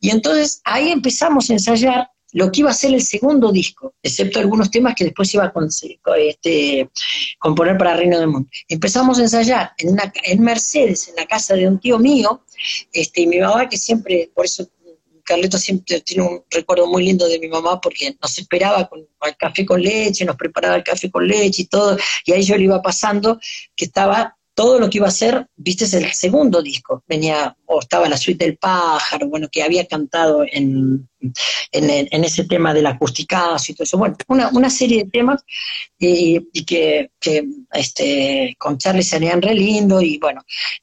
Y 0.00 0.10
entonces 0.10 0.60
ahí 0.64 0.90
empezamos 0.90 1.50
a 1.50 1.54
ensayar 1.54 2.10
lo 2.32 2.52
que 2.52 2.60
iba 2.60 2.70
a 2.70 2.74
ser 2.74 2.92
el 2.92 3.02
segundo 3.02 3.50
disco, 3.50 3.94
excepto 4.02 4.38
algunos 4.38 4.70
temas 4.70 4.94
que 4.94 5.04
después 5.04 5.32
iba 5.34 5.44
a 5.44 5.52
este, 6.18 6.90
componer 7.38 7.78
para 7.78 7.96
Reino 7.96 8.18
del 8.18 8.28
Mundo. 8.28 8.48
Empezamos 8.68 9.18
a 9.18 9.22
ensayar 9.22 9.72
en, 9.78 9.90
una, 9.90 10.12
en 10.22 10.42
Mercedes, 10.42 11.08
en 11.08 11.16
la 11.16 11.26
casa 11.26 11.54
de 11.54 11.66
un 11.66 11.78
tío 11.78 11.98
mío, 11.98 12.42
este, 12.92 13.22
y 13.22 13.26
mi 13.26 13.38
mamá 13.38 13.68
que 13.68 13.76
siempre, 13.76 14.30
por 14.34 14.44
eso 14.44 14.68
Carleto 15.28 15.58
siempre 15.58 16.00
tiene 16.00 16.22
un 16.22 16.42
recuerdo 16.50 16.86
muy 16.86 17.04
lindo 17.04 17.28
de 17.28 17.38
mi 17.38 17.48
mamá 17.48 17.78
porque 17.82 18.16
nos 18.20 18.38
esperaba 18.38 18.88
con 18.88 19.00
el 19.00 19.36
café 19.36 19.66
con 19.66 19.82
leche, 19.82 20.24
nos 20.24 20.36
preparaba 20.36 20.76
el 20.76 20.82
café 20.82 21.10
con 21.10 21.28
leche 21.28 21.62
y 21.62 21.64
todo, 21.66 21.98
y 22.24 22.32
ahí 22.32 22.42
yo 22.42 22.56
le 22.56 22.64
iba 22.64 22.80
pasando 22.80 23.38
que 23.76 23.84
estaba 23.84 24.37
todo 24.58 24.80
lo 24.80 24.90
que 24.90 24.98
iba 24.98 25.06
a 25.06 25.12
ser, 25.12 25.46
viste, 25.54 25.84
es 25.84 25.94
el 25.94 26.12
segundo 26.12 26.60
disco. 26.60 27.04
Venía, 27.06 27.56
o 27.66 27.78
estaba 27.78 28.08
la 28.08 28.16
suite 28.16 28.44
del 28.44 28.58
pájaro, 28.58 29.28
bueno, 29.28 29.46
que 29.52 29.62
había 29.62 29.86
cantado 29.86 30.44
en, 30.50 31.08
en, 31.70 32.24
ese 32.24 32.42
tema 32.42 32.74
del 32.74 32.86
acusticazo 32.86 33.70
y 33.70 33.76
todo 33.76 33.84
eso. 33.84 33.98
Bueno, 33.98 34.16
una, 34.26 34.48
una 34.48 34.68
serie 34.68 35.04
de 35.04 35.10
temas 35.10 35.44
y, 35.96 36.40
que, 36.64 37.12
que, 37.20 37.46
este, 37.72 38.56
con 38.58 38.78
Charlie 38.78 39.04
salían 39.04 39.40
re 39.40 39.54
lindo 39.54 40.02
y 40.02 40.18
bueno. 40.18 40.42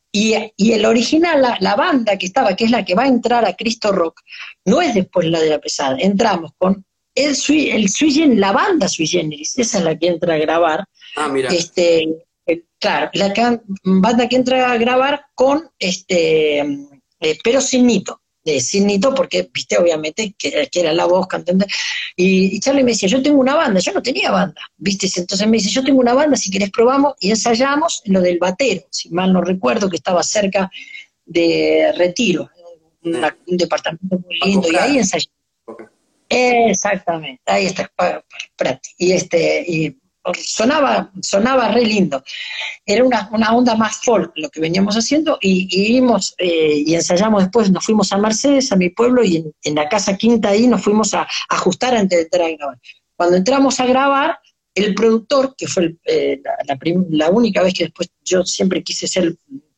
Y, 0.10 0.36
y 0.56 0.72
el 0.72 0.86
original, 0.86 1.42
la, 1.42 1.58
la, 1.60 1.76
banda 1.76 2.18
que 2.18 2.28
estaba, 2.28 2.56
que 2.56 2.64
es 2.64 2.72
la 2.72 2.86
que 2.86 2.96
va 2.96 3.04
a 3.04 3.08
entrar 3.08 3.44
a 3.44 3.58
Cristo 3.58 3.92
Rock, 3.92 4.22
no 4.64 4.82
es 4.82 4.94
después 4.94 5.28
la 5.28 5.42
de 5.42 5.50
la 5.50 5.60
pesada. 5.60 5.98
Entramos 6.00 6.54
con 6.58 6.86
el, 7.14 7.36
el 7.50 8.40
la 8.40 8.54
banda 8.54 8.88
Sui 8.88 9.06
Generis, 9.06 9.60
esa 9.60 9.80
es 9.80 9.84
la 9.84 10.00
que 10.00 10.08
entra 10.08 10.36
a 10.36 10.38
grabar. 10.38 10.86
Ah, 11.18 11.28
mira. 11.28 11.50
Este, 11.50 12.08
Claro, 12.80 13.10
la 13.14 13.34
banda 13.84 14.30
que 14.30 14.36
entra 14.36 14.72
a 14.72 14.78
grabar 14.78 15.26
con, 15.34 15.72
este, 15.80 16.60
eh, 16.60 17.40
pero 17.44 17.60
sin 17.60 17.88
Nito, 17.88 18.22
sin 18.60 18.86
Nito 18.86 19.16
porque, 19.16 19.50
viste, 19.52 19.78
obviamente, 19.78 20.36
que, 20.38 20.70
era 20.72 20.94
la 20.94 21.06
voz 21.06 21.26
cantante. 21.28 21.66
Y, 22.16 22.60
Charlie 22.60 22.84
me 22.84 22.92
decía, 22.92 23.10
yo 23.10 23.24
tengo 23.24 23.40
una 23.40 23.56
banda, 23.56 23.80
yo 23.80 23.92
no 23.92 24.04
tenía 24.04 24.30
banda, 24.30 24.62
viste, 24.78 25.10
entonces 25.16 25.48
me 25.48 25.58
dice, 25.58 25.70
yo 25.70 25.84
tengo 25.84 26.00
una 26.00 26.14
banda, 26.14 26.38
si 26.38 26.52
querés 26.52 26.70
probamos, 26.70 27.16
y 27.20 27.32
ensayamos 27.32 28.04
en 28.06 28.14
lo 28.14 28.22
del 28.22 28.38
batero, 28.38 28.84
si 28.92 29.10
mal 29.10 29.34
no 29.34 29.42
recuerdo, 29.42 29.90
que 29.90 29.98
estaba 29.98 30.22
cerca 30.22 30.70
de 31.26 31.92
Retiro, 31.98 32.52
un 33.02 33.58
departamento 33.58 34.20
muy 34.20 34.40
lindo, 34.46 34.72
y 34.72 34.76
ahí 34.76 34.98
ensayamos. 35.00 35.34
Exactamente, 36.30 37.42
ahí 37.48 37.66
está, 37.66 37.92
y 38.98 39.12
este, 39.12 39.66
y 39.68 39.98
sonaba, 40.34 41.12
sonaba 41.22 41.70
re 41.70 41.86
lindo. 41.86 42.24
Era 42.86 43.04
una, 43.04 43.54
onda 43.54 43.76
más 43.76 43.98
folk 44.04 44.32
lo 44.36 44.50
que 44.50 44.60
veníamos 44.60 44.96
haciendo 44.96 45.38
y, 45.42 45.68
y 45.72 46.04
eh, 46.38 46.84
y 46.86 46.96
ensayamos 46.96 47.44
después, 47.44 47.72
nos 47.72 47.86
fuimos 47.86 48.12
a 48.12 48.18
Mercedes, 48.18 48.72
a 48.72 48.76
mi 48.76 48.90
pueblo, 48.90 49.24
y 49.24 49.46
en, 49.64 49.76
la 49.76 49.88
casa 49.90 50.18
quinta 50.18 50.50
ahí 50.50 50.68
nos 50.68 50.84
fuimos 50.84 51.14
a, 51.14 51.28
ajustar 51.50 51.96
antes 51.96 52.18
de 52.18 52.24
entrar 52.24 52.50
a 52.50 52.56
grabar. 52.56 52.80
Cuando 53.16 53.38
entramos 53.38 53.80
a 53.80 53.86
grabar, 53.86 54.40
el 54.74 54.94
productor, 54.94 55.56
que 55.56 55.68
fue 55.68 55.96
eh, 56.06 56.42
la, 57.10 57.30
única 57.30 57.64
vez 57.64 57.74
que 57.74 57.86
después 57.86 58.10
yo 58.24 58.44
siempre 58.44 58.84
quise 58.84 59.08
ser 59.08 59.36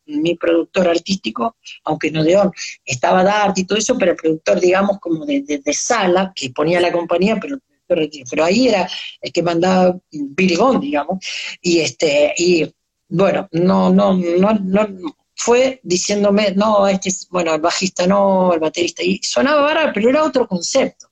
mi 0.08 0.36
productor 0.36 0.88
artístico, 0.88 1.58
aunque 1.84 2.10
no 2.10 2.24
de 2.24 2.38
on, 2.38 2.52
estaba 2.84 3.24
Dart 3.24 3.58
y 3.58 3.66
todo 3.66 3.78
eso, 3.78 3.98
pero 3.98 4.12
el 4.12 4.18
productor, 4.18 4.60
digamos, 4.60 5.00
como 5.00 5.26
de, 5.26 5.42
de 5.42 5.74
sala, 5.74 6.32
que 6.34 6.50
ponía 6.50 6.82
la 6.82 6.92
compañía, 6.92 7.38
pero 7.40 7.60
pero 7.88 8.44
ahí 8.44 8.68
era 8.68 8.90
el 9.22 9.32
que 9.32 9.42
mandaba 9.42 9.98
Billy 10.12 10.58
digamos, 10.82 11.26
y 11.62 11.80
este, 11.80 12.34
y 12.38 12.72
bueno, 13.10 13.48
no, 13.52 13.90
no, 13.90 14.14
no, 14.14 14.54
no, 14.54 14.88
fue 15.36 15.80
diciéndome, 15.84 16.52
no, 16.56 16.88
este 16.88 17.10
es, 17.10 17.28
bueno, 17.30 17.54
el 17.54 17.62
bajista 17.62 18.08
no, 18.08 18.54
el 18.54 18.60
baterista, 18.60 19.04
y 19.04 19.20
sonaba 19.24 19.62
barato, 19.62 19.92
pero 19.94 20.10
era 20.10 20.24
otro 20.24 20.48
concepto. 20.48 21.08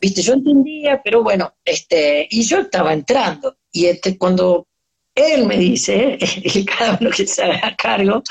Viste, 0.00 0.22
yo 0.22 0.34
entendía, 0.34 1.00
pero 1.02 1.22
bueno, 1.22 1.54
este, 1.64 2.28
y 2.30 2.42
yo 2.42 2.58
estaba 2.58 2.92
entrando, 2.92 3.56
y 3.72 3.86
este, 3.86 4.18
cuando 4.18 4.66
él 5.14 5.46
me 5.46 5.56
dice, 5.58 6.18
y 6.42 6.64
cada 6.64 6.98
uno 7.00 7.10
que 7.10 7.26
se 7.26 7.42
haga 7.42 7.76
cargo, 7.76 8.22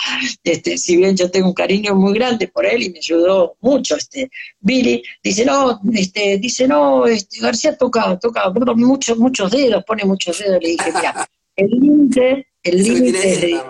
este, 0.43 0.77
si 0.77 0.97
bien 0.97 1.15
yo 1.15 1.29
tengo 1.29 1.47
un 1.47 1.53
cariño 1.53 1.95
muy 1.95 2.13
grande 2.13 2.47
por 2.47 2.65
él 2.65 2.83
y 2.83 2.89
me 2.89 2.99
ayudó 2.99 3.55
mucho, 3.61 3.95
este, 3.95 4.31
Billy, 4.59 5.03
dice, 5.23 5.45
no, 5.45 5.79
este, 5.93 6.37
dice, 6.37 6.67
no, 6.67 7.05
este, 7.05 7.39
García 7.39 7.77
toca, 7.77 8.17
toca 8.17 8.51
muchos, 8.75 9.17
muchos 9.17 9.51
dedos, 9.51 9.83
pone 9.85 10.05
muchos 10.05 10.39
dedos, 10.39 10.61
le 10.61 10.69
dije, 10.69 10.91
mira, 10.93 11.29
el 11.55 11.69
límite, 11.69 12.47
el 12.63 12.83
límite 12.83 13.33
es 13.33 13.61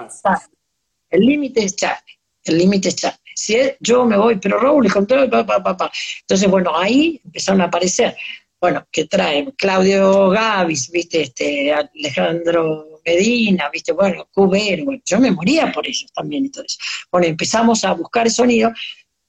el 1.12 1.26
límite 1.26 1.66
es 1.66 1.76
Charlie, 1.76 2.20
el 2.46 2.58
límite 2.58 2.88
es 2.88 2.96
Charlie. 2.96 3.18
Si 3.36 3.58
yo 3.82 4.06
me 4.06 4.18
voy, 4.18 4.38
pero 4.38 4.60
Raúl, 4.60 4.86
le 4.86 4.90
contó, 4.90 5.30
papá, 5.30 5.62
papá. 5.62 5.92
Entonces, 6.22 6.50
bueno, 6.50 6.78
ahí 6.78 7.20
empezaron 7.26 7.62
a 7.62 7.66
aparecer, 7.66 8.16
bueno, 8.62 8.86
que 8.90 9.06
traen 9.06 9.52
Claudio 9.58 10.30
Gavis, 10.30 10.90
viste, 10.90 11.24
este, 11.24 11.74
Alejandro 11.74 12.91
Medina, 13.06 13.70
viste, 13.72 13.92
bueno, 13.92 14.28
Cubero, 14.34 14.86
yo 15.06 15.20
me 15.20 15.32
moría 15.32 15.72
por 15.72 15.88
ellos 15.88 16.12
también 16.14 16.46
eso. 16.46 16.78
Bueno, 17.12 17.28
empezamos 17.28 17.84
a 17.84 17.94
buscar 17.94 18.30
sonido, 18.30 18.72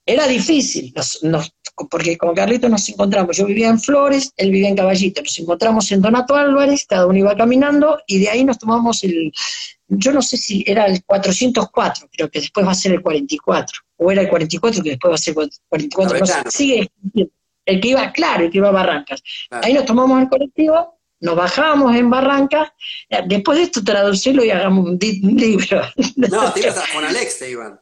era 0.05 0.27
difícil, 0.27 0.93
porque 1.89 2.17
con 2.17 2.35
Carlito 2.35 2.67
nos 2.67 2.87
encontramos, 2.89 3.37
yo 3.37 3.45
vivía 3.45 3.69
en 3.69 3.79
Flores, 3.79 4.33
él 4.35 4.51
vivía 4.51 4.69
en 4.69 4.75
Caballito, 4.75 5.21
nos 5.21 5.39
encontramos 5.39 5.91
en 5.91 6.01
Donato 6.01 6.35
Álvarez, 6.35 6.85
cada 6.87 7.07
uno 7.07 7.19
iba 7.19 7.35
caminando, 7.35 7.99
y 8.05 8.19
de 8.19 8.29
ahí 8.29 8.43
nos 8.43 8.59
tomamos 8.59 9.03
el, 9.03 9.31
yo 9.87 10.11
no 10.11 10.21
sé 10.21 10.37
si 10.37 10.63
era 10.67 10.85
el 10.85 11.03
404, 11.05 12.09
creo 12.11 12.29
que 12.29 12.41
después 12.41 12.65
va 12.65 12.71
a 12.71 12.75
ser 12.75 12.91
el 12.91 13.01
44, 13.01 13.79
o 13.97 14.11
era 14.11 14.21
el 14.21 14.29
44 14.29 14.83
que 14.83 14.89
después 14.91 15.11
va 15.11 15.15
a 15.15 15.17
ser 15.17 15.35
el 15.37 15.49
44, 15.69 16.19
no 16.19 16.51
sigue 16.51 16.91
el 17.65 17.79
que 17.79 17.87
iba, 17.87 18.11
claro, 18.11 18.43
el 18.43 18.51
que 18.51 18.57
iba 18.57 18.67
a 18.67 18.71
Barrancas. 18.71 19.23
Ahí 19.49 19.73
nos 19.73 19.85
tomamos 19.85 20.21
el 20.21 20.27
colectivo 20.27 20.99
nos 21.23 21.37
bajamos 21.37 21.95
en 21.95 22.09
Barranca, 22.09 22.75
eh, 23.09 23.21
después 23.25 23.57
de 23.57 23.63
esto 23.63 23.81
traducirlo 23.81 24.43
y 24.43 24.51
hagamos 24.51 24.85
un, 24.85 24.99
libro. 24.99 25.81
No, 26.17 26.51
te 26.51 26.59
ibas 26.59 26.77
a 26.77 26.81
Fonalex, 26.93 27.39
te 27.39 27.51
iban. 27.51 27.79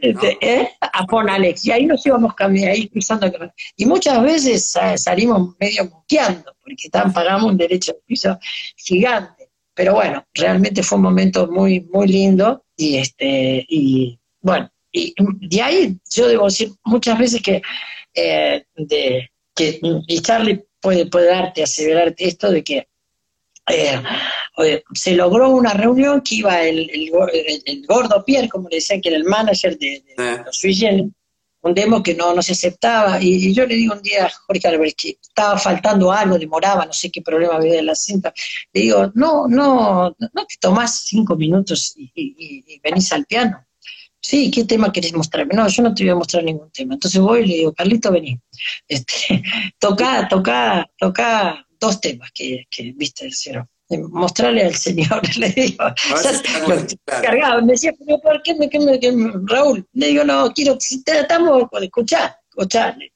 Este, 0.00 0.38
¿eh? 0.40 0.70
A 0.80 1.06
Fonalex, 1.06 1.66
y 1.66 1.72
ahí 1.72 1.84
nos 1.84 2.04
íbamos 2.06 2.34
cambiando, 2.34 2.72
ahí 2.72 2.88
cruzando. 2.88 3.30
Y 3.76 3.84
muchas 3.84 4.22
veces 4.22 4.72
salimos 4.96 5.54
medio 5.60 5.84
moqueando, 5.84 6.56
porque 6.62 6.84
estaban, 6.84 7.12
pagamos 7.12 7.50
un 7.50 7.58
derecho 7.58 7.92
de 7.92 7.98
piso 8.06 8.38
gigante. 8.76 9.50
Pero 9.74 9.94
bueno, 9.94 10.24
realmente 10.32 10.82
fue 10.82 10.96
un 10.96 11.04
momento 11.04 11.46
muy, 11.48 11.82
muy 11.92 12.06
lindo, 12.08 12.64
y 12.76 12.96
este, 12.96 13.66
y 13.68 14.18
bueno, 14.40 14.70
y 14.90 15.14
de 15.48 15.62
ahí 15.62 15.98
yo 16.10 16.28
debo 16.28 16.46
decir 16.46 16.72
muchas 16.84 17.18
veces 17.18 17.42
que, 17.42 17.60
eh, 18.14 18.64
de, 18.74 19.30
que 19.54 19.80
y 20.06 20.20
Charlie 20.20 20.64
puede, 20.84 21.06
puede 21.06 21.28
darte, 21.28 21.62
aseverarte 21.62 22.28
esto 22.28 22.50
de 22.50 22.62
que 22.62 22.88
eh, 23.66 24.82
se 24.92 25.14
logró 25.14 25.48
una 25.48 25.72
reunión 25.72 26.20
que 26.20 26.34
iba 26.36 26.62
el, 26.62 26.90
el, 26.90 27.86
gordo 27.86 28.22
Pierre, 28.22 28.50
como 28.50 28.68
le 28.68 28.76
decían, 28.76 29.00
que 29.00 29.08
era 29.08 29.16
el 29.16 29.24
manager 29.24 29.78
de, 29.78 30.04
los 30.44 30.58
Suyen, 30.58 31.14
un 31.62 31.74
demo 31.74 32.02
que 32.02 32.14
no, 32.14 32.34
no 32.34 32.42
se 32.42 32.52
aceptaba, 32.52 33.18
y, 33.22 33.54
yo 33.54 33.64
le 33.64 33.76
digo 33.76 33.94
un 33.94 34.02
día 34.02 34.26
a 34.26 34.30
Jorge 34.30 34.68
Albert 34.68 34.94
que 34.94 35.18
estaba 35.22 35.58
faltando 35.58 36.12
algo, 36.12 36.38
demoraba, 36.38 36.84
no 36.84 36.92
sé 36.92 37.10
qué 37.10 37.22
problema 37.22 37.54
había 37.54 37.72
de 37.72 37.82
la 37.82 37.94
cinta, 37.94 38.34
le 38.74 38.82
digo, 38.82 39.10
no, 39.14 39.48
no, 39.48 40.14
no 40.18 40.46
te 40.46 40.56
tomás 40.60 41.04
cinco 41.06 41.34
minutos 41.34 41.94
y, 41.96 42.12
y 42.14 42.78
venís 42.80 43.10
al 43.12 43.24
piano. 43.24 43.64
Sí, 44.26 44.50
¿qué 44.50 44.64
tema 44.64 44.90
querés 44.90 45.12
mostrarme? 45.12 45.52
No, 45.52 45.68
yo 45.68 45.82
no 45.82 45.92
te 45.92 46.02
voy 46.02 46.10
a 46.12 46.14
mostrar 46.14 46.42
ningún 46.42 46.70
tema. 46.70 46.94
Entonces 46.94 47.20
voy 47.20 47.40
y 47.40 47.46
le 47.46 47.54
digo, 47.56 47.74
Carlito, 47.74 48.10
vení. 48.10 48.40
Este, 48.88 49.42
toca, 49.78 50.26
toca, 50.28 50.90
toca 50.98 51.66
dos 51.78 52.00
temas 52.00 52.30
que, 52.32 52.64
que 52.70 52.94
viste, 52.96 53.28
cero. 53.30 53.68
Eh, 53.90 53.98
mostrarle 53.98 54.64
al 54.64 54.74
señor, 54.74 55.20
le 55.36 55.50
digo, 55.50 55.84
cargado, 57.04 57.60
me 57.66 57.72
decía, 57.72 57.92
pero 57.98 58.18
¿por 58.18 58.42
qué 58.42 58.54
me, 58.54 58.70
qué 58.70 58.78
me, 59.12 59.30
Raúl? 59.44 59.86
Le 59.92 60.06
digo, 60.06 60.24
no, 60.24 60.50
quiero, 60.54 60.78
si 60.80 61.04
te 61.04 61.20
estamos, 61.20 61.64
escuchar, 61.82 62.34
escucharle. 62.48 63.12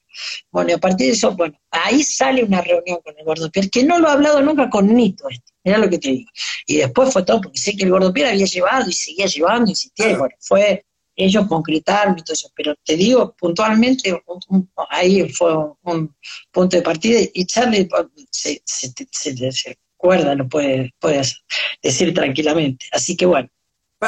Bueno, 0.51 0.69
y 0.69 0.73
a 0.73 0.77
partir 0.77 1.07
de 1.07 1.13
eso, 1.13 1.31
bueno, 1.31 1.57
ahí 1.71 2.03
sale 2.03 2.43
una 2.43 2.61
reunión 2.61 2.99
con 3.03 3.17
el 3.17 3.25
Gordo 3.25 3.49
Pierre, 3.49 3.69
que 3.71 3.83
no 3.83 3.97
lo 3.97 4.09
he 4.09 4.11
hablado 4.11 4.43
nunca 4.43 4.69
con 4.69 4.93
Nito, 4.93 5.27
este, 5.27 5.53
era 5.63 5.79
lo 5.79 5.89
que 5.89 5.97
te 5.97 6.09
digo. 6.09 6.29
Y 6.67 6.77
después 6.77 7.11
fue 7.11 7.23
todo, 7.23 7.41
porque 7.41 7.57
sé 7.57 7.75
que 7.75 7.85
el 7.85 7.89
Gordo 7.89 8.13
Pierre 8.13 8.33
había 8.33 8.45
llevado 8.45 8.87
y 8.87 8.93
seguía 8.93 9.25
llevando, 9.25 9.71
insistía, 9.71 10.11
y 10.11 10.15
bueno, 10.15 10.35
fue 10.39 10.85
ellos 11.25 11.47
concretaron 11.47 12.17
y 12.17 12.23
todo 12.23 12.33
eso, 12.33 12.49
pero 12.55 12.73
te 12.83 12.95
digo 12.95 13.35
puntualmente, 13.37 14.21
ahí 14.89 15.29
fue 15.29 15.53
un 15.83 16.15
punto 16.51 16.77
de 16.77 16.81
partida 16.81 17.19
y 17.33 17.45
Charlie 17.45 17.87
se, 18.31 18.61
se, 18.65 19.77
acuerda, 19.97 20.33
lo 20.33 20.47
puede, 20.47 20.93
decir 21.83 22.13
tranquilamente. 22.13 22.85
Así 22.93 23.17
que 23.17 23.25
bueno, 23.25 23.49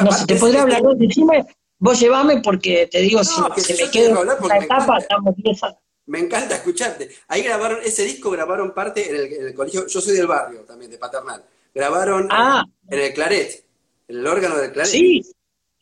no 0.00 0.10
sé, 0.10 0.26
te 0.26 0.36
podría 0.36 0.62
hablar, 0.62 0.82
vos, 0.82 0.98
decime, 0.98 1.44
vos 1.78 2.00
llevame 2.00 2.40
porque 2.40 2.88
te 2.90 3.00
digo, 3.00 3.22
si, 3.22 3.40
me 3.40 3.90
quedo 3.90 4.22
en 4.22 4.48
la 4.48 4.58
etapa, 4.58 4.98
estamos 4.98 5.34
10 5.36 5.62
años. 5.64 5.78
Me 6.06 6.18
encanta 6.18 6.56
escucharte. 6.56 7.10
Ahí 7.28 7.42
grabaron, 7.42 7.78
ese 7.84 8.04
disco 8.04 8.30
grabaron 8.30 8.72
parte 8.74 9.08
en 9.08 9.46
el, 9.46 9.54
colegio, 9.54 9.86
yo 9.86 10.00
soy 10.00 10.16
del 10.16 10.26
barrio 10.26 10.60
también, 10.60 10.90
de 10.90 10.98
Paternal. 10.98 11.44
Grabaron 11.74 12.28
ah. 12.30 12.64
en, 12.88 12.98
el 12.98 13.12
Claret, 13.12 13.64
en 14.08 14.16
el 14.16 14.26
órgano 14.26 14.56
del 14.56 14.72
Claret. 14.72 14.90
Sí, 14.90 15.22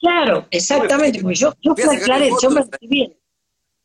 Claro, 0.00 0.46
exactamente, 0.50 1.20
yo, 1.34 1.54
yo 1.60 1.74
fui 1.76 1.96
al 1.96 2.00
Claret, 2.02 2.32
yo 2.42 2.50
me 2.50 2.62
recibí, 2.62 3.12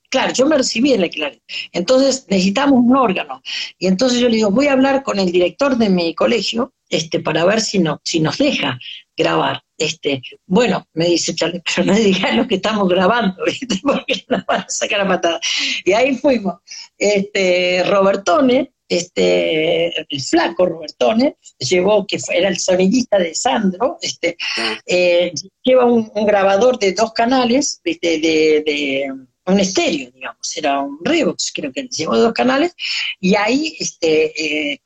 claro, 0.10 0.34
yo 0.34 0.46
me 0.46 0.58
recibí 0.58 0.94
en 0.94 1.04
el 1.04 1.10
Claret. 1.10 1.42
Entonces 1.74 2.26
necesitamos 2.30 2.80
un 2.80 2.96
órgano. 2.96 3.42
Y 3.78 3.88
entonces 3.88 4.20
yo 4.20 4.30
le 4.30 4.38
digo, 4.38 4.50
voy 4.50 4.68
a 4.68 4.74
hablar 4.74 5.04
con 5.04 5.20
el 5.20 5.30
director 5.30 5.78
de 5.78 5.90
mi 5.90 6.16
colegio 6.16 6.74
este, 6.90 7.20
para 7.20 7.44
ver 7.44 7.60
si, 7.60 7.80
no, 7.80 8.00
si 8.04 8.22
nos 8.22 8.38
deja 8.38 8.80
grabar. 9.18 9.62
Este, 9.78 10.22
bueno, 10.46 10.88
me 10.94 11.08
dice 11.08 11.36
Charlie, 11.36 11.62
pero 11.76 11.88
no 11.88 11.96
digan 11.96 12.38
lo 12.38 12.48
que 12.48 12.56
estamos 12.56 12.88
grabando, 12.88 13.44
¿viste? 13.46 13.80
porque 13.84 14.24
nos 14.30 14.46
van 14.46 14.62
a 14.62 14.70
sacar 14.70 15.02
a 15.02 15.08
patada. 15.08 15.40
Y 15.84 15.92
ahí 15.92 16.16
fuimos. 16.16 16.56
Este, 16.98 17.84
Robertone, 17.84 18.75
este, 18.88 19.88
el 20.02 20.22
flaco 20.22 20.66
Robertone, 20.66 21.38
llevó, 21.58 22.06
que 22.06 22.20
era 22.34 22.50
el 22.50 22.60
sonidista 22.60 23.18
de 23.18 23.34
Sandro, 23.34 23.98
este, 24.02 24.38
eh, 24.86 25.34
lleva 25.64 25.86
un, 25.86 26.12
grabador 26.26 26.78
de 26.80 26.94
dos 26.94 27.14
canales, 27.14 27.82
de, 27.84 27.98
de, 28.02 29.12
un 29.48 29.60
estéreo, 29.60 30.10
digamos, 30.12 30.58
era 30.58 30.80
un 30.80 30.98
Revox, 31.04 31.52
creo 31.54 31.72
que 31.72 31.84
llevó 31.84 32.18
dos 32.18 32.34
canales, 32.34 32.76
y 33.20 33.36
ahí, 33.36 33.76
este, 33.80 34.74
eh, 34.74 34.82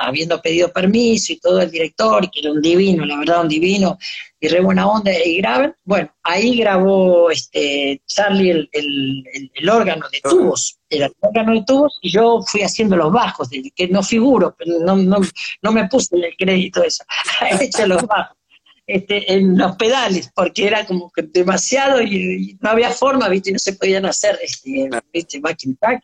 habiendo 0.00 0.40
pedido 0.40 0.72
permiso 0.72 1.32
y 1.32 1.40
todo 1.40 1.60
el 1.60 1.70
director, 1.70 2.30
que 2.30 2.40
era 2.40 2.52
un 2.52 2.62
divino, 2.62 3.04
la 3.04 3.18
verdad, 3.18 3.42
un 3.42 3.48
divino, 3.48 3.98
y 4.40 4.48
re 4.48 4.60
buena 4.60 4.86
onda, 4.86 5.10
y 5.12 5.38
graben, 5.38 5.74
bueno, 5.84 6.14
ahí 6.22 6.56
grabó 6.58 7.30
este 7.30 8.02
Charlie 8.06 8.50
el, 8.50 9.24
el, 9.54 9.68
órgano 9.68 10.06
de 10.12 10.20
tubos, 10.20 10.78
era 10.88 11.06
el 11.06 11.12
órgano 11.20 11.54
de 11.54 11.64
tubos, 11.66 11.98
y 12.02 12.10
yo 12.10 12.40
fui 12.46 12.62
haciendo 12.62 12.96
los 12.96 13.12
bajos, 13.12 13.48
que 13.74 13.88
no 13.88 14.02
figuro, 14.02 14.54
pero 14.56 14.78
no, 14.80 14.96
no, 14.96 15.18
no 15.62 15.72
me 15.72 15.88
puse 15.88 16.16
el 16.16 16.36
crédito 16.36 16.84
eso, 16.84 17.02
he 17.50 17.64
hecho 17.64 17.86
los 17.86 18.02
bajos 18.06 18.36
este, 18.86 19.32
en 19.32 19.56
los 19.56 19.76
pedales, 19.76 20.30
porque 20.34 20.66
era 20.66 20.84
como 20.84 21.10
que 21.10 21.22
demasiado 21.22 22.02
y, 22.02 22.58
no 22.60 22.68
había 22.68 22.90
forma, 22.90 23.28
¿viste? 23.28 23.50
no 23.50 23.58
se 23.58 23.72
podían 23.72 24.04
hacer 24.04 24.38
este, 24.42 24.90
¿viste? 25.10 25.40
backing 25.40 25.76
track. 25.76 26.02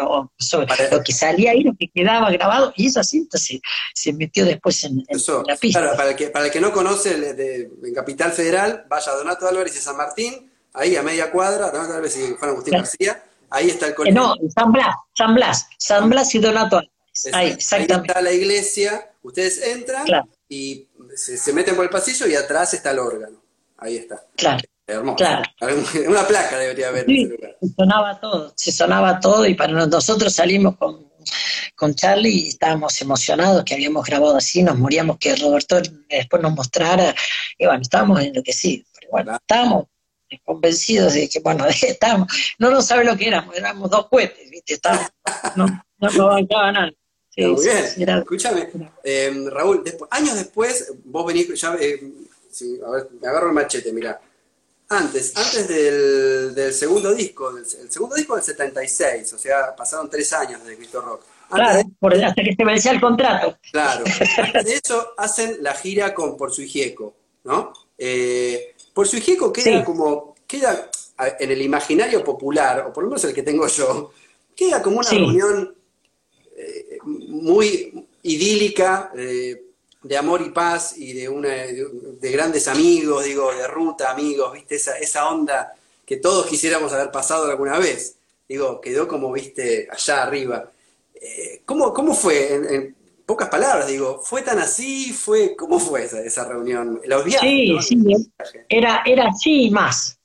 lo 0.00 1.02
que 1.04 1.12
salía 1.12 1.50
ahí, 1.50 1.62
lo 1.62 1.74
que 1.78 1.88
quedaba 1.88 2.30
grabado, 2.30 2.72
y 2.74 2.86
esa 2.86 3.04
cinta 3.04 3.36
se, 3.36 3.60
se 3.94 4.14
metió 4.14 4.46
después 4.46 4.82
en, 4.84 5.04
la 5.46 5.56
pista. 5.56 5.94
para, 5.94 6.10
el 6.10 6.16
que, 6.16 6.28
para 6.28 6.46
el 6.46 6.50
que 6.50 6.60
no 6.60 6.72
conoce 6.72 7.34
de, 7.34 7.70
en 7.84 7.94
Capital 7.94 8.32
Federal, 8.32 8.86
vaya 8.88 9.12
a 9.12 9.16
Donato 9.16 9.46
Álvarez 9.46 9.76
y 9.76 9.80
San 9.80 9.98
Martín, 9.98 10.50
ahí 10.72 10.96
a 10.96 11.02
media 11.02 11.30
cuadra, 11.30 11.70
Donato 11.70 11.92
Álvarez 11.92 12.16
y 12.16 12.34
Juan 12.34 12.50
Agustín 12.52 12.74
García, 12.78 13.22
ahí 13.50 13.68
está 13.68 13.88
el 13.88 13.94
colegio. 13.94 14.18
No, 14.18 14.34
San 14.54 14.72
Blas, 14.72 14.96
San 15.12 15.34
Blas, 15.34 15.68
San 15.76 16.08
Blas 16.08 16.34
y 16.34 16.38
Donato 16.38 16.78
Álvarez. 16.78 16.94
Ahí, 17.34 17.50
exactamente. 17.50 18.08
está 18.08 18.22
la 18.22 18.32
iglesia, 18.32 19.10
ustedes 19.22 19.62
entran 19.62 20.06
y 20.48 20.88
se, 21.16 21.52
meten 21.52 21.76
por 21.76 21.84
el 21.84 21.90
pasillo 21.90 22.26
y 22.26 22.34
atrás 22.34 22.74
está 22.74 22.90
el 22.90 22.98
órgano. 22.98 23.42
Ahí 23.78 23.96
está. 23.96 24.24
Claro. 24.36 24.62
Hermoso. 24.86 25.16
Claro. 25.16 25.42
Una 26.08 26.26
placa 26.26 26.58
debería 26.58 26.88
haber 26.88 27.08
en 27.08 27.16
ese 27.16 27.28
lugar. 27.28 27.56
Se 27.60 27.74
sonaba 27.74 28.20
todo, 28.20 28.52
se 28.56 28.72
sonaba 28.72 29.20
todo 29.20 29.46
y 29.46 29.54
para 29.54 29.86
nosotros 29.86 30.34
salimos 30.34 30.76
con, 30.76 31.10
con 31.76 31.94
Charlie 31.94 32.44
y 32.44 32.48
estábamos 32.48 33.00
emocionados 33.00 33.64
que 33.64 33.74
habíamos 33.74 34.04
grabado 34.04 34.36
así, 34.36 34.62
nos 34.62 34.78
moríamos 34.78 35.18
que 35.18 35.36
Roberto 35.36 35.80
después 36.08 36.42
nos 36.42 36.54
mostrara 36.54 37.14
y 37.58 37.66
bueno, 37.66 37.82
estábamos 37.82 38.20
enloquecidos, 38.20 38.86
pero 38.94 39.10
bueno, 39.10 39.36
estábamos 39.36 39.84
convencidos 40.44 41.14
de 41.14 41.28
que, 41.28 41.40
bueno, 41.40 41.66
estábamos, 41.82 42.28
no 42.58 42.70
nos 42.70 42.86
sabe 42.86 43.04
lo 43.04 43.16
que 43.16 43.28
éramos, 43.28 43.56
éramos 43.56 43.90
dos 43.90 44.08
cohetes, 44.08 44.50
¿viste? 44.50 44.74
Estábamos, 44.74 45.10
no, 45.56 45.66
no 45.98 46.10
nos 46.10 46.48
nada. 46.50 46.90
Muy 47.36 47.64
bien. 47.64 48.18
Escúchame, 48.18 48.68
em, 49.04 49.48
Raúl, 49.48 49.84
años 50.10 50.34
después, 50.34 50.92
vos 51.04 51.26
venís, 51.26 51.48
ya, 51.60 51.76
eh, 51.80 52.00
a 52.84 52.90
ver, 52.90 53.08
me 53.20 53.28
agarro 53.28 53.48
el 53.48 53.54
machete, 53.54 53.92
mira. 53.92 54.20
Antes, 54.88 55.36
antes 55.36 55.68
del, 55.68 56.72
segundo 56.72 57.14
disco, 57.14 57.56
el 57.56 57.64
segundo 57.64 58.16
disco 58.16 58.34
del 58.34 58.42
76, 58.42 59.32
o 59.32 59.38
sea, 59.38 59.74
pasaron 59.76 60.10
tres 60.10 60.32
años 60.32 60.64
de 60.64 60.76
Cristo 60.76 61.00
Rock. 61.00 61.22
claro, 61.48 61.84
hasta 62.26 62.42
que 62.42 62.56
se 62.56 62.64
vencía 62.64 62.90
el 62.90 63.00
contrato. 63.00 63.56
Claro, 63.70 64.04
antes 64.38 64.64
de 64.64 64.74
eso 64.74 65.14
hacen 65.16 65.58
la 65.60 65.74
gira 65.74 66.12
con 66.12 66.36
Por 66.36 66.52
su 66.52 66.62
Hijieco, 66.62 67.14
¿no? 67.44 67.72
Eh, 67.96 68.74
por 68.92 69.06
su 69.06 69.18
Hijieco 69.18 69.52
queda 69.52 69.84
como, 69.84 70.34
queda 70.44 70.90
en 71.38 71.50
el 71.52 71.62
imaginario 71.62 72.24
popular, 72.24 72.86
o 72.88 72.92
por 72.92 73.04
lo 73.04 73.10
menos 73.10 73.22
el 73.24 73.32
que 73.32 73.44
tengo 73.44 73.68
yo, 73.68 74.10
queda 74.56 74.82
como 74.82 74.98
una 74.98 75.08
reunión 75.08 75.74
muy 77.30 78.06
idílica, 78.22 79.10
eh, 79.16 79.62
de 80.02 80.16
amor 80.16 80.42
y 80.42 80.50
paz 80.50 80.94
y 80.96 81.12
de, 81.12 81.28
una, 81.28 81.48
de, 81.48 82.30
grandes 82.30 82.68
amigos, 82.68 83.24
digo, 83.24 83.52
de 83.52 83.66
ruta, 83.66 84.10
amigos, 84.10 84.52
¿viste? 84.52 84.76
Esa, 84.76 84.98
esa 84.98 85.28
onda 85.28 85.74
que 86.06 86.16
todos 86.16 86.46
quisiéramos 86.46 86.92
haber 86.92 87.10
pasado 87.10 87.50
alguna 87.50 87.78
vez. 87.78 88.16
Digo, 88.48 88.80
quedó 88.80 89.06
como, 89.06 89.30
viste, 89.32 89.88
allá 89.90 90.22
arriba. 90.22 90.70
Eh, 91.14 91.62
¿cómo, 91.64 91.92
¿cómo, 91.92 92.14
fue? 92.14 92.54
En, 92.54 92.96
pocas 93.26 93.48
palabras, 93.48 93.86
digo, 93.86 94.20
¿fue 94.24 94.42
tan 94.42 94.58
así? 94.58 95.12
fue 95.12 95.54
¿Cómo 95.54 95.78
fue 95.78 96.04
esa, 96.04 96.20
esa 96.20 96.48
reunión? 96.48 97.00
Los 97.04 97.24
viajes, 97.24 97.48
sí, 97.48 97.78
sí, 97.80 98.32
era, 98.68 99.02
era 99.06 99.28
así 99.28 99.70
más 99.70 100.19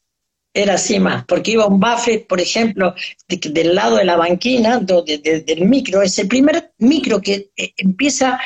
era 0.55 0.75
así 0.75 0.99
más, 0.99 1.25
porque 1.25 1.51
iba 1.51 1.67
un 1.67 1.81
Buffett, 1.81 2.27
por 2.27 2.39
ejemplo, 2.39 2.95
del 3.27 3.75
lado 3.75 3.97
de 3.97 4.05
la 4.05 4.15
banquina, 4.15 4.79
del 4.79 5.65
micro, 5.65 6.01
es 6.01 6.17
el 6.17 6.29
primer 6.29 6.71
micro 6.79 7.19
que 7.21 7.51
eh, 7.57 7.73
empieza 7.77 8.39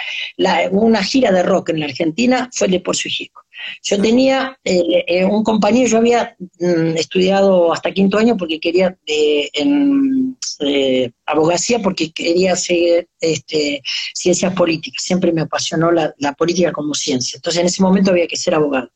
una 0.71 1.03
gira 1.03 1.31
de 1.31 1.43
rock 1.43 1.69
en 1.69 1.81
la 1.81 1.85
Argentina, 1.85 2.49
fue 2.51 2.65
el 2.65 2.73
de 2.73 2.79
Por 2.79 2.95
su. 2.95 3.09
Yo 3.83 4.01
tenía 4.01 4.57
eh, 4.63 5.05
eh, 5.07 5.25
un 5.25 5.43
compañero, 5.43 5.87
yo 5.87 5.97
había 5.97 6.35
mm, 6.59 6.97
estudiado 6.97 7.71
hasta 7.73 7.91
quinto 7.91 8.17
año 8.17 8.37
porque 8.37 8.59
quería 8.59 8.97
en, 9.05 10.37
abogacía, 11.25 11.79
porque 11.79 12.11
quería 12.11 12.53
hacer 12.53 13.07
este, 13.21 13.81
ciencias 14.13 14.53
políticas, 14.53 15.03
siempre 15.03 15.31
me 15.31 15.41
apasionó 15.41 15.91
la, 15.91 16.33
política 16.37 16.71
como 16.71 16.93
ciencia, 16.93 17.37
entonces 17.37 17.61
en 17.61 17.67
ese 17.67 17.81
momento 17.81 18.11
había 18.11 18.27
que 18.27 18.37
ser 18.37 18.55
abogado. 18.55 18.89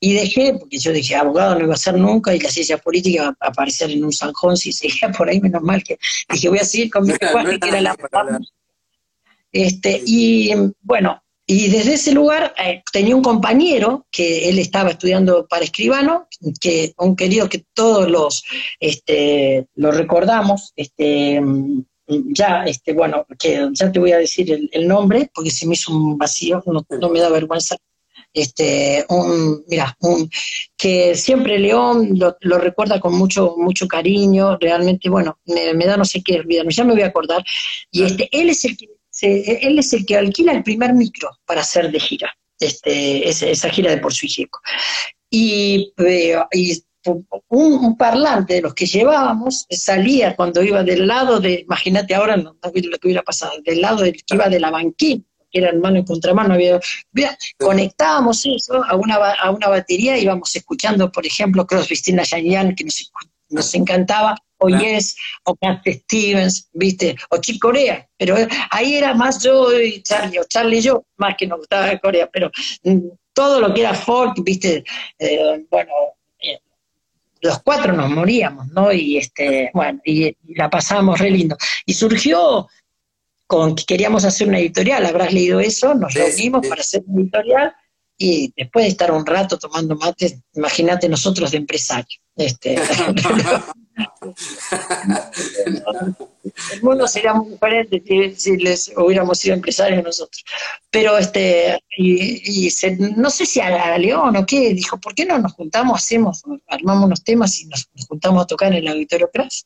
Y 0.00 0.14
dejé, 0.14 0.54
porque 0.54 0.78
yo 0.78 0.92
dije, 0.92 1.14
abogado 1.14 1.54
no 1.54 1.64
iba 1.64 1.74
a 1.74 1.78
ser 1.78 1.96
nunca, 1.96 2.34
y 2.34 2.40
la 2.40 2.50
ciencia 2.50 2.78
política 2.78 3.24
va 3.24 3.36
a 3.40 3.48
aparecer 3.48 3.90
en 3.90 4.04
un 4.04 4.12
zanjón, 4.12 4.56
si 4.56 4.72
seguía 4.72 5.10
por 5.10 5.28
ahí, 5.28 5.40
menos 5.40 5.62
mal 5.62 5.82
que 5.82 5.98
dije, 6.30 6.48
voy 6.48 6.58
a 6.58 6.64
seguir 6.64 6.90
con 6.90 7.04
mi 7.04 7.12
lenguaje, 7.20 7.58
que 7.58 7.68
era 7.68 7.80
la... 7.80 7.96
Este, 9.52 10.02
y 10.04 10.52
bueno, 10.82 11.22
y 11.46 11.68
desde 11.68 11.94
ese 11.94 12.12
lugar 12.12 12.54
eh, 12.58 12.82
tenía 12.90 13.14
un 13.14 13.22
compañero 13.22 14.06
que 14.10 14.48
él 14.48 14.58
estaba 14.58 14.90
estudiando 14.90 15.46
para 15.46 15.64
escribano, 15.64 16.26
que 16.60 16.94
un 16.96 17.16
querido 17.16 17.48
que 17.48 17.64
todos 17.74 18.10
los 18.10 18.44
este, 18.80 19.66
lo 19.74 19.90
recordamos, 19.90 20.72
este, 20.74 21.42
ya, 22.06 22.64
este, 22.64 22.94
bueno, 22.94 23.26
que 23.38 23.68
ya 23.72 23.92
te 23.92 23.98
voy 23.98 24.12
a 24.12 24.18
decir 24.18 24.68
el, 24.70 24.88
nombre, 24.88 25.30
porque 25.34 25.50
se 25.50 25.66
me 25.66 25.74
hizo 25.74 25.92
un 25.92 26.16
vacío, 26.16 26.62
no, 26.66 27.08
me 27.10 27.20
da 27.20 27.28
vergüenza. 27.28 27.76
Este, 28.32 29.04
un, 29.10 29.64
mira, 29.68 29.96
un, 30.00 30.28
que 30.76 31.14
siempre 31.14 31.58
León 31.58 32.18
lo, 32.18 32.58
recuerda 32.58 32.98
con 32.98 33.14
mucho, 33.14 33.54
mucho 33.56 33.86
cariño, 33.86 34.58
realmente, 34.58 35.08
bueno, 35.08 35.38
me, 35.44 35.84
da 35.84 35.96
no 35.96 36.04
sé 36.04 36.22
qué, 36.22 36.42
ya 36.70 36.84
me 36.84 36.94
voy 36.94 37.02
a 37.02 37.06
acordar. 37.06 37.44
Y 37.90 38.02
este, 38.02 38.28
él 38.32 38.50
es 38.50 38.64
el 38.64 38.76
que 38.76 38.88
él 39.24 39.78
es 39.78 39.92
el 39.92 40.06
que 40.06 40.16
alquila 40.16 40.52
el 40.52 40.62
primer 40.62 40.94
micro 40.94 41.30
para 41.46 41.62
hacer 41.62 41.90
de 41.90 42.00
gira, 42.00 42.32
este, 42.58 43.28
esa, 43.28 43.68
gira 43.70 43.90
de 43.90 43.98
Por 43.98 44.12
su 44.12 44.26
Y, 45.30 45.92
eh, 45.98 46.36
un, 47.48 47.96
parlante 47.96 48.54
de 48.54 48.62
los 48.62 48.74
que 48.74 48.86
llevábamos 48.86 49.66
salía 49.70 50.34
cuando 50.36 50.62
iba 50.62 50.82
del 50.82 51.06
lado 51.06 51.38
de, 51.38 51.60
imagínate 51.60 52.14
ahora 52.14 52.36
no, 52.36 52.56
lo 52.62 52.70
que 52.70 53.06
hubiera 53.06 53.22
pasado, 53.22 53.52
del 53.62 53.80
lado 53.80 54.02
del 54.02 54.16
iba 54.32 54.48
de 54.48 54.60
la 54.60 54.70
banquina, 54.70 55.22
que 55.50 55.60
era 55.60 55.72
mano 55.74 55.98
y 55.98 56.04
contramano, 56.04 56.54
había, 56.54 56.80
conectábamos 57.58 58.44
eso 58.46 58.82
a 58.84 58.96
una, 58.96 59.16
a 59.16 59.50
una 59.50 59.68
batería, 59.68 60.18
íbamos 60.18 60.54
escuchando, 60.56 61.12
por 61.12 61.26
ejemplo, 61.26 61.66
Crosby, 61.66 61.96
Stills, 61.96 62.30
que 62.76 62.84
nos, 62.84 63.12
nos 63.50 63.74
encantaba, 63.74 64.36
o 64.64 64.68
Yes, 64.68 65.16
o 65.44 65.54
Cat 65.56 65.82
Stevens, 65.86 66.68
¿viste? 66.72 67.16
O 67.30 67.38
Chick 67.38 67.60
Corea, 67.60 68.08
pero 68.16 68.36
ahí 68.70 68.94
era 68.94 69.14
más 69.14 69.42
yo 69.42 69.70
y 69.78 70.02
Charlie, 70.02 70.38
o 70.38 70.44
Charlie 70.44 70.78
y 70.78 70.82
yo, 70.82 71.04
más 71.16 71.34
que 71.36 71.46
nos 71.46 71.58
gustaba 71.58 71.98
Corea, 71.98 72.28
pero 72.32 72.50
mm, 72.82 72.98
todo 73.32 73.60
lo 73.60 73.74
que 73.74 73.80
era 73.80 73.94
folk, 73.94 74.42
¿viste? 74.42 74.84
Eh, 75.18 75.66
bueno, 75.70 75.92
eh, 76.40 76.60
los 77.42 77.62
cuatro 77.62 77.92
nos 77.92 78.08
moríamos, 78.08 78.68
¿no? 78.68 78.92
Y 78.92 79.18
este, 79.18 79.70
bueno, 79.74 80.00
y, 80.04 80.34
la 80.54 80.70
pasábamos 80.70 81.18
re 81.18 81.30
lindo. 81.30 81.56
Y 81.84 81.92
surgió 81.92 82.68
con 83.46 83.74
que 83.74 83.84
queríamos 83.84 84.24
hacer 84.24 84.48
una 84.48 84.58
editorial, 84.58 85.04
habrás 85.04 85.32
leído 85.32 85.60
eso, 85.60 85.94
nos 85.94 86.14
reunimos 86.14 86.66
para 86.66 86.80
hacer 86.80 87.02
una 87.06 87.22
editorial 87.22 87.74
y 88.16 88.52
después 88.56 88.84
de 88.84 88.90
estar 88.90 89.10
un 89.12 89.26
rato 89.26 89.58
tomando 89.58 89.96
mate, 89.96 90.40
imagínate 90.54 91.08
nosotros 91.08 91.50
de 91.50 91.58
empresarios. 91.58 92.20
Este, 92.36 92.76
el 96.72 96.82
mundo 96.82 97.06
sería 97.06 97.34
muy 97.34 97.50
diferente 97.52 98.02
si, 98.36 98.56
les 98.56 98.92
hubiéramos 98.96 99.38
sido 99.38 99.54
empresarios 99.54 100.02
nosotros. 100.02 100.44
Pero 100.90 101.16
este, 101.18 101.78
y, 101.96 102.68
no 103.16 103.30
sé 103.30 103.46
si 103.46 103.60
a, 103.60 103.96
León 103.98 104.36
o 104.36 104.46
qué, 104.46 104.74
dijo, 104.74 104.98
¿por 104.98 105.14
qué 105.14 105.24
no 105.24 105.38
nos 105.38 105.52
juntamos, 105.52 106.00
hacemos, 106.00 106.42
armamos 106.68 107.06
unos 107.06 107.24
temas 107.24 107.58
y 107.60 107.66
nos, 107.66 107.88
juntamos 108.08 108.42
a 108.42 108.46
tocar 108.46 108.72
en 108.72 108.78
el 108.78 108.88
Auditorio 108.88 109.30
Crash? 109.32 109.62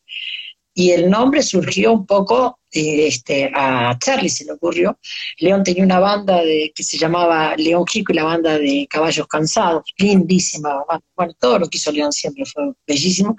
Y 0.74 0.92
el 0.92 1.10
nombre 1.10 1.42
surgió 1.42 1.92
un 1.92 2.06
poco, 2.06 2.60
eh, 2.70 3.08
este, 3.08 3.50
a 3.52 3.98
Charlie 3.98 4.28
se 4.28 4.44
le 4.44 4.52
ocurrió. 4.52 4.96
León 5.38 5.64
tenía 5.64 5.82
una 5.82 5.98
banda 5.98 6.40
de, 6.44 6.70
que 6.72 6.84
se 6.84 6.96
llamaba 6.96 7.56
León 7.56 7.84
Chico 7.84 8.12
y 8.12 8.14
la 8.14 8.22
banda 8.22 8.56
de 8.56 8.86
Caballos 8.88 9.26
Cansados, 9.26 9.92
lindísima. 9.96 10.84
Bueno, 11.16 11.32
todo 11.36 11.58
lo 11.58 11.68
que 11.68 11.78
hizo 11.78 11.90
León 11.90 12.12
siempre 12.12 12.44
fue 12.44 12.72
bellísimo. 12.86 13.36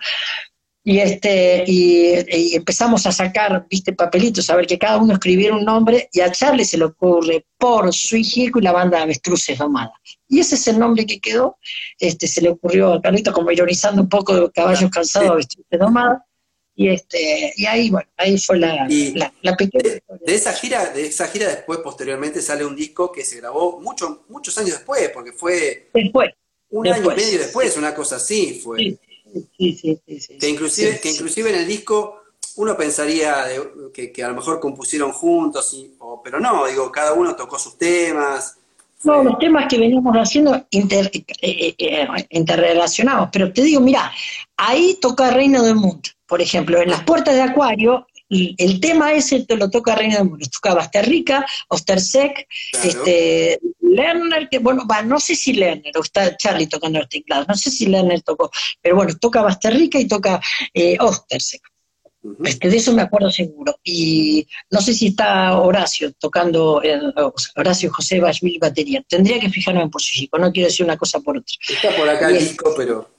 Y, 0.83 0.99
este, 0.99 1.65
y, 1.67 2.55
empezamos 2.55 3.05
a 3.05 3.11
sacar, 3.11 3.65
viste, 3.69 3.93
papelitos, 3.93 4.49
a 4.49 4.55
ver 4.55 4.65
que 4.65 4.79
cada 4.79 4.97
uno 4.97 5.13
escribiera 5.13 5.55
un 5.55 5.65
nombre, 5.65 6.09
y 6.13 6.21
a 6.21 6.31
Charlie 6.31 6.65
se 6.65 6.77
le 6.77 6.85
ocurre 6.85 7.45
por 7.57 7.93
su 7.93 8.15
hijo 8.15 8.59
y 8.59 8.61
la 8.61 8.71
banda 8.71 8.97
de 8.97 9.03
avestruces 9.03 9.57
domada. 9.57 9.91
Y 10.27 10.39
ese 10.39 10.55
es 10.55 10.67
el 10.67 10.79
nombre 10.79 11.05
que 11.05 11.19
quedó, 11.19 11.57
este, 11.99 12.27
se 12.27 12.41
le 12.41 12.49
ocurrió 12.49 12.93
a 12.93 13.01
Carlito 13.01 13.33
como 13.33 13.51
ironizando 13.51 14.01
un 14.01 14.09
poco 14.09 14.33
de 14.33 14.51
caballos 14.51 14.89
cansados, 14.89 15.31
avestruces 15.31 15.79
domada, 15.79 16.25
y 16.75 16.87
este 16.87 17.51
y 17.57 17.65
ahí 17.65 17.89
bueno 17.89 18.07
ahí 18.15 18.37
fue 18.37 18.57
la, 18.57 18.87
pequeña 19.57 19.83
de, 19.83 20.01
de, 20.25 20.33
esa 20.33 20.53
gira 20.53 20.85
de 20.91 21.07
esa 21.07 21.27
gira 21.27 21.49
después 21.49 21.79
posteriormente 21.79 22.41
sale 22.41 22.63
un 22.63 22.73
disco 22.73 23.11
que 23.11 23.25
se 23.25 23.35
grabó 23.35 23.81
mucho, 23.81 24.23
muchos 24.29 24.57
años 24.57 24.77
después 24.77 25.09
porque 25.13 25.33
fue 25.33 25.89
después 25.93 26.31
un 26.69 26.87
año 26.87 27.11
y 27.11 27.15
medio 27.15 27.39
después 27.39 27.75
una 27.75 27.93
cosa 27.93 28.15
así 28.15 28.61
fue. 28.63 28.77
Sí, 28.79 28.99
sí, 29.57 29.73
sí, 29.73 29.99
que 30.39 30.49
inclusive 30.49 30.99
que 30.99 31.11
inclusive 31.11 31.49
en 31.49 31.55
el 31.57 31.67
disco 31.67 32.21
uno 32.55 32.75
pensaría 32.75 33.45
que, 33.93 34.23
a 34.23 34.27
lo 34.29 34.35
mejor 34.35 34.59
compusieron 34.59 35.11
juntos 35.11 35.75
pero 36.23 36.39
no 36.39 36.65
digo 36.67 36.91
cada 36.91 37.13
uno 37.13 37.35
tocó 37.35 37.57
sus 37.57 37.77
temas. 37.77 38.55
No, 39.03 39.23
los 39.23 39.39
temas 39.39 39.67
que 39.69 39.79
veníamos 39.79 40.13
haciendo 40.13 40.65
inter, 40.71 41.09
eh, 41.13 41.23
eh, 41.41 41.75
eh, 41.77 42.07
interrelacionados, 42.31 43.29
pero 43.31 43.53
te 43.53 43.61
digo, 43.61 43.79
mira, 43.79 44.11
ahí 44.57 44.97
toca 44.99 45.31
Reino 45.31 45.63
del 45.63 45.75
Mundo 45.75 46.09
por 46.29 46.43
ejemplo, 46.43 46.79
en 46.79 46.91
las 46.91 47.03
puertas 47.03 47.33
de 47.33 47.41
Acuario, 47.41 48.05
el 48.29 48.79
tema 48.79 49.13
ese 49.13 49.45
te 49.45 49.55
lo 49.55 49.69
toca 49.69 49.95
Reina 49.95 50.17
del 50.17 50.29
Mundo, 50.29 50.45
toca 50.51 50.75
Basterrica, 50.75 51.45
Ostersek, 51.67 52.47
este, 52.83 53.59
Lerner, 53.81 54.49
que 54.49 54.59
bueno, 54.59 54.85
va, 54.89 55.01
no 55.01 55.19
sé 55.19 55.35
si 55.35 55.53
Lerner, 55.53 55.97
o 55.97 56.01
está 56.01 56.37
Charlie 56.37 56.67
tocando 56.67 56.99
los 56.99 57.09
teclados, 57.09 57.47
no 57.47 57.55
sé 57.55 57.71
si 57.71 57.87
Lerner 57.87 58.21
tocó, 58.21 58.51
pero 58.81 58.95
bueno, 58.95 59.15
toca 59.19 59.41
Basterrica 59.41 59.99
y 59.99 60.07
toca 60.07 60.39
eh, 60.73 60.97
Ostersek. 60.99 61.61
Este, 62.43 62.69
de 62.69 62.77
eso 62.77 62.93
me 62.93 63.01
acuerdo 63.01 63.31
seguro. 63.31 63.79
Y 63.83 64.45
no 64.69 64.81
sé 64.81 64.93
si 64.93 65.07
está 65.07 65.57
Horacio 65.57 66.11
tocando, 66.13 66.83
eh, 66.83 66.99
Horacio 67.55 67.91
José 67.93 68.19
Bashville 68.19 68.59
batería. 68.59 69.03
Tendría 69.07 69.39
que 69.39 69.49
fijarme 69.49 69.81
en 69.81 69.89
por 69.89 70.01
su 70.01 70.13
chico, 70.13 70.37
no 70.37 70.51
quiero 70.51 70.67
decir 70.67 70.85
una 70.85 70.97
cosa 70.97 71.21
por 71.21 71.37
otra. 71.37 71.55
Está 71.67 71.95
por 71.95 72.09
acá 72.09 72.27
disco, 72.27 72.73
pero 72.75 73.09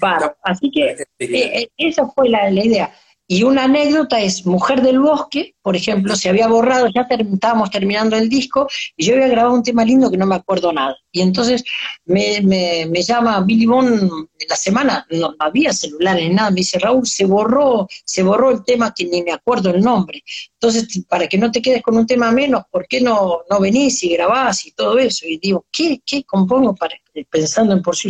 así 0.42 0.70
que 0.70 0.90
eh, 0.90 1.06
eh, 1.18 1.68
esa 1.76 2.06
fue 2.08 2.28
la, 2.28 2.50
idea. 2.50 2.94
Y 3.26 3.42
una 3.42 3.64
anécdota 3.64 4.20
es 4.20 4.44
Mujer 4.44 4.82
del 4.82 5.00
Bosque, 5.00 5.54
por 5.62 5.76
ejemplo, 5.76 6.14
se 6.14 6.28
había 6.28 6.46
borrado, 6.46 6.88
ya 6.94 7.06
estábamos 7.08 7.70
terminando 7.70 8.16
el 8.16 8.28
disco, 8.28 8.68
y 8.96 9.06
yo 9.06 9.14
había 9.14 9.28
grabado 9.28 9.54
un 9.54 9.62
tema 9.62 9.82
lindo 9.82 10.10
que 10.10 10.18
no 10.18 10.26
me 10.26 10.34
acuerdo 10.34 10.72
nada. 10.72 10.94
Y 11.10 11.22
entonces 11.22 11.64
me, 12.04 12.42
me, 12.42 13.02
llama 13.02 13.40
Billy 13.40 13.64
Bond 13.64 14.10
la 14.46 14.56
semana, 14.56 15.06
no, 15.10 15.34
había 15.38 15.72
celular 15.72 16.16
ni 16.16 16.28
nada, 16.28 16.50
me 16.50 16.56
dice, 16.56 16.78
Raúl, 16.78 17.06
se 17.06 17.24
borró, 17.24 17.88
se 18.04 18.22
borró 18.22 18.50
el 18.50 18.62
tema 18.64 18.92
que 18.94 19.06
ni 19.06 19.22
me 19.22 19.32
acuerdo 19.32 19.70
el 19.70 19.80
nombre. 19.80 20.22
Entonces, 20.52 21.04
para 21.08 21.26
que 21.26 21.38
no 21.38 21.50
te 21.50 21.62
quedes 21.62 21.82
con 21.82 21.96
un 21.96 22.06
tema 22.06 22.30
menos, 22.30 22.64
¿por 22.70 22.86
qué 22.86 23.00
no, 23.00 23.40
no 23.48 23.60
venís 23.60 24.02
y 24.02 24.10
grabás 24.10 24.66
y 24.66 24.72
todo 24.72 24.98
eso? 24.98 25.26
Y 25.26 25.38
digo, 25.38 25.64
¿qué, 25.72 26.02
qué 26.04 26.24
compongo 26.24 26.74
para, 26.74 26.94
pensando 27.30 27.72
en 27.72 27.80
Por 27.80 27.96
si 27.96 28.08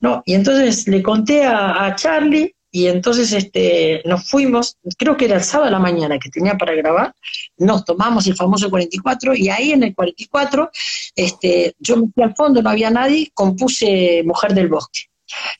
No, 0.00 0.22
y 0.26 0.34
entonces 0.34 0.88
le 0.88 1.02
conté 1.02 1.44
a, 1.44 1.86
a 1.86 1.94
Charlie, 1.94 2.52
y 2.78 2.86
entonces 2.86 3.32
este, 3.32 4.02
nos 4.04 4.30
fuimos, 4.30 4.76
creo 4.96 5.16
que 5.16 5.24
era 5.24 5.34
el 5.34 5.42
sábado 5.42 5.64
de 5.64 5.72
la 5.72 5.80
mañana 5.80 6.16
que 6.16 6.30
tenía 6.30 6.56
para 6.56 6.76
grabar, 6.76 7.12
nos 7.56 7.84
tomamos 7.84 8.24
el 8.28 8.36
famoso 8.36 8.70
44 8.70 9.34
y 9.34 9.48
ahí 9.48 9.72
en 9.72 9.82
el 9.82 9.96
44 9.96 10.70
este, 11.16 11.74
yo 11.80 11.96
me 11.96 12.08
fui 12.12 12.22
al 12.22 12.36
fondo, 12.36 12.62
no 12.62 12.70
había 12.70 12.88
nadie, 12.90 13.32
compuse 13.34 14.22
Mujer 14.24 14.54
del 14.54 14.68
Bosque. 14.68 15.08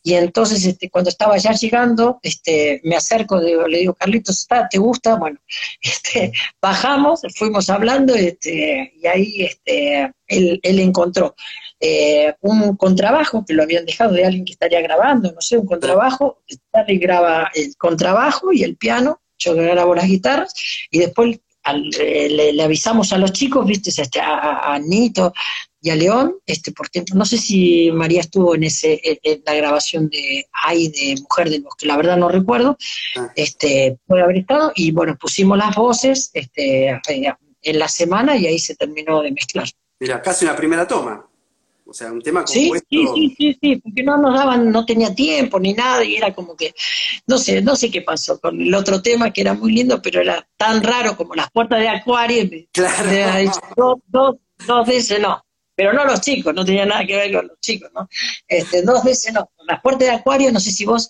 Y 0.02 0.14
entonces, 0.14 0.64
este, 0.64 0.90
cuando 0.90 1.11
estaba 1.11 1.37
ya 1.38 1.52
llegando, 1.52 2.18
este, 2.22 2.81
me 2.85 2.96
acerco, 2.96 3.40
le 3.40 3.78
digo, 3.78 3.94
Carlitos, 3.94 4.46
¿te 4.70 4.78
gusta? 4.78 5.16
Bueno, 5.16 5.38
este, 5.81 6.33
bajamos, 6.61 7.22
fuimos 7.37 7.68
hablando 7.70 8.14
este, 8.14 8.92
y 8.96 9.07
ahí 9.07 9.42
este, 9.42 10.12
él, 10.26 10.61
encontró 10.62 11.35
eh, 11.81 12.35
un 12.40 12.76
contrabajo 12.76 13.44
que 13.46 13.54
lo 13.54 13.62
habían 13.62 13.87
dejado 13.87 14.12
de 14.12 14.24
alguien 14.24 14.44
que 14.44 14.52
estaría 14.52 14.81
grabando, 14.81 15.33
no 15.33 15.40
sé, 15.40 15.59
un 15.59 15.66
contrabajo, 15.66 16.42
Charlie 16.72 16.98
graba 16.98 17.50
el 17.54 17.76
contrabajo 17.76 18.52
y 18.52 18.62
el 18.62 18.76
piano, 18.76 19.20
yo 19.38 19.54
grabo 19.54 19.94
las 19.94 20.07
guitarras, 20.07 20.54
y 20.90 20.98
después 20.98 21.40
eh, 22.00 22.52
le, 22.54 22.62
avisamos 22.62 23.12
a 23.12 23.18
los 23.18 23.33
chicos, 23.33 23.66
viste, 23.66 23.90
este, 23.90 24.20
a, 24.20 24.72
a, 24.72 24.78
Nito 24.78 25.33
y 25.80 25.90
a 25.90 25.96
León, 25.96 26.36
este, 26.46 26.72
porque 26.72 27.04
no 27.14 27.24
sé 27.24 27.38
si 27.38 27.90
María 27.92 28.20
estuvo 28.20 28.54
en 28.54 28.64
ese, 28.64 29.00
en, 29.02 29.42
la 29.46 29.54
grabación 29.54 30.08
de 30.08 30.46
Ay 30.52 30.88
de 30.88 31.20
Mujer 31.22 31.50
del 31.50 31.62
Bosque, 31.62 31.86
la 31.86 31.96
verdad 31.96 32.16
no 32.16 32.28
recuerdo, 32.28 32.76
ah. 33.16 33.32
este, 33.36 33.98
puede 34.06 34.22
haber 34.22 34.38
estado, 34.38 34.72
y 34.74 34.90
bueno, 34.90 35.16
pusimos 35.16 35.56
las 35.56 35.76
voces 35.76 36.30
este, 36.34 37.00
en 37.62 37.78
la 37.78 37.88
semana 37.88 38.36
y 38.36 38.46
ahí 38.46 38.58
se 38.58 38.74
terminó 38.74 39.22
de 39.22 39.32
mezclar. 39.32 39.68
Mira, 40.00 40.20
casi 40.22 40.44
una 40.44 40.56
primera 40.56 40.86
toma. 40.86 41.24
O 41.90 41.94
sea, 41.94 42.12
un 42.12 42.20
tema 42.20 42.44
compuesto. 42.44 42.86
Sí, 42.90 43.06
sí, 43.14 43.34
sí, 43.38 43.58
sí, 43.62 43.76
porque 43.76 44.02
no 44.02 44.18
nos 44.18 44.34
daban, 44.34 44.70
no 44.70 44.84
tenía 44.84 45.14
tiempo 45.14 45.58
ni 45.58 45.72
nada, 45.72 46.04
y 46.04 46.16
era 46.16 46.34
como 46.34 46.54
que, 46.54 46.74
no 47.26 47.38
sé, 47.38 47.62
no 47.62 47.76
sé 47.76 47.90
qué 47.90 48.02
pasó 48.02 48.38
con 48.38 48.60
el 48.60 48.74
otro 48.74 49.00
tema 49.00 49.32
que 49.32 49.40
era 49.40 49.54
muy 49.54 49.72
lindo, 49.72 50.02
pero 50.02 50.20
era 50.20 50.46
tan 50.58 50.82
raro 50.82 51.16
como 51.16 51.34
las 51.34 51.50
puertas 51.50 51.80
de 51.80 51.88
acuario. 51.88 52.44
Claro. 52.72 53.50
dos, 53.74 53.96
dos, 54.06 54.36
dos 54.66 54.86
veces 54.86 55.18
no. 55.18 55.42
Pero 55.78 55.92
no 55.92 56.04
los 56.04 56.20
chicos, 56.20 56.52
no 56.52 56.64
tenía 56.64 56.84
nada 56.84 57.06
que 57.06 57.14
ver 57.14 57.32
con 57.32 57.46
los 57.46 57.60
chicos, 57.60 57.88
¿no? 57.94 58.08
Este, 58.48 58.82
dos 58.82 59.04
veces 59.04 59.32
no. 59.32 59.48
Las 59.64 59.80
puertas 59.80 60.08
de 60.08 60.14
acuario, 60.14 60.50
no 60.50 60.58
sé 60.58 60.72
si 60.72 60.84
vos 60.84 61.08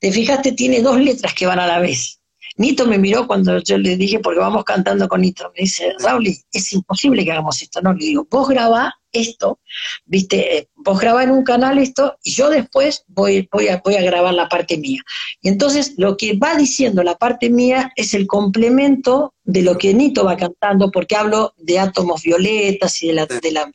te 0.00 0.10
fijaste, 0.10 0.50
tiene 0.50 0.80
dos 0.80 0.98
letras 0.98 1.32
que 1.32 1.46
van 1.46 1.60
a 1.60 1.66
la 1.68 1.78
vez. 1.78 2.19
Nito 2.56 2.86
me 2.86 2.98
miró 2.98 3.26
cuando 3.26 3.58
yo 3.58 3.78
le 3.78 3.96
dije, 3.96 4.18
porque 4.18 4.40
vamos 4.40 4.64
cantando 4.64 5.08
con 5.08 5.20
Nito, 5.20 5.50
me 5.56 5.62
dice, 5.62 5.92
Raúl, 6.00 6.26
es 6.26 6.72
imposible 6.72 7.24
que 7.24 7.32
hagamos 7.32 7.62
esto, 7.62 7.80
¿no? 7.80 7.92
Le 7.92 8.04
digo, 8.04 8.26
vos 8.30 8.48
grabá 8.48 8.94
esto, 9.12 9.58
viste, 10.04 10.58
eh, 10.58 10.68
vos 10.76 11.00
grabá 11.00 11.24
en 11.24 11.30
un 11.30 11.42
canal 11.42 11.78
esto, 11.78 12.16
y 12.22 12.32
yo 12.32 12.48
después 12.50 13.04
voy, 13.08 13.48
voy, 13.50 13.68
a, 13.68 13.80
grabar 14.02 14.34
la 14.34 14.48
parte 14.48 14.76
mía. 14.78 15.02
Y 15.40 15.48
entonces 15.48 15.94
lo 15.96 16.16
que 16.16 16.36
va 16.36 16.54
diciendo 16.56 17.02
la 17.02 17.16
parte 17.16 17.50
mía 17.50 17.92
es 17.96 18.14
el 18.14 18.26
complemento 18.26 19.34
de 19.44 19.62
lo 19.62 19.78
que 19.78 19.94
Nito 19.94 20.24
va 20.24 20.36
cantando, 20.36 20.90
porque 20.90 21.16
hablo 21.16 21.54
de 21.56 21.78
átomos 21.78 22.22
violetas 22.22 23.02
y 23.02 23.08
de 23.08 23.14
la 23.52 23.72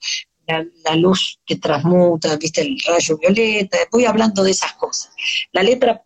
la, 0.47 0.95
luz 0.95 1.39
que 1.45 1.55
transmuta, 1.55 2.35
viste, 2.37 2.61
el 2.61 2.79
rayo 2.87 3.17
violeta, 3.17 3.77
voy 3.91 4.05
hablando 4.05 4.43
de 4.43 4.51
esas 4.51 4.73
cosas. 4.73 5.11
La 5.51 5.63
letra 5.63 6.03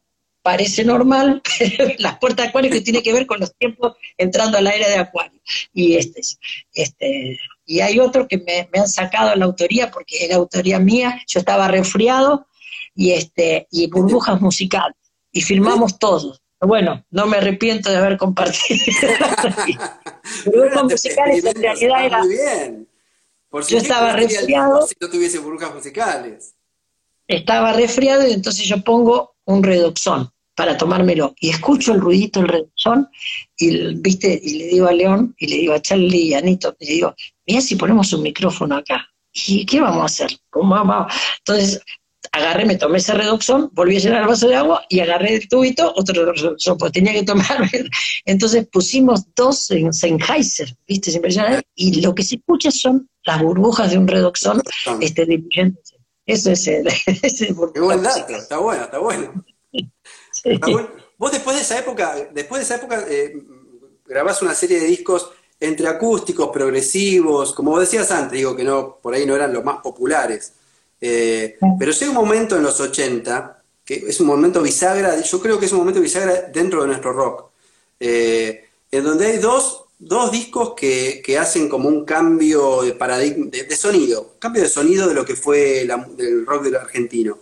parece 0.50 0.84
normal, 0.84 1.44
pero 1.60 1.92
las 2.00 2.18
puertas 2.18 2.46
de 2.46 2.50
acuario 2.50 2.72
que 2.72 2.82
tiene 2.82 3.04
que 3.04 3.14
ver 3.14 3.28
con 3.28 3.40
los 3.40 3.56
tiempos 3.56 3.96
entrando 4.18 4.58
a 4.58 4.62
la 4.62 4.72
era 4.72 4.90
de 4.90 4.98
acuario. 4.98 5.40
Y 5.74 5.96
este, 5.96 6.22
este, 6.74 7.38
y 7.68 7.82
hay 7.82 8.00
otro 8.00 8.28
que 8.28 8.40
me, 8.40 8.68
han 8.80 8.88
sacado 8.88 9.36
la 9.36 9.46
autoría 9.46 9.92
porque 9.92 10.26
era 10.26 10.38
autoría 10.38 10.80
mía, 10.80 11.22
yo 11.28 11.40
estaba 11.40 11.68
resfriado 11.68 12.48
y 12.96 13.12
este, 13.12 13.68
y 13.70 13.92
burbujas 13.92 14.42
musicales, 14.42 14.98
y 15.32 15.42
filmamos 15.44 16.00
todos. 16.00 16.42
Bueno, 16.60 17.06
no 17.12 17.28
me 17.28 17.38
arrepiento 17.38 17.92
de 17.92 17.98
haber 17.98 18.18
compartido. 18.18 18.80
burbujas 20.46 20.84
musicales 20.84 21.46
en 21.46 21.62
realidad 21.62 22.06
era. 22.06 22.20
Muy 22.24 22.30
bien. 22.30 22.88
yo 23.52 23.78
estaba 23.78 24.14
resfriado. 24.14 24.88
Si 24.88 24.96
no 25.00 25.10
tuviese 25.10 25.38
burbujas 25.38 25.76
musicales. 25.76 26.56
Estaba 27.28 27.72
resfriado 27.74 28.28
y 28.28 28.34
entonces 28.34 28.66
yo 28.66 28.84
pongo 28.84 29.36
un 29.46 29.62
redoxón 29.62 30.32
para 30.60 30.76
tomármelo. 30.76 31.34
Y 31.40 31.52
escucho 31.52 31.94
el 31.94 32.02
ruidito 32.02 32.42
del 32.42 32.50
redoxón 32.50 33.08
y, 33.56 33.96
¿viste? 33.96 34.38
y 34.44 34.60
le 34.60 34.66
digo 34.66 34.88
a 34.88 34.92
León, 34.92 35.34
y 35.38 35.48
le 35.48 35.56
digo 35.56 35.74
a 35.74 35.82
Charlie 35.82 36.24
y 36.24 36.34
a 36.34 36.40
Anito, 36.40 36.76
y 36.82 36.86
le 36.86 36.94
digo, 36.96 37.16
mira 37.48 37.62
si 37.62 37.78
ponemos 37.78 38.12
un 38.12 38.24
micrófono 38.24 38.76
acá. 38.76 39.08
¿Y 39.32 39.66
qué 39.66 39.80
vamos 39.80 40.02
a 40.02 40.06
hacer? 40.08 40.38
¿Cómo 40.50 40.76
vamos? 40.76 41.14
Entonces 41.38 41.82
agarré, 42.34 42.66
me 42.66 42.76
tomé 42.76 42.98
ese 42.98 43.14
redoxón, 43.14 43.70
volví 43.72 43.96
a 43.96 44.00
llenar 44.00 44.24
el 44.24 44.28
vaso 44.28 44.50
de 44.50 44.58
agua 44.58 44.84
y 44.90 45.00
agarré 45.00 45.36
el 45.36 45.48
tubito, 45.48 45.94
otro 45.96 46.34
redoxón, 46.34 46.78
pues 46.78 46.92
tenía 46.92 47.14
que 47.14 47.24
tomar. 47.24 47.72
Entonces 48.26 48.68
pusimos 48.70 49.34
dos 49.38 49.72
en 49.72 49.94
Sennheiser, 49.94 50.76
¿viste? 50.86 51.22
Y 51.76 52.02
lo 52.02 52.14
que 52.14 52.24
se 52.24 52.36
escucha 52.36 52.70
son 52.70 53.10
las 53.24 53.42
burbujas 53.42 53.92
de 53.92 53.98
un 53.98 54.10
redoxón 54.10 54.62
este, 55.00 55.42
Eso 56.26 56.52
es 56.52 56.68
el, 56.68 56.88
ese 57.06 57.56
Qué 57.74 57.80
buen 57.80 58.04
dato, 58.04 58.36
está 58.36 58.58
bueno, 58.58 58.84
está 58.84 59.00
bueno. 59.00 59.46
Vos 61.18 61.32
después 61.32 61.58
de 61.58 61.64
esa 61.64 61.78
época, 61.78 62.16
después 62.32 62.60
de 62.60 62.64
esa 62.64 62.76
época 62.76 63.06
eh, 63.10 63.34
grabás 64.06 64.42
una 64.42 64.56
serie 64.56 64.80
de 64.80 64.88
discos 64.88 65.32
entre 65.60 65.88
acústicos, 65.88 66.50
progresivos, 66.50 67.54
como 67.54 67.72
vos 67.72 67.82
decías 67.82 68.10
antes, 68.12 68.32
digo 68.32 68.56
que 68.56 68.64
no, 68.64 68.98
por 69.02 69.14
ahí 69.14 69.26
no 69.26 69.36
eran 69.36 69.54
los 69.54 69.64
más 69.64 69.82
populares. 69.82 70.54
Eh, 71.02 71.58
pero 71.78 71.92
llega 71.92 72.12
un 72.12 72.16
momento 72.16 72.56
en 72.56 72.64
los 72.64 72.80
80, 72.80 73.62
que 73.84 73.96
es 74.08 74.20
un 74.22 74.28
momento 74.28 74.62
bisagra, 74.62 75.20
yo 75.22 75.42
creo 75.42 75.60
que 75.60 75.66
es 75.66 75.72
un 75.74 75.80
momento 75.80 76.00
bisagra 76.00 76.44
dentro 76.54 76.82
de 76.82 76.88
nuestro 76.88 77.12
rock, 77.12 77.50
eh, 78.00 78.66
en 78.92 79.04
donde 79.04 79.26
hay 79.28 79.38
dos, 79.40 79.86
discos 80.32 80.74
que, 80.76 81.38
hacen 81.38 81.68
como 81.68 81.90
un 81.90 82.06
cambio 82.06 82.84
de 82.84 82.94
paradigma, 82.94 83.48
de, 83.48 83.76
sonido, 83.76 84.36
cambio 84.40 84.64
de 84.64 84.70
sonido 84.70 85.08
de 85.08 85.14
lo 85.14 85.26
que 85.26 85.36
fue 85.36 85.82
el 85.82 86.46
rock 86.46 86.64
del 86.64 86.78
argentino. 86.78 87.38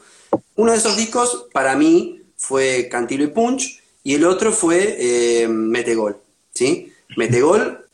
Uno 0.55 0.71
de 0.71 0.79
esos 0.79 0.97
discos, 0.97 1.45
para 1.53 1.75
mí, 1.75 2.23
fue 2.37 2.87
Cantilo 2.89 3.23
y 3.23 3.27
Punch, 3.27 3.81
y 4.03 4.13
el 4.13 4.23
otro 4.23 4.53
fue 4.53 4.95
eh, 4.99 5.47
Metegol. 5.49 6.17
¿sí? 6.53 6.93
Metegol 7.17 7.85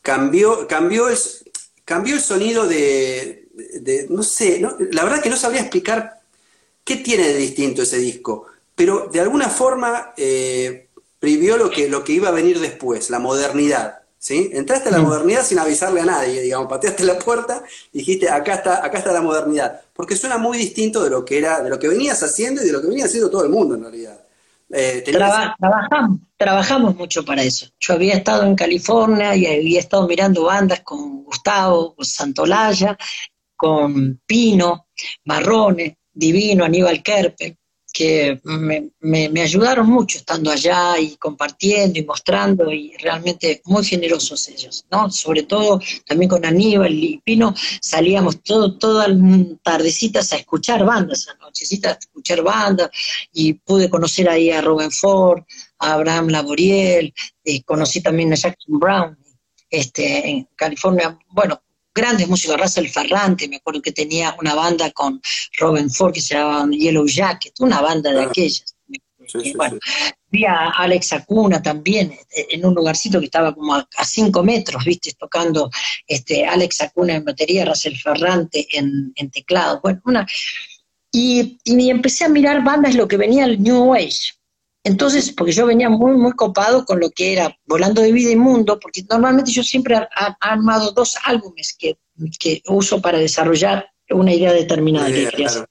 cambió, 0.00 0.66
cambió, 0.66 1.08
el, 1.08 1.16
cambió 1.84 2.16
el 2.16 2.20
sonido 2.20 2.66
de, 2.66 3.48
no 4.08 4.22
sé, 4.22 4.60
la 4.90 5.04
verdad 5.04 5.22
que 5.22 5.30
no 5.30 5.36
sabría 5.36 5.60
explicar 5.60 6.20
qué 6.84 6.96
tiene 6.96 7.28
de 7.28 7.36
distinto 7.36 7.82
ese 7.82 7.98
disco, 7.98 8.46
pero 8.74 9.08
de 9.12 9.20
alguna 9.20 9.48
forma 9.48 10.14
eh, 10.16 10.88
previó 11.20 11.56
lo 11.56 11.70
que, 11.70 11.88
lo 11.88 12.02
que 12.02 12.14
iba 12.14 12.28
a 12.28 12.32
venir 12.32 12.58
después, 12.58 13.10
la 13.10 13.20
modernidad. 13.20 13.98
¿Sí? 14.18 14.50
Entraste 14.52 14.88
a 14.88 14.92
la 14.92 14.98
mm. 15.00 15.04
modernidad 15.04 15.44
sin 15.44 15.58
avisarle 15.58 16.00
a 16.00 16.04
nadie, 16.04 16.42
digamos, 16.42 16.68
pateaste 16.68 17.02
la 17.02 17.18
puerta 17.18 17.64
y 17.92 17.98
dijiste, 17.98 18.30
acá 18.30 18.54
está, 18.54 18.84
acá 18.84 18.98
está 18.98 19.12
la 19.12 19.20
modernidad, 19.20 19.80
porque 20.02 20.16
suena 20.16 20.36
muy 20.36 20.58
distinto 20.58 21.04
de 21.04 21.10
lo 21.10 21.24
que 21.24 21.38
era, 21.38 21.62
de 21.62 21.70
lo 21.70 21.78
que 21.78 21.86
venías 21.86 22.20
haciendo 22.24 22.60
y 22.60 22.66
de 22.66 22.72
lo 22.72 22.80
que 22.80 22.88
venía 22.88 23.04
haciendo 23.04 23.30
todo 23.30 23.44
el 23.44 23.50
mundo 23.50 23.76
en 23.76 23.82
realidad. 23.82 24.20
Eh, 24.68 25.04
trabajamos, 25.06 26.18
trabajamos 26.36 26.96
mucho 26.96 27.24
para 27.24 27.44
eso. 27.44 27.68
Yo 27.78 27.94
había 27.94 28.14
estado 28.14 28.42
en 28.42 28.56
California 28.56 29.36
y 29.36 29.46
había 29.46 29.78
estado 29.78 30.08
mirando 30.08 30.42
bandas 30.42 30.80
con 30.80 31.22
Gustavo, 31.22 31.94
con 31.94 32.04
Santolaya, 32.04 32.98
con 33.54 34.20
Pino, 34.26 34.88
Marrone, 35.24 35.98
Divino, 36.12 36.64
Aníbal 36.64 37.00
Kerpe, 37.00 37.58
que 37.92 38.40
me, 38.44 39.40
ayudaron 39.42 39.88
mucho 39.88 40.18
estando 40.18 40.50
allá 40.50 40.98
y 40.98 41.16
compartiendo 41.16 41.98
y 41.98 42.04
mostrando 42.04 42.72
y 42.72 42.96
realmente 42.96 43.60
muy 43.66 43.84
generosos 43.84 44.48
ellos, 44.48 44.84
¿no? 44.90 45.10
Sobre 45.10 45.42
todo 45.42 45.80
también 46.06 46.28
con 46.30 46.44
Aníbal 46.44 46.92
y 46.92 47.20
Pino 47.24 47.54
salíamos 47.80 48.42
todo, 48.42 48.78
todas 48.78 49.10
tardecitas 49.62 50.32
a 50.32 50.36
escuchar 50.36 50.84
bandas, 50.84 51.28
a 51.28 51.34
nochecitas 51.34 51.96
a 51.96 51.98
escuchar 51.98 52.42
bandas 52.42 52.90
y 53.32 53.54
pude 53.54 53.90
conocer 53.90 54.28
ahí 54.28 54.50
a 54.50 54.62
Robin 54.62 54.90
Ford, 54.90 55.42
a 55.78 55.92
Abraham 55.92 56.28
Laboriel, 56.28 57.12
eh, 57.44 57.62
conocí 57.62 58.00
también 58.00 58.32
a 58.32 58.36
Jackson 58.36 58.78
Brown, 58.78 59.18
este, 59.68 60.28
en 60.28 60.48
California, 60.54 61.18
bueno, 61.30 61.60
grandes 61.94 62.28
músicos, 62.28 62.60
Russell 62.60 62.88
Ferrante, 62.88 63.48
me 63.48 63.56
acuerdo 63.56 63.82
que 63.82 63.92
tenía 63.92 64.34
una 64.40 64.54
banda 64.54 64.90
con 64.90 65.20
Robin 65.58 65.90
Ford 65.90 66.12
que 66.12 66.20
se 66.20 66.34
llamaba 66.34 66.68
Yellow 66.70 67.06
Jacket, 67.06 67.54
una 67.60 67.80
banda 67.80 68.12
de 68.12 68.22
aquellas. 68.22 68.74
bueno, 69.54 69.78
vi 70.28 70.44
a 70.44 70.70
Alex 70.70 71.12
Acuna 71.12 71.62
también 71.62 72.12
eh, 72.12 72.46
en 72.50 72.64
un 72.64 72.74
lugarcito 72.74 73.18
que 73.20 73.26
estaba 73.26 73.54
como 73.54 73.74
a, 73.74 73.86
cinco 74.04 74.42
metros, 74.42 74.84
viste, 74.84 75.12
tocando 75.12 75.70
este, 76.06 76.46
Alex 76.46 76.80
Acuna 76.80 77.14
en 77.14 77.24
batería, 77.24 77.64
Russell 77.64 77.96
Ferrante 77.96 78.66
en, 78.72 79.12
teclado. 79.30 79.80
Bueno, 79.82 80.00
una. 80.04 80.26
Y, 81.14 81.58
y, 81.64 81.90
empecé 81.90 82.24
a 82.24 82.28
mirar 82.30 82.64
bandas 82.64 82.94
lo 82.94 83.06
que 83.06 83.18
venía 83.18 83.44
el 83.44 83.62
New 83.62 83.94
Age. 83.94 84.32
Entonces, 84.84 85.32
porque 85.32 85.52
yo 85.52 85.66
venía 85.66 85.88
muy, 85.88 86.12
muy 86.16 86.32
copado 86.32 86.84
con 86.84 86.98
lo 86.98 87.10
que 87.10 87.32
era 87.32 87.56
Volando 87.66 88.02
de 88.02 88.10
Vida 88.10 88.30
y 88.30 88.36
Mundo, 88.36 88.80
porque 88.80 89.04
normalmente 89.08 89.52
yo 89.52 89.62
siempre 89.62 89.96
he 89.96 90.08
armado 90.40 90.90
dos 90.90 91.16
álbumes 91.24 91.76
que, 91.78 91.98
que 92.38 92.62
uso 92.66 93.00
para 93.00 93.18
desarrollar 93.18 93.86
una 94.10 94.32
idea 94.32 94.52
determinada 94.52 95.06
que 95.06 95.28
quería 95.28 95.46
hacer. 95.46 95.68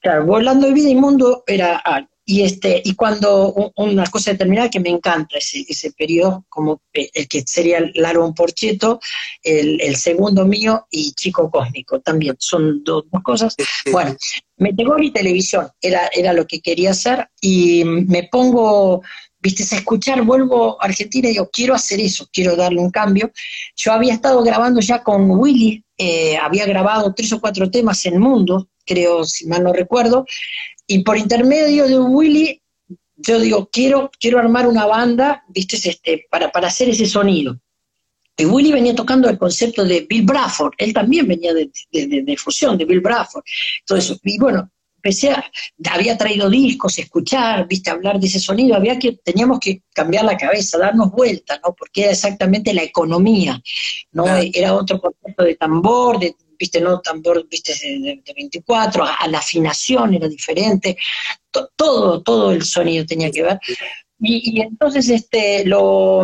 Claro, 0.00 0.26
Volando 0.26 0.66
de 0.66 0.72
Vida 0.72 0.88
y 0.88 0.96
Mundo 0.96 1.44
era 1.46 1.76
algo. 1.76 2.13
Y, 2.26 2.42
este, 2.42 2.80
y 2.84 2.94
cuando 2.94 3.72
una 3.76 4.06
cosa 4.06 4.32
determinada 4.32 4.70
que 4.70 4.80
me 4.80 4.88
encanta 4.88 5.36
ese, 5.36 5.64
ese 5.68 5.92
periodo, 5.92 6.46
como 6.48 6.80
el 6.92 7.28
que 7.28 7.42
sería 7.46 7.78
el 7.78 8.04
álbum 8.04 8.32
Porcheto, 8.32 8.98
el, 9.42 9.78
el, 9.82 9.96
segundo 9.96 10.46
mío 10.46 10.86
y 10.90 11.12
Chico 11.12 11.50
Cósmico 11.50 12.00
también, 12.00 12.36
son 12.38 12.82
dos, 12.82 13.04
cosas. 13.22 13.54
Bueno, 13.92 14.16
me 14.56 14.72
tengo 14.72 14.96
mi 14.96 15.10
televisión, 15.10 15.68
era, 15.80 16.08
era 16.14 16.32
lo 16.32 16.46
que 16.46 16.60
quería 16.60 16.92
hacer, 16.92 17.28
y 17.42 17.84
me 17.84 18.28
pongo, 18.32 19.02
viste, 19.40 19.62
a 19.74 19.78
escuchar, 19.78 20.22
vuelvo 20.22 20.80
a 20.80 20.86
Argentina 20.86 21.28
y 21.28 21.32
digo, 21.32 21.50
quiero 21.52 21.74
hacer 21.74 22.00
eso, 22.00 22.26
quiero 22.32 22.56
darle 22.56 22.80
un 22.80 22.90
cambio. 22.90 23.32
Yo 23.76 23.92
había 23.92 24.14
estado 24.14 24.42
grabando 24.42 24.80
ya 24.80 25.02
con 25.02 25.30
Willy, 25.30 25.84
eh, 25.98 26.38
había 26.38 26.64
grabado 26.64 27.12
tres 27.14 27.32
o 27.34 27.40
cuatro 27.40 27.70
temas 27.70 28.04
en 28.06 28.18
Mundo, 28.18 28.68
creo, 28.84 29.24
si 29.24 29.46
mal 29.46 29.62
no 29.62 29.72
recuerdo, 29.72 30.26
y 30.86 31.00
por 31.00 31.16
intermedio 31.16 31.86
de 31.86 31.98
Willy, 31.98 32.62
yo 33.16 33.40
digo, 33.40 33.68
quiero, 33.70 34.10
quiero 34.18 34.38
armar 34.38 34.66
una 34.66 34.86
banda, 34.86 35.44
viste, 35.48 35.76
este, 35.76 36.26
para, 36.30 36.50
para 36.50 36.68
hacer 36.68 36.88
ese 36.88 37.06
sonido. 37.06 37.58
Y 38.36 38.44
Willy 38.46 38.72
venía 38.72 38.94
tocando 38.94 39.28
el 39.28 39.38
concepto 39.38 39.84
de 39.84 40.06
Bill 40.08 40.24
Bradford, 40.24 40.72
él 40.78 40.92
también 40.92 41.28
venía 41.28 41.54
de, 41.54 41.70
de, 41.92 42.36
fusión, 42.36 42.76
de 42.76 42.84
Bill 42.84 43.00
Bradford. 43.00 43.44
Entonces, 43.80 44.18
y 44.24 44.38
bueno, 44.38 44.68
empecé 44.96 45.30
a, 45.30 45.44
había 45.90 46.18
traído 46.18 46.50
discos, 46.50 46.98
escuchar, 46.98 47.68
viste, 47.68 47.90
hablar 47.90 48.18
de 48.18 48.26
ese 48.26 48.40
sonido, 48.40 48.74
había 48.74 48.98
que, 48.98 49.20
teníamos 49.24 49.60
que 49.60 49.82
cambiar 49.92 50.24
la 50.24 50.36
cabeza, 50.36 50.78
darnos 50.78 51.12
vuelta, 51.12 51.60
¿no? 51.64 51.74
Porque 51.74 52.02
era 52.02 52.12
exactamente 52.12 52.74
la 52.74 52.82
economía, 52.82 53.62
¿no? 54.12 54.26
Era 54.26 54.74
otro 54.74 55.00
concepto 55.00 55.44
de 55.44 55.54
tambor, 55.54 56.18
de, 56.18 56.34
viste, 56.58 56.80
no 56.80 57.00
tambor, 57.00 57.46
viste, 57.48 57.72
de, 57.74 58.22
24, 58.34 59.04
a, 59.04 59.28
la 59.28 59.38
afinación 59.38 60.14
era 60.14 60.28
diferente, 60.28 60.96
todo, 61.76 62.22
todo 62.22 62.52
el 62.52 62.64
sonido 62.64 63.04
tenía 63.06 63.30
que 63.30 63.42
ver. 63.42 63.58
Y, 64.20 64.60
entonces 64.60 65.08
este, 65.08 65.64
lo, 65.66 66.22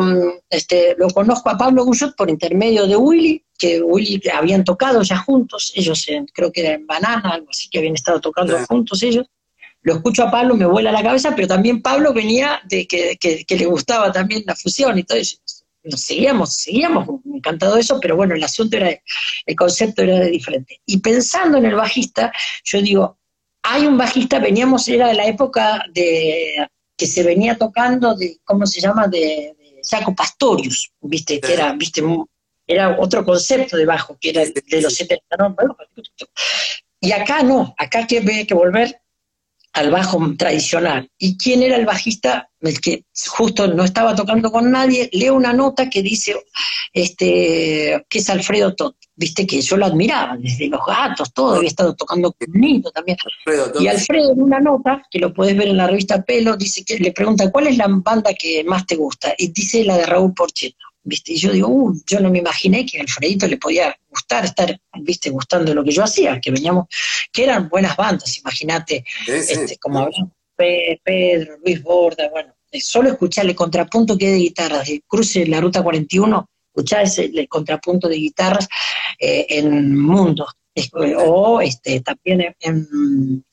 este, 0.49 0.95
lo 0.97 1.09
conozco 1.11 1.51
a 1.51 1.59
Pablo 1.59 1.85
Guyot 1.85 2.17
por 2.17 2.31
intermedio 2.31 2.87
de 2.87 2.97
Willy, 2.97 3.45
que 3.59 3.83
Willy 3.83 4.23
habían 4.33 4.65
tocado 4.65 5.03
ya 5.03 5.19
juntos, 5.19 5.73
ellos 5.75 6.07
creo 6.33 6.51
que 6.51 6.61
era 6.61 6.75
en 6.75 6.87
Banana, 6.87 7.31
algo 7.31 7.49
así, 7.51 7.69
que 7.69 7.79
habían 7.79 7.95
estado 7.95 8.21
tocando 8.21 8.59
juntos 8.67 9.03
ellos. 9.03 9.27
Lo 9.83 9.95
escucho 9.95 10.25
a 10.25 10.31
Pablo, 10.31 10.55
me 10.57 10.67
vuela 10.67 10.93
la 10.93 11.03
cabeza, 11.03 11.35
pero 11.35 11.49
también 11.49 11.81
Pablo 11.81 12.13
venía 12.13 12.61
de 12.65 12.87
que, 12.87 13.17
que 13.19 13.57
le 13.57 13.65
gustaba 13.67 14.13
también 14.13 14.45
la 14.47 14.55
fusión 14.55 14.99
y 14.99 15.05
todo 15.05 15.19
eso 15.19 15.39
nos 15.83 16.03
seguíamos, 16.03 16.55
seguíamos 16.55 17.09
encantado 17.35 17.75
de 17.75 17.81
eso, 17.81 17.99
pero 18.01 18.17
bueno, 18.17 18.35
el 18.35 18.45
asunto 18.45 18.77
era, 18.77 18.91
el 19.47 19.57
concepto 19.57 20.03
era 20.03 20.25
diferente. 20.27 20.81
Y 20.87 20.99
pensando 20.99 21.59
en 21.59 21.67
el 21.67 21.75
bajista, 21.75 22.33
yo 22.65 22.83
digo, 22.83 23.19
hay 23.63 23.87
un 23.87 23.97
bajista, 23.97 24.39
veníamos, 24.39 24.89
era 24.89 25.09
de 25.09 25.15
la 25.15 25.27
época 25.27 25.85
de 25.93 26.69
que 26.97 27.07
se 27.07 27.23
venía 27.23 27.57
tocando 27.57 28.15
de, 28.15 28.39
¿cómo 28.45 28.67
se 28.67 28.81
llama? 28.81 29.09
De, 29.09 29.57
Jaco 29.89 30.15
Pastorius, 30.15 30.93
viste, 31.01 31.41
que 31.41 31.55
era, 31.55 31.73
viste, 31.73 32.03
era 32.67 32.99
otro 33.01 33.25
concepto 33.25 33.79
de 33.79 33.87
bajo, 33.87 34.19
que 34.21 34.29
era 34.29 34.43
de 34.45 34.81
los 34.83 34.95
70, 34.95 35.25
y 37.01 37.13
acá 37.13 37.43
no, 37.43 37.75
acá 37.79 38.07
que 38.07 38.19
hay 38.19 38.47
que 38.47 38.53
volver 38.53 39.01
al 39.73 39.91
bajo 39.91 40.21
tradicional. 40.37 41.09
¿Y 41.19 41.37
quién 41.37 41.63
era 41.63 41.77
el 41.77 41.87
bajista? 41.87 42.49
El 42.61 42.81
que 42.81 43.05
justo 43.29 43.69
no 43.69 43.85
estaba 43.85 44.15
tocando 44.15 44.51
con 44.51 44.71
nadie, 44.71 45.09
leo 45.13 45.35
una 45.35 45.53
nota 45.53 45.89
que 45.89 46.03
dice 46.03 46.35
este, 46.93 48.05
que 48.09 48.19
es 48.19 48.31
Alfredo 48.31 48.75
Tot, 48.75 48.97
viste 49.15 49.47
que 49.47 49.61
yo 49.63 49.77
lo 49.77 49.87
admiraba, 49.87 50.37
desde 50.37 50.69
los 50.69 50.81
gatos, 50.85 51.33
todo, 51.33 51.57
había 51.57 51.69
estado 51.69 51.95
tocando 51.95 52.33
con 52.33 52.49
Nito 52.53 52.91
también. 52.91 53.17
y 53.79 53.87
Alfredo 53.87 54.33
en 54.33 54.43
una 54.43 54.61
nota, 54.61 55.03
que 55.11 55.19
lo 55.19 55.33
puedes 55.33 55.57
ver 55.57 55.69
en 55.69 55.77
la 55.77 55.87
revista 55.87 56.23
Pelo, 56.23 56.57
dice 56.57 56.85
que 56.85 56.99
le 56.99 57.13
pregunta 57.13 57.51
cuál 57.51 57.69
es 57.69 57.77
la 57.77 57.87
banda 57.89 58.35
que 58.35 58.65
más 58.65 58.87
te 58.87 58.97
gusta, 58.97 59.35
y 59.39 59.49
dice 59.49 59.85
la 59.85 59.97
de 59.97 60.07
Raúl 60.07 60.35
Porcheto. 60.35 60.90
¿Viste? 61.11 61.33
Y 61.33 61.39
yo 61.39 61.53
digo, 61.53 61.69
uh, 61.69 61.93
yo 62.07 62.21
no 62.21 62.31
me 62.31 62.39
imaginé 62.39 62.87
que 62.87 62.99
a 62.99 63.03
Alfredito 63.03 63.47
le 63.49 63.59
podía 63.59 63.95
gustar 64.09 64.45
estar, 64.45 64.81
¿viste? 65.01 65.29
Gustando 65.29 65.75
lo 65.75 65.83
que 65.85 65.91
yo 65.91 66.05
hacía, 66.05 66.41
que 66.41 66.53
veníamos, 66.53 66.87
que 67.33 67.45
eran 67.45 67.69
buenas 67.69 67.97
bandas, 67.97 68.39
imagínate, 68.39 69.05
este, 69.27 69.77
como 69.79 70.09
Pedro, 70.57 71.59
Luis 71.65 71.83
Borda, 71.83 72.29
bueno, 72.31 72.55
solo 72.73 73.11
escuchar 73.11 73.47
el 73.47 73.55
contrapunto 73.55 74.17
que 74.17 74.27
hay 74.27 74.33
de 74.33 74.39
guitarras, 74.39 74.87
de 74.87 75.03
cruce 75.07 75.47
la 75.47 75.61
ruta 75.61 75.83
41, 75.83 76.49
escuchar 76.69 77.03
ese, 77.03 77.25
el 77.25 77.49
contrapunto 77.49 78.09
de 78.09 78.17
guitarras 78.17 78.69
eh, 79.19 79.47
en 79.49 79.99
Mundo, 79.99 80.47
o 81.19 81.61
este, 81.61 82.01
también 82.01 82.55
en, 82.61 83.45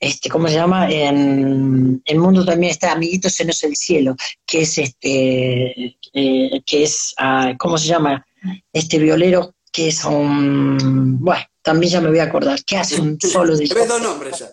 este, 0.00 0.28
¿cómo 0.28 0.48
se 0.48 0.54
llama? 0.54 0.90
En 0.90 2.00
el 2.04 2.18
mundo 2.18 2.44
también 2.44 2.70
está 2.70 2.92
Amiguitos 2.92 3.38
en 3.40 3.48
el 3.48 3.76
cielo, 3.76 4.16
que 4.46 4.62
es 4.62 4.78
este, 4.78 5.96
eh, 6.12 6.62
que 6.64 6.82
es, 6.84 7.14
ah, 7.18 7.54
¿cómo 7.58 7.78
se 7.78 7.88
llama? 7.88 8.24
Este 8.72 8.98
violero 8.98 9.54
que 9.72 9.88
es 9.88 10.04
un, 10.04 11.18
bueno, 11.20 11.42
también 11.62 11.92
ya 11.92 12.00
me 12.00 12.08
voy 12.08 12.18
a 12.18 12.24
acordar, 12.24 12.64
que 12.64 12.76
hace 12.76 13.00
un 13.00 13.18
solo 13.20 13.56
de... 13.56 13.66
dos 13.66 14.02
nombres 14.02 14.38
ya. 14.38 14.48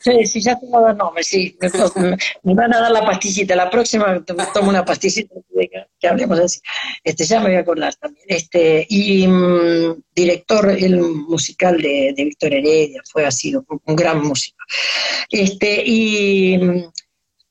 Sí, 0.00 0.40
ya 0.40 0.58
tengo 0.58 0.80
dos 0.80 0.96
nombres, 0.96 1.26
sí. 1.26 1.56
Me, 2.42 2.54
van 2.54 2.74
a 2.74 2.80
dar 2.80 2.90
la 2.90 3.04
pastillita. 3.04 3.54
La 3.54 3.70
próxima 3.70 4.24
tomo 4.24 4.70
una 4.70 4.84
pastillita 4.84 5.34
que, 6.00 6.08
hablemos 6.08 6.38
así. 6.40 6.60
Este, 7.02 7.24
ya 7.24 7.40
me 7.40 7.46
voy 7.46 7.56
a 7.56 7.60
acordar 7.60 7.94
también. 7.96 8.24
Este, 8.28 8.86
y 8.88 9.26
mm, 9.26 10.02
director 10.14 10.70
el 10.70 11.00
musical 11.00 11.80
de, 11.80 12.14
de 12.16 12.24
Víctor 12.24 12.54
Heredia, 12.54 13.02
fue, 13.10 13.26
ha 13.26 13.30
sido 13.30 13.64
un, 13.84 13.96
gran 13.96 14.22
músico. 14.22 14.58
Este, 15.30 15.82
y 15.84 16.58
mm, 16.58 16.90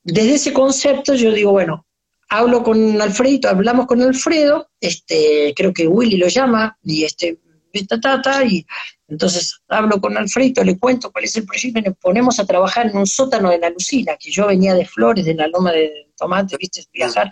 desde 0.04 0.36
ese 0.36 0.54
concepto 0.54 1.14
yo 1.16 1.32
digo, 1.32 1.52
bueno, 1.52 1.86
hablo 2.30 2.64
con 2.64 3.02
Alfredito, 3.02 3.50
hablamos 3.50 3.88
con 3.88 4.02
Alfredo, 4.02 4.70
este, 4.80 5.54
creo 5.56 5.74
que 5.74 5.88
Willy 5.88 6.18
lo 6.18 6.28
llama, 6.28 6.78
y 6.84 7.04
este, 7.04 7.38
y 7.78 8.66
entonces 9.08 9.62
hablo 9.68 10.02
con 10.02 10.18
Alfredo, 10.18 10.64
le 10.64 10.78
cuento 10.78 11.12
cuál 11.12 11.24
es 11.24 11.36
el 11.38 11.46
proyecto 11.46 11.80
y 11.80 11.82
nos 11.84 11.98
ponemos 11.98 12.40
a 12.40 12.46
trabajar 12.46 12.88
en 12.88 12.98
un 12.98 13.08
sótano 13.08 13.50
de 13.50 13.60
la 13.60 13.70
Lucila, 13.70 14.18
que 14.18 14.32
yo 14.32 14.48
venía 14.48 14.74
de 14.74 14.86
Flores, 14.86 15.26
de 15.26 15.34
la 15.34 15.48
Loma 15.48 15.72
de 15.72 16.10
Tomate, 16.18 16.58
viste, 16.58 16.84
viajar, 16.92 17.32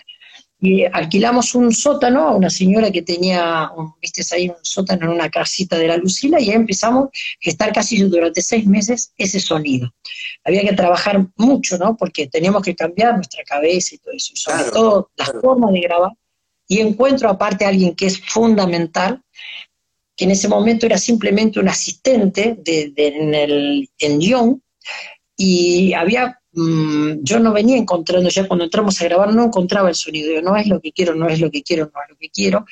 y 0.59 0.85
alquilamos 0.85 1.53
un 1.53 1.73
sótano 1.73 2.27
a 2.27 2.35
una 2.35 2.49
señora 2.49 2.89
que 2.89 3.01
tenía, 3.01 3.69
viste, 4.01 4.23
ahí 4.33 4.49
un 4.49 4.55
sótano 4.63 5.05
en 5.05 5.11
una 5.11 5.29
casita 5.29 5.77
de 5.77 5.87
la 5.87 5.97
Lucila, 5.97 6.39
y 6.39 6.49
ahí 6.49 6.55
empezamos 6.55 7.05
a 7.05 7.09
estar 7.41 7.73
casi 7.73 8.01
durante 8.03 8.41
seis 8.41 8.65
meses 8.65 9.11
ese 9.17 9.39
sonido. 9.39 9.93
Había 10.45 10.61
que 10.61 10.73
trabajar 10.73 11.27
mucho, 11.35 11.77
¿no? 11.77 11.97
Porque 11.97 12.27
teníamos 12.27 12.63
que 12.63 12.75
cambiar 12.75 13.15
nuestra 13.15 13.43
cabeza 13.43 13.95
y 13.95 13.97
todo 13.97 14.13
eso, 14.13 14.31
y 14.33 14.37
sobre 14.37 14.71
todo 14.71 15.11
las 15.17 15.33
formas 15.41 15.73
de 15.73 15.81
grabar. 15.81 16.11
Y 16.67 16.79
encuentro 16.79 17.29
aparte 17.29 17.65
a 17.65 17.67
alguien 17.67 17.93
que 17.93 18.07
es 18.07 18.19
fundamental, 18.19 19.21
que 20.15 20.25
en 20.25 20.31
ese 20.31 20.47
momento 20.47 20.85
era 20.85 20.97
simplemente 20.97 21.59
un 21.59 21.67
asistente 21.67 22.57
de, 22.59 22.93
en, 22.95 23.33
el, 23.33 23.89
en 23.99 24.19
Lyon, 24.19 24.61
y 25.37 25.93
había, 25.93 26.39
mm, 26.53 27.23
yo 27.23 27.39
no 27.39 27.51
venía 27.51 27.77
encontrando, 27.77 28.29
ya 28.29 28.47
cuando 28.47 28.65
entramos 28.65 29.01
a 29.01 29.05
grabar 29.05 29.33
no 29.33 29.45
encontraba 29.45 29.89
el 29.89 29.95
sonido, 29.95 30.33
yo, 30.33 30.41
no 30.41 30.55
es 30.55 30.67
lo 30.67 30.79
que 30.79 30.91
quiero, 30.91 31.15
no 31.15 31.27
es 31.27 31.39
lo 31.39 31.51
que 31.51 31.61
quiero, 31.61 31.91
no 31.93 32.01
es 32.01 32.09
lo 32.09 32.17
que 32.17 32.29
quiero, 32.29 32.65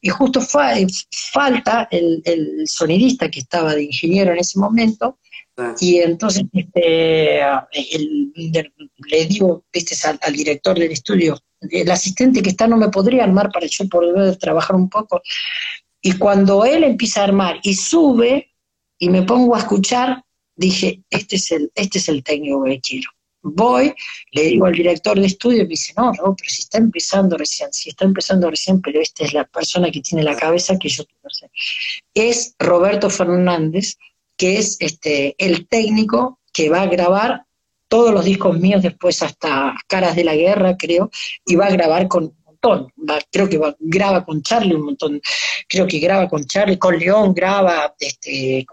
y 0.00 0.08
justo 0.08 0.40
fue, 0.40 0.86
falta 1.32 1.88
el, 1.90 2.22
sonidista 2.66 3.30
que 3.30 3.40
estaba 3.40 3.74
de 3.74 3.84
ingeniero 3.84 4.32
en 4.32 4.38
ese 4.38 4.58
momento, 4.58 5.18
ah. 5.56 5.74
y 5.80 5.98
entonces 5.98 6.44
este, 6.52 7.40
le 9.08 9.26
digo 9.26 9.64
este, 9.72 9.96
al, 10.06 10.18
al, 10.20 10.32
director 10.34 10.78
del 10.78 10.92
estudio, 10.92 11.38
el 11.70 11.90
asistente 11.90 12.42
que 12.42 12.50
está 12.50 12.66
no 12.66 12.76
me 12.76 12.88
podría 12.88 13.24
armar 13.24 13.50
para 13.52 13.66
yo 13.66 13.88
poder 13.88 14.36
trabajar 14.36 14.76
un 14.76 14.88
poco. 14.88 15.22
Y 16.02 16.18
cuando 16.18 16.64
él 16.64 16.82
empieza 16.82 17.20
a 17.20 17.24
armar 17.24 17.60
y 17.62 17.74
sube 17.74 18.52
y 18.98 19.08
me 19.08 19.22
pongo 19.22 19.54
a 19.54 19.60
escuchar, 19.60 20.24
dije, 20.56 21.02
este 21.08 21.36
es 21.36 21.52
el, 21.52 21.70
este 21.74 21.98
es 21.98 22.08
el 22.08 22.22
técnico 22.24 22.64
que 22.64 22.80
quiero. 22.80 23.10
Voy, 23.44 23.92
le 24.32 24.42
digo 24.42 24.66
al 24.66 24.74
director 24.74 25.18
de 25.18 25.26
estudio 25.26 25.60
y 25.60 25.62
me 25.62 25.70
dice, 25.70 25.92
no, 25.96 26.12
no, 26.12 26.36
pero 26.36 26.48
si 26.48 26.62
está 26.62 26.78
empezando 26.78 27.36
recién, 27.36 27.72
si 27.72 27.88
está 27.88 28.04
empezando 28.04 28.50
recién, 28.50 28.80
pero 28.80 29.00
esta 29.00 29.24
es 29.24 29.32
la 29.32 29.44
persona 29.44 29.90
que 29.90 30.00
tiene 30.00 30.22
la 30.22 30.36
cabeza 30.36 30.78
que 30.78 30.88
yo 30.88 31.04
quiero 31.04 31.26
hacer. 31.26 31.50
Es 32.14 32.54
Roberto 32.58 33.10
Fernández, 33.10 33.96
que 34.36 34.58
es 34.58 34.76
este, 34.80 35.34
el 35.38 35.66
técnico 35.66 36.38
que 36.52 36.68
va 36.68 36.82
a 36.82 36.86
grabar 36.86 37.46
todos 37.88 38.14
los 38.14 38.24
discos 38.24 38.58
míos 38.58 38.82
después 38.82 39.22
hasta 39.22 39.74
Caras 39.86 40.16
de 40.16 40.24
la 40.24 40.34
Guerra, 40.34 40.76
creo, 40.76 41.10
y 41.44 41.56
va 41.56 41.66
a 41.66 41.70
grabar 41.70 42.08
con 42.08 42.34
creo 43.30 43.48
que 43.48 43.60
graba 43.80 44.24
con 44.24 44.42
Charlie 44.42 44.74
un 44.74 44.84
montón, 44.84 45.20
creo 45.68 45.86
que 45.86 45.98
graba 45.98 46.28
con 46.28 46.44
Charlie, 46.44 46.78
con 46.78 46.98
León 46.98 47.34
graba, 47.34 47.94
este, 47.98 48.64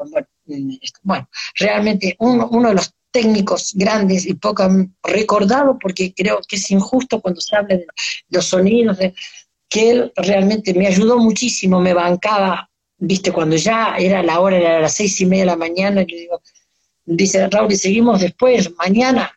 bueno, 1.03 1.27
realmente 1.55 2.15
uno, 2.19 2.69
de 2.69 2.75
los 2.75 2.93
técnicos 3.11 3.73
grandes 3.75 4.25
y 4.25 4.35
poco 4.35 4.63
recordado, 5.03 5.77
porque 5.79 6.13
creo 6.13 6.39
que 6.47 6.57
es 6.57 6.71
injusto 6.71 7.19
cuando 7.21 7.41
se 7.41 7.55
habla 7.55 7.77
de 7.77 7.87
los 8.29 8.45
sonidos, 8.45 8.97
de, 8.99 9.13
que 9.67 9.91
él 9.91 10.13
realmente 10.15 10.73
me 10.73 10.87
ayudó 10.87 11.17
muchísimo, 11.17 11.79
me 11.79 11.93
bancaba, 11.93 12.69
viste, 12.97 13.31
cuando 13.31 13.55
ya 13.55 13.95
era 13.97 14.21
la 14.23 14.39
hora, 14.39 14.57
era 14.57 14.81
las 14.81 14.95
seis 14.95 15.19
y 15.21 15.25
media 15.25 15.43
de 15.43 15.51
la 15.51 15.55
mañana, 15.55 16.01
y 16.01 16.11
le 16.11 16.17
digo, 16.17 16.41
dice 17.15 17.47
Raúl, 17.49 17.71
y 17.71 17.77
seguimos 17.77 18.21
después, 18.21 18.71
mañana, 18.77 19.31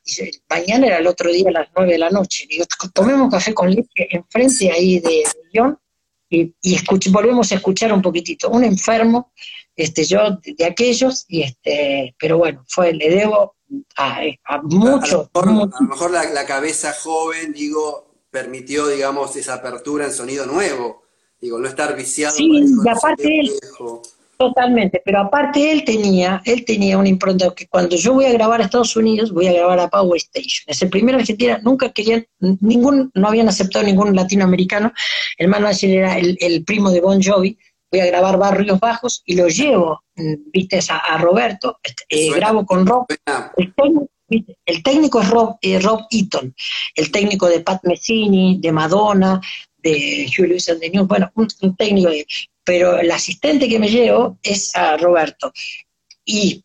mañana 0.49 0.87
era 0.87 0.99
el 0.99 1.07
otro 1.07 1.31
día 1.31 1.49
a 1.49 1.53
las 1.53 1.69
nueve 1.75 1.93
de 1.93 1.99
la 1.99 2.11
noche, 2.11 2.47
digo, 2.49 2.65
tomemos 2.93 3.31
café 3.31 3.55
con 3.55 3.71
leche 3.71 4.09
enfrente 4.11 4.71
ahí 4.71 5.01
de 5.01 5.25
León 5.53 5.79
y, 6.29 6.55
y 6.63 6.79
volvemos 7.11 7.53
a 7.53 7.57
escuchar 7.57 7.93
un 7.93 8.03
poquitito. 8.03 8.49
Un 8.51 8.65
enfermo, 8.65 9.33
este, 9.77 10.05
yo 10.05 10.39
de, 10.43 10.65
aquellos, 10.65 11.25
y 11.29 11.43
este, 11.43 12.15
pero 12.19 12.39
bueno, 12.39 12.65
fue, 12.69 12.93
le 12.93 13.11
debo 13.11 13.57
a, 13.97 14.23
mucho. 14.63 15.31
A 15.35 15.47
lo 15.47 15.69
mejor, 15.89 16.11
la, 16.11 16.47
cabeza 16.47 16.93
joven, 16.93 17.53
digo, 17.53 18.15
permitió, 18.31 18.87
digamos, 18.89 19.37
esa 19.37 19.55
apertura 19.55 20.07
en 20.07 20.13
sonido 20.13 20.47
nuevo. 20.47 21.03
Digo, 21.41 21.59
no 21.59 21.69
estar 21.69 21.97
viciado. 21.97 22.35
Sí, 22.35 22.49
y 22.49 22.89
aparte 22.89 23.41
él, 23.41 23.53
totalmente, 24.49 25.01
pero 25.05 25.21
aparte 25.21 25.71
él 25.71 25.85
tenía, 25.85 26.43
él 26.45 26.65
tenía 26.65 26.99
una 26.99 27.09
impronta 27.09 27.55
que 27.55 27.69
cuando 27.69 27.95
yo 27.97 28.15
voy 28.15 28.25
a 28.25 28.33
grabar 28.33 28.61
a 28.61 28.65
Estados 28.65 28.97
Unidos, 28.97 29.33
voy 29.33 29.47
a 29.47 29.53
grabar 29.53 29.79
a 29.79 29.89
Power 29.89 30.17
Station. 30.17 30.65
Es 30.67 30.83
el 30.83 30.91
primer 30.91 31.15
Argentina, 31.15 31.61
nunca 31.63 31.91
querían, 31.91 32.27
ningún, 32.41 33.11
no 33.15 33.29
habían 33.29 33.49
aceptado 33.49 33.85
ningún 33.85 34.17
latinoamericano. 34.17 34.93
El 35.39 35.49
manager 35.49 35.91
era 35.91 36.19
el, 36.19 36.65
primo 36.65 36.91
de 36.91 37.01
Bon 37.01 37.23
Jovi. 37.23 37.57
Voy 37.91 38.01
a 38.01 38.07
grabar 38.07 38.39
Barrios 38.39 38.81
Bajos 38.81 39.23
y 39.27 39.37
lo 39.37 39.49
llevo, 39.49 40.03
mm, 40.17 40.35
viste, 40.53 40.81
a, 40.89 41.19
Roberto, 41.19 41.79
este, 41.83 42.05
eh, 42.09 42.33
grabo 42.35 42.67
con 42.67 42.87
Rob. 42.87 43.07
El 44.65 44.83
técnico 44.83 45.21
es 45.21 45.29
Rob, 45.29 45.57
eh, 45.61 45.79
Rob 45.79 46.07
Eaton, 46.11 46.55
el 46.95 47.13
técnico 47.13 47.49
de 47.49 47.61
Pat 47.61 47.81
Messini, 47.85 48.59
de 48.61 48.73
Madonna, 48.73 49.41
de 49.83 50.31
the 50.81 50.91
News, 50.91 51.09
bueno, 51.09 51.31
un, 51.35 51.77
técnico, 51.77 52.11
pero 52.65 52.99
el 52.99 53.11
asistente 53.11 53.69
que 53.69 53.79
me 53.79 53.89
llevo 53.89 54.39
es 54.43 54.75
a 54.77 54.97
Roberto. 54.97 55.53
Y 56.25 56.65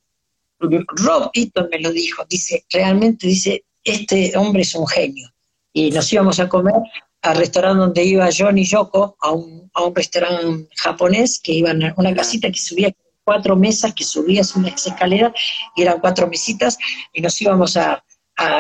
Rob 0.60 1.32
Eaton 1.34 1.68
me 1.72 1.80
lo 1.80 1.92
dijo, 1.92 2.24
dice, 2.30 2.66
realmente 2.72 3.28
dice, 3.28 3.64
este 3.84 4.38
hombre 4.38 4.62
es 4.62 4.76
un 4.76 4.88
genio. 4.88 5.32
Y 5.74 5.92
nos 5.92 6.12
íbamos 6.12 6.40
a 6.40 6.50
comer 6.50 6.76
al 7.22 7.38
restaurante 7.38 7.80
donde 7.80 8.04
iba 8.04 8.30
John 8.36 8.58
y 8.58 8.66
Yoko, 8.66 9.18
a 9.20 9.32
un, 9.32 9.70
a 9.74 9.84
un 9.84 9.96
restaurante 9.96 10.70
japonés, 10.76 11.40
que 11.40 11.54
iban 11.54 11.84
a 11.84 11.94
una 11.98 12.14
casita 12.14 12.52
que 12.52 12.60
subía 12.60 12.94
cuatro 13.28 13.58
mesas 13.58 13.94
que 13.94 14.06
subías 14.06 14.56
una 14.56 14.70
escalera 14.70 15.34
y 15.76 15.82
eran 15.82 16.00
cuatro 16.00 16.30
mesitas 16.30 16.78
y 17.12 17.20
nos 17.20 17.42
íbamos 17.42 17.76
a, 17.76 18.02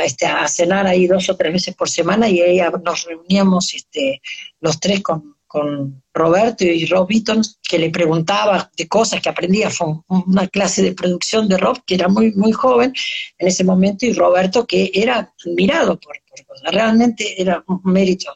este, 0.03 0.25
a 0.25 0.47
cenar 0.47 0.87
ahí 0.87 1.07
dos 1.07 1.29
o 1.29 1.35
tres 1.35 1.53
veces 1.53 1.75
por 1.75 1.89
semana 1.89 2.29
y 2.29 2.41
ahí 2.41 2.61
nos 2.83 3.05
reuníamos 3.05 3.73
este, 3.73 4.21
los 4.59 4.79
tres 4.79 5.01
con, 5.01 5.37
con 5.47 6.03
Roberto 6.13 6.65
y 6.65 6.85
Rob 6.85 7.07
Eaton, 7.09 7.41
que 7.63 7.79
le 7.79 7.89
preguntaba 7.89 8.69
de 8.75 8.87
cosas 8.87 9.21
que 9.21 9.29
aprendía, 9.29 9.69
fue 9.69 9.87
una 10.07 10.47
clase 10.47 10.81
de 10.81 10.93
producción 10.93 11.47
de 11.47 11.57
Rob, 11.57 11.83
que 11.85 11.95
era 11.95 12.07
muy, 12.09 12.31
muy 12.33 12.51
joven 12.51 12.93
en 13.37 13.47
ese 13.47 13.63
momento, 13.63 14.05
y 14.05 14.13
Roberto, 14.13 14.65
que 14.65 14.91
era 14.93 15.33
admirado 15.45 15.99
por, 15.99 16.15
por 16.45 16.73
realmente 16.73 17.41
era 17.41 17.63
un 17.67 17.81
mérito. 17.85 18.35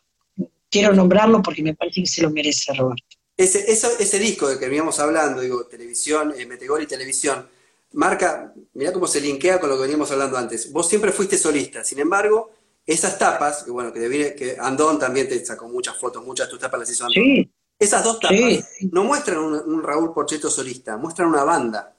Quiero 0.70 0.94
nombrarlo 0.94 1.42
porque 1.42 1.62
me 1.62 1.76
parece 1.76 2.02
que 2.02 2.08
se 2.08 2.22
lo 2.22 2.32
merece 2.32 2.74
Roberto. 2.74 3.18
Ese, 3.36 3.72
ese 3.72 4.20
disco 4.20 4.48
de 4.48 4.58
que 4.58 4.68
veníamos 4.68 5.00
hablando, 5.00 5.42
digo, 5.42 5.66
televisión, 5.66 6.34
eh, 6.38 6.46
Metegol 6.46 6.84
y 6.84 6.88
televisión, 6.88 7.48
marca, 7.94 8.54
mira 8.74 8.94
cómo 8.94 9.08
se 9.08 9.22
linkea 9.22 9.60
con 9.60 9.70
lo 9.70 9.76
que 9.76 9.84
veníamos 9.84 10.12
hablando 10.12 10.38
antes. 10.38 10.72
Vos 10.72 10.88
siempre 10.88 11.12
fuiste 11.12 11.38
solista, 11.38 11.84
sin 11.84 12.00
embargo, 12.00 12.52
esas 12.86 13.18
tapas, 13.18 13.64
que 13.64 13.72
bueno, 13.72 13.94
que, 13.94 14.36
que 14.36 14.58
Andón 14.60 15.00
también 15.00 15.28
te 15.28 15.44
sacó 15.46 15.68
muchas 15.68 15.98
fotos, 15.98 16.26
muchas 16.26 16.48
de 16.48 16.52
tus 16.52 16.60
tapas 16.60 16.80
las 16.80 16.90
hizo 16.90 17.06
Andón. 17.06 17.52
Esas 17.80 18.04
dos 18.04 18.20
tapas 18.20 18.78
no 18.92 19.04
muestran 19.04 19.40
un, 19.40 19.82
Raúl 19.82 20.14
Porcheto 20.14 20.50
solista, 20.50 20.98
muestran 20.98 21.30
una 21.30 21.44
banda. 21.44 21.96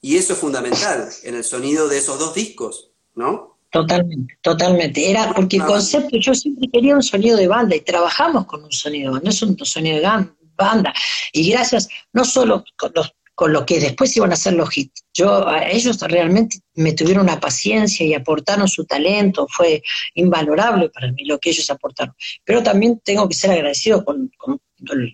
Y 0.00 0.16
eso 0.16 0.34
es 0.34 0.38
fundamental 0.38 1.08
en 1.24 1.34
el 1.34 1.42
sonido 1.42 1.88
de 1.88 1.98
esos 1.98 2.20
dos 2.20 2.34
discos, 2.34 2.92
¿no? 3.16 3.58
Totalmente, 3.70 4.38
totalmente. 4.40 5.10
Era 5.10 5.34
porque 5.34 5.56
el 5.56 5.64
concepto, 5.64 6.16
yo 6.18 6.34
siempre 6.34 6.68
quería 6.72 6.94
un 6.94 7.02
sonido 7.02 7.36
de 7.36 7.48
banda 7.48 7.74
y 7.74 7.80
trabajamos 7.80 8.46
con 8.46 8.62
un 8.62 8.70
sonido, 8.70 9.18
no 9.18 9.28
es 9.28 9.42
un 9.42 9.58
sonido 9.58 9.96
de 9.96 10.02
banda, 10.02 10.34
banda. 10.56 10.94
Y 11.32 11.50
gracias, 11.50 11.88
no 12.12 12.24
solo 12.24 12.64
con, 12.76 12.92
los, 12.94 13.12
con 13.38 13.52
lo 13.52 13.64
que 13.64 13.78
después 13.78 14.16
iban 14.16 14.32
a 14.32 14.36
ser 14.36 14.54
los 14.54 14.76
hits, 14.76 15.04
yo, 15.14 15.46
a 15.46 15.68
ellos 15.68 16.00
realmente 16.00 16.58
me 16.74 16.92
tuvieron 16.92 17.22
una 17.22 17.38
paciencia 17.38 18.04
y 18.04 18.12
aportaron 18.12 18.66
su 18.66 18.84
talento, 18.84 19.46
fue 19.48 19.80
invalorable 20.14 20.90
para 20.90 21.12
mí 21.12 21.24
lo 21.24 21.38
que 21.38 21.50
ellos 21.50 21.70
aportaron. 21.70 22.16
Pero 22.44 22.64
también 22.64 23.00
tengo 23.04 23.28
que 23.28 23.36
ser 23.36 23.52
agradecido 23.52 24.04
con, 24.04 24.28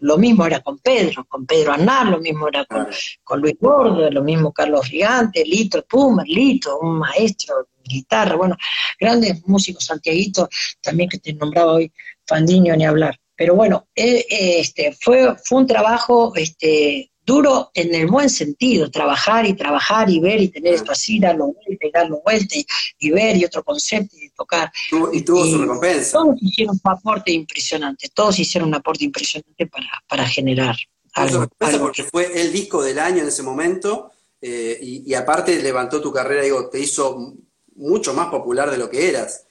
lo 0.01 0.17
mismo 0.17 0.47
era 0.47 0.61
con 0.61 0.79
Pedro, 0.79 1.27
con 1.27 1.45
Pedro 1.45 1.75
Arnal, 1.75 2.13
lo 2.13 2.19
mismo 2.19 2.49
era 2.49 2.65
con, 2.65 2.87
con 3.23 3.43
Luis 3.43 3.57
Gordo, 3.61 4.11
lo 4.11 4.25
mismo 4.25 4.55
Carlos 4.55 4.87
Gigante, 4.87 5.45
Lito 5.45 5.85
Pumer, 5.85 6.27
Lito, 6.27 6.79
un 6.79 7.01
maestro 7.01 7.57
de 7.59 7.95
guitarra, 7.95 8.37
bueno, 8.37 8.57
grandes 8.99 9.47
músicos, 9.47 9.85
Santiaguito, 9.85 10.49
también 10.81 11.11
que 11.11 11.19
te 11.19 11.35
nombraba 11.35 11.75
hoy, 11.75 11.93
Fandiño, 12.27 12.75
ni 12.75 12.87
hablar. 12.87 13.21
Pero 13.37 13.55
bueno, 13.55 13.89
eh, 13.95 14.25
eh, 14.31 14.61
este, 14.61 14.97
fue, 14.99 15.37
fue 15.45 15.59
un 15.59 15.67
trabajo 15.67 16.33
este, 16.37 17.11
duro 17.25 17.71
en 17.75 17.95
el 17.95 18.07
buen 18.07 18.29
sentido, 18.29 18.91
trabajar 18.91 19.47
y 19.47 19.55
trabajar 19.55 20.11
y 20.11 20.21
ver 20.21 20.41
y 20.41 20.49
tener 20.49 20.75
esto 20.75 20.93
así, 20.93 21.19
darlo 21.19 21.53
vuelta 21.53 21.87
y 21.87 21.91
darlo 21.91 22.23
vuelta 22.25 22.55
y, 22.99 23.11
ver 23.11 23.37
y 23.37 23.45
otro 23.45 23.63
concepto 23.65 24.17
y 24.17 24.31
tocar. 24.31 24.71
Y 25.13 25.23
tuvo 25.23 25.45
su 25.45 25.59
recompensa. 25.59 26.19
Todos 26.19 26.37
hicieron 26.41 26.81
un 26.83 26.91
aporte 26.93 27.33
impresionante, 27.33 28.09
todos 28.15 28.39
hicieron 28.39 28.69
un 28.69 28.75
aporte 28.75 29.05
impresionante 29.05 29.67
para, 29.67 29.89
para 30.09 30.27
generar 30.27 30.77
algo. 31.15 31.49
porque 31.81 32.05
fue 32.05 32.41
el 32.41 32.53
disco 32.53 32.83
del 32.83 32.99
año 32.99 33.23
en 33.23 33.29
ese 33.29 33.43
momento 33.43 34.11
eh, 34.41 34.79
y, 34.81 35.11
y, 35.11 35.15
aparte 35.15 35.63
levantó 35.63 36.01
tu 36.01 36.13
carrera, 36.13 36.43
digo, 36.43 36.69
te 36.69 36.79
hizo 36.79 37.35
mucho 37.77 38.13
más 38.13 38.29
popular 38.29 38.71
de 38.71 38.77
lo 38.77 38.91
que 38.91 39.09
eras. 39.09 39.47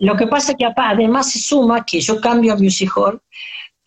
Lo 0.00 0.16
que 0.16 0.26
pasa 0.26 0.52
es 0.52 0.58
que 0.58 0.66
además 0.76 1.30
se 1.30 1.38
suma 1.38 1.84
que 1.84 2.00
yo 2.00 2.20
cambio 2.20 2.52
a 2.52 2.56
Music 2.56 2.90
Hall, 2.96 3.20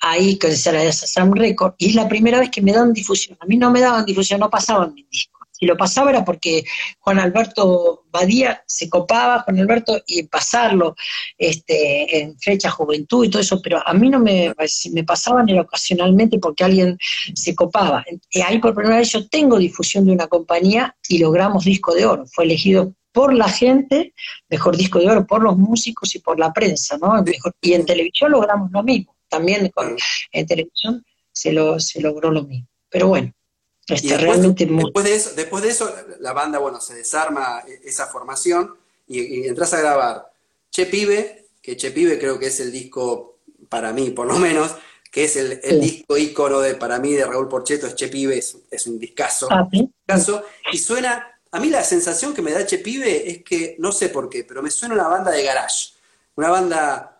ahí 0.03 0.37
que 0.37 0.51
se 0.51 0.71
la 0.71 0.91
Sam 0.91 1.33
Record, 1.33 1.75
y 1.77 1.89
es 1.89 1.95
la 1.95 2.07
primera 2.07 2.39
vez 2.39 2.49
que 2.49 2.61
me 2.61 2.73
dan 2.73 2.93
difusión. 2.93 3.37
A 3.39 3.45
mí 3.45 3.57
no 3.57 3.71
me 3.71 3.79
daban 3.79 4.05
difusión, 4.05 4.41
no 4.41 4.49
pasaban 4.49 4.93
mis 4.93 5.09
discos. 5.09 5.47
Si 5.51 5.65
lo 5.65 5.77
pasaba 5.77 6.09
era 6.09 6.25
porque 6.25 6.65
Juan 6.99 7.19
Alberto 7.19 8.03
Badía 8.11 8.63
se 8.67 8.89
copaba, 8.89 9.43
Juan 9.43 9.59
Alberto, 9.59 10.01
y 10.07 10.23
pasarlo 10.23 10.95
este, 11.37 12.19
en 12.19 12.37
fecha 12.37 12.69
juventud 12.69 13.23
y 13.23 13.29
todo 13.29 13.41
eso, 13.41 13.61
pero 13.61 13.81
a 13.87 13.93
mí 13.93 14.09
no 14.09 14.19
me, 14.19 14.53
me 14.91 15.03
pasaban 15.05 15.47
era 15.47 15.61
ocasionalmente 15.61 16.37
porque 16.39 16.65
alguien 16.65 16.97
se 17.33 17.55
copaba. 17.55 18.03
Y 18.31 18.41
ahí 18.41 18.59
por 18.59 18.75
primera 18.75 18.97
vez 18.97 19.11
yo 19.11 19.27
tengo 19.29 19.57
difusión 19.57 20.05
de 20.05 20.11
una 20.11 20.27
compañía 20.27 20.97
y 21.07 21.19
logramos 21.19 21.63
disco 21.63 21.93
de 21.93 22.05
oro. 22.05 22.25
Fue 22.25 22.43
elegido 22.43 22.93
por 23.13 23.33
la 23.33 23.47
gente, 23.47 24.13
mejor 24.49 24.75
disco 24.75 24.99
de 24.99 25.07
oro, 25.07 25.25
por 25.25 25.41
los 25.43 25.55
músicos 25.55 26.13
y 26.15 26.19
por 26.19 26.39
la 26.39 26.51
prensa, 26.51 26.97
¿no? 26.97 27.23
y 27.61 27.73
en 27.73 27.85
televisión 27.85 28.31
logramos 28.31 28.71
lo 28.71 28.83
mismo, 28.83 29.12
también 29.33 29.71
en 30.31 30.47
televisión 30.47 31.03
se, 31.31 31.51
lo, 31.51 31.79
se 31.79 31.99
logró 32.01 32.31
lo 32.31 32.43
mismo. 32.43 32.67
Pero 32.89 33.07
bueno, 33.07 33.33
este, 33.87 34.09
después, 34.09 34.21
realmente 34.21 34.65
después 34.65 35.05
de, 35.05 35.15
eso, 35.15 35.31
después 35.35 35.63
de 35.63 35.69
eso, 35.69 35.93
la 36.19 36.33
banda, 36.33 36.59
bueno, 36.59 36.79
se 36.79 36.93
desarma 36.93 37.63
e, 37.67 37.81
esa 37.89 38.07
formación 38.07 38.75
y, 39.07 39.47
entras 39.47 39.73
a 39.73 39.81
grabar. 39.81 40.31
Che 40.69 40.85
Pibe, 40.85 41.47
que 41.61 41.75
Che 41.75 41.91
Pibe 41.91 42.19
creo 42.19 42.37
que 42.37 42.47
es 42.47 42.59
el 42.59 42.71
disco, 42.71 43.39
para 43.69 43.91
mí 43.91 44.11
por 44.11 44.27
lo 44.27 44.37
menos, 44.37 44.75
que 45.11 45.23
es 45.25 45.35
el, 45.35 45.59
disco 45.81 46.17
ícono 46.17 46.59
de, 46.59 46.75
para 46.75 46.99
mí 46.99 47.13
de 47.13 47.25
Raúl 47.25 47.49
Porcheto, 47.49 47.87
es 47.87 47.95
Che 47.95 48.07
Pibe, 48.07 48.37
es, 48.37 48.87
un 48.87 48.99
discazo, 48.99 49.47
ah, 49.51 49.67
discazo, 49.71 50.43
y 50.71 50.77
suena 50.77 51.33
a 51.51 51.59
mí 51.59 51.69
la 51.69 51.83
sensación 51.83 52.33
que 52.33 52.41
me 52.41 52.51
da 52.51 52.65
Che 52.65 52.79
Pibe 52.79 53.29
es 53.29 53.43
que, 53.43 53.75
no 53.79 53.91
sé 53.91 54.09
por 54.09 54.29
qué, 54.29 54.43
pero 54.43 54.63
me 54.63 54.71
suena 54.71 54.95
una 54.95 55.07
banda 55.07 55.31
de 55.31 55.43
garage. 55.43 55.93
Una 56.35 56.49
banda 56.49 57.12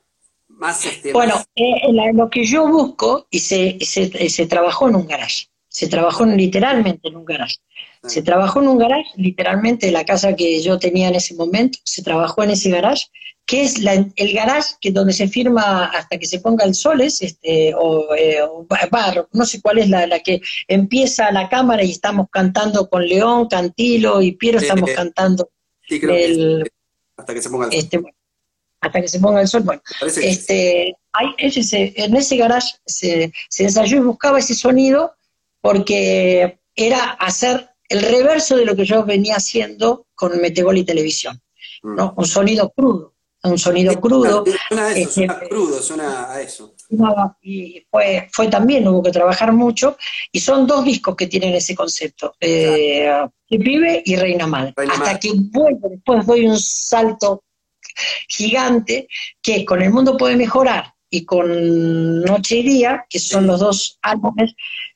más... 0.57 0.85
Este, 0.85 1.13
bueno, 1.13 1.35
eh, 1.55 1.91
lo 2.13 2.29
que 2.29 2.45
yo 2.45 2.67
busco, 2.67 3.27
y 3.29 3.39
se, 3.39 3.77
se, 3.81 4.45
trabajó 4.47 4.89
en 4.89 4.95
un 4.95 5.07
garage. 5.07 5.47
Se 5.67 5.87
trabajó 5.87 6.25
literalmente 6.25 7.07
en 7.07 7.17
un 7.17 7.25
garage. 7.25 7.57
Ah. 8.01 8.09
Se 8.09 8.21
trabajó 8.21 8.61
en 8.61 8.67
un 8.67 8.77
garage, 8.77 9.09
literalmente 9.15 9.91
la 9.91 10.05
casa 10.05 10.35
que 10.35 10.61
yo 10.61 10.79
tenía 10.79 11.09
en 11.09 11.15
ese 11.15 11.35
momento, 11.35 11.79
se 11.83 12.03
trabajó 12.03 12.43
en 12.43 12.51
ese 12.51 12.69
garage 12.69 13.07
que 13.45 13.63
es 13.63 13.75
el 13.77 14.33
garage 14.33 14.75
que 14.79 14.91
donde 14.91 15.13
se 15.13 15.27
firma 15.27 15.85
hasta 15.85 16.17
que 16.17 16.25
se 16.25 16.39
ponga 16.39 16.63
el 16.65 16.73
sol, 16.75 17.01
es 17.01 17.21
este, 17.21 17.73
o, 17.75 18.15
eh, 18.15 18.39
no 19.33 19.45
sé 19.45 19.61
cuál 19.61 19.79
es 19.79 19.89
la, 19.89 20.07
la, 20.07 20.19
que 20.19 20.41
empieza 20.67 21.31
la 21.31 21.49
cámara 21.49 21.83
y 21.83 21.91
estamos 21.91 22.27
cantando 22.31 22.89
con 22.89 23.05
León, 23.05 23.47
Cantilo 23.49 24.21
y 24.21 24.33
Piero, 24.33 24.59
estamos 24.59 24.89
cantando 24.91 25.49
el, 25.89 26.71
Hasta 27.17 27.33
que 27.33 27.41
se 27.41 27.49
ponga 27.49 27.65
el 27.65 27.71
sol. 27.71 27.79
Este, 27.79 28.01
hasta 28.83 29.01
que 29.01 29.07
se 29.07 29.19
ponga 29.19 29.41
el 29.41 29.47
sol. 29.47 29.61
Bueno, 29.61 29.81
este, 30.01 30.95
hay, 31.13 31.27
ese, 31.37 31.93
en 31.95 32.15
ese 32.15 32.37
garage 32.37 32.75
se, 32.85 33.31
se 33.49 33.63
ensayó 33.63 33.97
y 33.97 34.01
buscaba 34.01 34.39
ese 34.39 34.55
sonido 34.55 35.15
porque 35.61 36.59
era 36.75 37.11
hacer 37.11 37.69
el 37.87 38.01
reverso 38.01 38.57
de 38.57 38.65
lo 38.65 38.75
que 38.75 38.85
yo 38.85 39.05
venía 39.05 39.35
haciendo 39.35 40.07
con 40.15 40.39
Metegol 40.41 40.77
y 40.77 40.83
Televisión. 40.83 41.41
¿no? 41.83 42.07
Mm. 42.07 42.13
Un 42.19 42.25
sonido 42.25 42.69
crudo, 42.71 43.13
un 43.43 43.57
sonido 43.57 43.99
crudo. 44.01 44.43
Suena 44.67 44.87
a 44.87 44.91
eso, 44.91 44.99
este, 44.99 45.13
suena 45.13 45.39
crudo, 45.39 45.81
suena 45.81 46.31
a 46.31 46.41
eso. 46.41 46.73
y 47.41 47.85
fue, 47.89 48.27
fue 48.31 48.47
también, 48.47 48.87
hubo 48.87 49.01
que 49.01 49.11
trabajar 49.11 49.53
mucho, 49.53 49.97
y 50.31 50.39
son 50.39 50.67
dos 50.67 50.83
discos 50.83 51.15
que 51.15 51.27
tienen 51.27 51.53
ese 51.53 51.75
concepto, 51.75 52.35
eh, 52.39 53.09
Pibe 53.47 54.01
y 54.03 54.15
Reina 54.15 54.47
Madre. 54.47 54.73
Hasta 54.75 55.19
que 55.19 55.31
vuelvo, 55.35 55.89
después 55.89 56.25
doy 56.25 56.47
un 56.47 56.59
salto 56.59 57.43
gigante, 58.27 59.07
que 59.41 59.65
con 59.65 59.81
El 59.81 59.91
Mundo 59.91 60.17
Puede 60.17 60.35
Mejorar 60.35 60.93
y 61.09 61.25
con 61.25 62.21
Noche 62.21 62.57
y 62.57 62.63
Día, 62.63 63.05
que 63.09 63.19
son 63.19 63.47
los 63.47 63.59
dos 63.59 63.99
álbumes, 64.01 64.55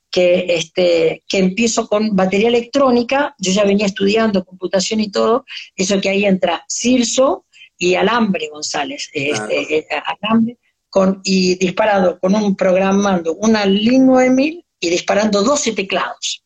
que, 0.10 0.46
este, 0.50 1.24
que 1.28 1.38
empiezo 1.38 1.88
con 1.88 2.16
batería 2.16 2.48
electrónica, 2.48 3.36
yo 3.38 3.52
ya 3.52 3.64
venía 3.64 3.86
estudiando 3.86 4.46
computación 4.46 5.00
y 5.00 5.12
todo, 5.12 5.46
eso 5.76 6.02
que 6.02 6.10
ahí 6.10 6.26
entra 6.26 6.66
Cirso 6.68 7.46
y 7.78 7.96
Alambre 7.96 8.50
González, 8.50 9.10
este, 9.14 9.78
eh, 9.78 9.88
Alambre, 10.22 10.58
con, 10.90 11.22
y 11.24 11.56
disparado 11.56 12.20
con 12.20 12.34
un 12.34 12.56
programando 12.56 13.36
una 13.36 13.66
Lin 13.66 14.08
9000 14.08 14.66
y 14.80 14.90
disparando 14.90 15.44
12 15.44 15.74
teclados. 15.74 16.44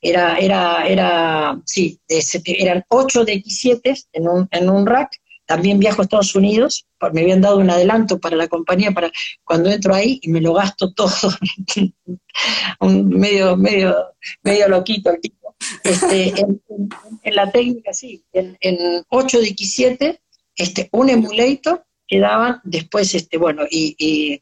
Era, 0.00 0.38
era, 0.38 0.86
era, 0.86 1.60
sí, 1.64 1.98
eran 2.06 2.84
8 2.88 3.24
de 3.24 3.34
X7 3.42 4.06
en 4.12 4.28
un, 4.28 4.48
en 4.52 4.70
un 4.70 4.86
rack 4.86 5.10
también 5.48 5.78
viajo 5.78 6.02
a 6.02 6.04
Estados 6.04 6.34
Unidos, 6.34 6.86
me 7.14 7.22
habían 7.22 7.40
dado 7.40 7.56
un 7.56 7.70
adelanto 7.70 8.20
para 8.20 8.36
la 8.36 8.48
compañía 8.48 8.92
para 8.92 9.10
cuando 9.44 9.70
entro 9.70 9.94
ahí 9.94 10.20
y 10.22 10.28
me 10.28 10.42
lo 10.42 10.52
gasto 10.52 10.92
todo, 10.94 11.10
un 12.80 13.08
medio, 13.08 13.56
medio, 13.56 13.96
medio 14.42 14.68
loquito 14.68 15.10
el 15.10 15.20
tipo. 15.20 15.56
Este, 15.82 16.34
en, 16.38 17.34
la 17.34 17.50
técnica, 17.50 17.94
sí, 17.94 18.22
en, 18.32 18.58
en 18.60 19.02
8 19.08 19.40
de 19.40 19.46
X7, 19.48 20.20
este, 20.54 20.88
un 20.92 21.08
emulator 21.08 21.84
que 22.06 22.20
daban 22.20 22.60
después, 22.62 23.14
este, 23.14 23.38
bueno, 23.38 23.64
y 23.70 24.38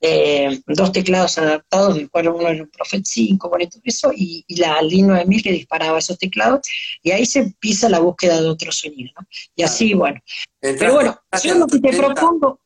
eh, 0.00 0.60
dos 0.66 0.92
teclados 0.92 1.36
adaptados, 1.36 1.94
del 1.94 2.10
cual 2.10 2.28
uno 2.28 2.48
era 2.48 2.62
un 2.62 2.70
Prophet 2.70 3.04
5, 3.04 3.50
con 3.50 3.60
eso, 3.60 4.12
y, 4.14 4.44
la 4.56 4.80
línea 4.80 5.16
de 5.16 5.26
mil 5.26 5.42
que 5.42 5.52
disparaba 5.52 5.98
esos 5.98 6.18
teclados, 6.18 6.60
y 7.02 7.10
ahí 7.10 7.26
se 7.26 7.40
empieza 7.40 7.88
la 7.88 7.98
búsqueda 7.98 8.40
de 8.40 8.48
otro 8.48 8.72
sonido, 8.72 9.12
¿no? 9.18 9.26
Y 9.54 9.62
así, 9.62 9.94
bueno. 9.94 10.20
Pero 10.60 10.94
bueno, 10.94 11.20
yo 11.42 11.54
lo 11.54 11.66
que 11.66 11.80
te 11.80 11.96
propongo, 11.96 12.60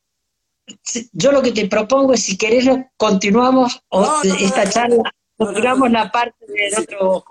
yo 1.13 1.33
lo 1.33 1.43
que 1.43 1.53
te 1.53 1.67
propongo 1.67 2.15
es 2.15 2.23
si 2.23 2.37
querés 2.37 2.67
continuamos 2.97 3.81
esta 4.23 4.69
charla, 4.69 5.03
continuamos 5.37 5.91
la 5.91 6.11
parte 6.11 6.47
del 6.47 6.75
otro, 6.79 7.25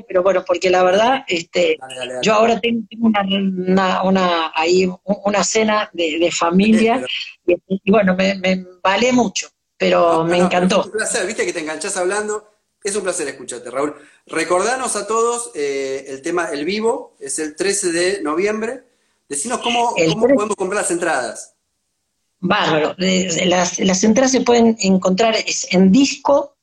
pero 0.00 0.22
bueno, 0.22 0.44
porque 0.46 0.70
la 0.70 0.82
verdad, 0.82 1.24
este, 1.26 1.78
yo 2.22 2.34
ahora 2.34 2.60
tengo, 2.60 2.86
una, 3.00 4.02
una, 4.02 4.52
ahí 4.54 4.90
una 5.04 5.44
cena 5.44 5.90
de, 5.92 6.30
familia 6.32 7.04
y, 7.46 7.90
bueno, 7.90 8.14
me, 8.16 8.66
vale 8.82 9.12
mucho, 9.12 9.48
pero 9.76 10.24
me 10.24 10.38
encantó. 10.38 10.80
Es 10.80 10.86
un 10.86 10.92
placer, 10.92 11.26
viste 11.26 11.44
que 11.44 11.52
te 11.52 11.60
enganchás 11.60 11.96
hablando, 11.96 12.48
es 12.82 12.96
un 12.96 13.02
placer 13.02 13.28
escucharte, 13.28 13.70
Raúl. 13.70 13.94
Recordanos 14.26 14.96
a 14.96 15.06
todos 15.06 15.50
eh, 15.54 16.06
el 16.08 16.22
tema 16.22 16.46
El 16.46 16.64
Vivo, 16.64 17.16
es 17.20 17.38
el 17.38 17.54
13 17.54 17.92
de 17.92 18.22
noviembre. 18.22 18.84
Decinos 19.28 19.60
cómo, 19.60 19.94
cómo 19.94 20.28
podemos 20.28 20.56
comprar 20.56 20.82
las 20.82 20.90
entradas. 20.90 21.54
Bárbaro, 22.40 22.96
las, 22.98 23.78
las 23.78 24.04
entradas 24.04 24.32
se 24.32 24.40
pueden 24.40 24.76
encontrar 24.80 25.36
en 25.70 25.92
disco 25.92 26.56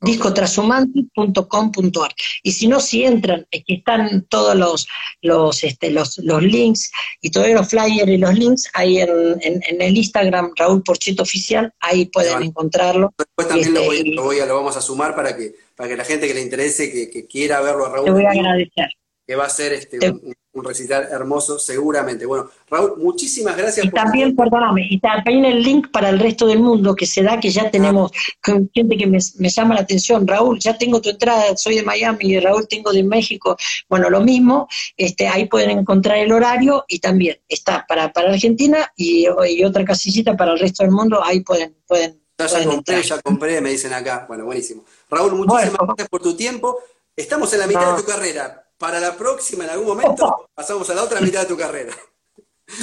discotrasumante.com.ar. 0.00 2.14
Y 2.42 2.52
si 2.52 2.68
no, 2.68 2.80
si 2.80 3.04
entran, 3.04 3.46
aquí 3.54 3.74
están 3.74 4.26
todos 4.28 4.54
los, 4.54 4.88
los, 5.22 5.64
este, 5.64 5.90
los, 5.90 6.18
los 6.18 6.42
links 6.42 6.90
y 7.20 7.30
todos 7.30 7.48
los 7.48 7.68
flyers 7.68 8.08
y 8.08 8.16
los 8.16 8.34
links 8.34 8.70
ahí 8.74 8.98
en, 8.98 9.10
en, 9.42 9.80
el 9.80 9.96
Instagram 9.96 10.52
Raúl 10.56 10.82
Porcheto 10.82 11.22
Oficial, 11.22 11.72
ahí 11.80 12.06
pueden 12.06 12.42
encontrarlo. 12.42 13.12
Después 13.18 13.48
también 13.48 13.74
lo, 13.74 13.84
voy, 13.84 14.14
lo, 14.14 14.22
voy 14.22 14.40
a, 14.40 14.46
lo, 14.46 14.56
vamos 14.56 14.76
a 14.76 14.80
sumar 14.80 15.14
para 15.14 15.36
que, 15.36 15.54
para 15.74 15.88
que 15.88 15.96
la 15.96 16.04
gente 16.04 16.28
que 16.28 16.34
le 16.34 16.42
interese, 16.42 16.92
que, 16.92 17.10
que 17.10 17.26
quiera 17.26 17.60
verlo 17.60 17.86
a 17.86 17.90
Raúl. 17.90 18.04
Te 18.04 18.10
voy 18.12 18.24
a 18.24 18.30
agradecer. 18.30 18.88
Que 19.28 19.36
va 19.36 19.44
a 19.44 19.50
ser 19.50 19.74
este, 19.74 19.98
un, 20.10 20.34
un 20.58 20.64
recital 20.64 21.08
hermoso, 21.10 21.58
seguramente. 21.58 22.26
Bueno, 22.26 22.50
Raúl, 22.68 22.94
muchísimas 22.98 23.56
gracias. 23.56 23.86
Y 23.86 23.90
también, 23.90 24.36
perdóname, 24.36 24.86
y 24.90 24.98
también 25.00 25.44
el 25.44 25.62
link 25.62 25.90
para 25.90 26.10
el 26.10 26.18
resto 26.18 26.46
del 26.46 26.60
mundo 26.60 26.94
que 26.94 27.06
se 27.06 27.22
da, 27.22 27.40
que 27.40 27.50
ya 27.50 27.70
tenemos 27.70 28.12
gente 28.42 28.96
que 28.96 29.06
me, 29.06 29.18
llama 29.48 29.74
la 29.74 29.80
atención. 29.80 30.26
Raúl, 30.26 30.58
ya 30.58 30.76
tengo 30.76 31.00
tu 31.00 31.10
entrada, 31.10 31.56
soy 31.56 31.76
de 31.76 31.82
Miami, 31.82 32.18
y 32.20 32.40
Raúl 32.40 32.66
tengo 32.68 32.92
de 32.92 33.02
México. 33.02 33.56
Bueno, 33.88 34.10
lo 34.10 34.20
mismo, 34.20 34.68
este, 34.96 35.28
ahí 35.28 35.46
pueden 35.46 35.70
encontrar 35.70 36.18
el 36.18 36.32
horario 36.32 36.84
y 36.88 36.98
también 36.98 37.38
está 37.48 37.86
para, 37.88 38.12
para 38.12 38.30
Argentina 38.30 38.92
y, 38.96 39.26
otra 39.64 39.84
casillita 39.84 40.36
para 40.36 40.52
el 40.52 40.58
resto 40.58 40.82
del 40.82 40.92
mundo, 40.92 41.22
ahí 41.22 41.40
pueden... 41.40 41.76
pueden 41.86 42.20
ya, 42.38 42.64
compré, 42.64 43.02
ya 43.02 43.20
compré, 43.20 43.60
me 43.60 43.70
dicen 43.70 43.92
acá. 43.92 44.24
Bueno, 44.28 44.44
buenísimo. 44.44 44.84
Raúl, 45.10 45.34
muchísimas 45.34 45.80
gracias 45.86 46.08
por 46.08 46.22
tu 46.22 46.36
tiempo. 46.36 46.78
Estamos 47.16 47.52
en 47.52 47.58
la 47.58 47.66
mitad 47.66 47.96
de 47.96 48.02
tu 48.02 48.08
carrera 48.08 48.67
para 48.78 49.00
la 49.00 49.16
próxima, 49.16 49.64
en 49.64 49.70
algún 49.70 49.88
momento, 49.88 50.48
pasamos 50.54 50.88
a 50.90 50.94
la 50.94 51.02
otra 51.02 51.20
mitad 51.20 51.40
de 51.40 51.46
tu 51.46 51.56
carrera. 51.56 51.92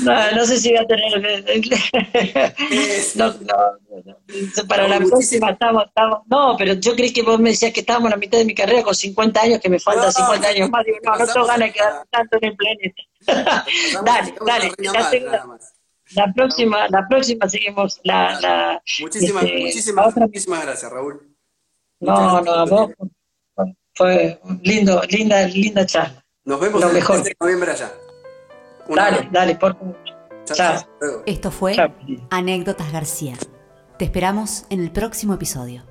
No, 0.02 0.32
no 0.32 0.44
sé 0.46 0.60
si 0.60 0.72
voy 0.72 0.80
a 0.80 0.88
tener. 0.88 1.14
no, 3.16 3.34
no, 3.34 3.46
para 4.68 4.88
la 4.88 4.98
próxima 4.98 5.52
estamos, 5.52 5.86
estamos. 5.86 6.22
No, 6.26 6.56
pero 6.58 6.74
yo 6.74 6.96
creí 6.96 7.14
que 7.14 7.22
vos 7.22 7.40
me 7.40 7.52
decías 7.52 7.72
que 7.72 7.82
estábamos 7.82 8.08
en 8.08 8.12
la 8.12 8.18
mitad 8.18 8.40
de 8.40 8.46
mi 8.46 8.56
carrera 8.56 8.82
con 8.82 8.96
50 8.96 9.42
años, 9.42 9.60
que 9.60 9.70
me 9.70 9.80
faltan 9.80 10.12
50 10.12 10.48
años 10.48 10.72
más. 10.72 10.84
Digo, 10.86 10.98
no, 11.04 11.16
no 11.16 11.28
tengo 11.28 11.46
ganas 11.46 11.68
de 11.68 11.74
quedar 11.74 12.04
tanto 12.10 12.38
en 12.42 12.46
el 12.46 12.56
planeta. 12.56 13.04
dale, 14.04 14.34
dale. 14.44 14.72
La, 16.16 16.34
próxima, 16.34 16.88
la 16.90 17.08
próxima 17.08 17.48
seguimos 17.48 18.00
la. 18.04 18.42
la 18.42 18.82
muchísimas, 19.02 19.44
este, 19.44 19.60
muchísimas, 19.60 20.16
muchísimas 20.16 20.66
gracias, 20.66 20.92
Raúl. 20.92 21.30
no, 22.00 22.42
no, 22.42 22.52
a 22.52 22.66
vos 22.66 22.92
fue 23.96 24.40
lindo, 24.62 25.02
linda, 25.10 25.48
linda 25.48 25.86
charla. 25.86 26.24
Nos 26.44 26.60
vemos 26.60 26.82
Lo 26.82 26.90
mejor. 26.90 27.24
de 27.24 27.36
noviembre 27.40 27.72
allá. 27.72 27.92
dale, 28.88 29.28
dale, 29.32 29.56
por 29.56 29.78
favor. 29.78 29.98
Chao. 30.46 30.86
Esto 31.26 31.50
fue 31.50 31.76
Anécdotas 32.30 32.92
García. 32.92 33.34
Te 33.98 34.06
esperamos 34.06 34.66
en 34.70 34.82
el 34.82 34.92
próximo 34.92 35.34
episodio. 35.34 35.84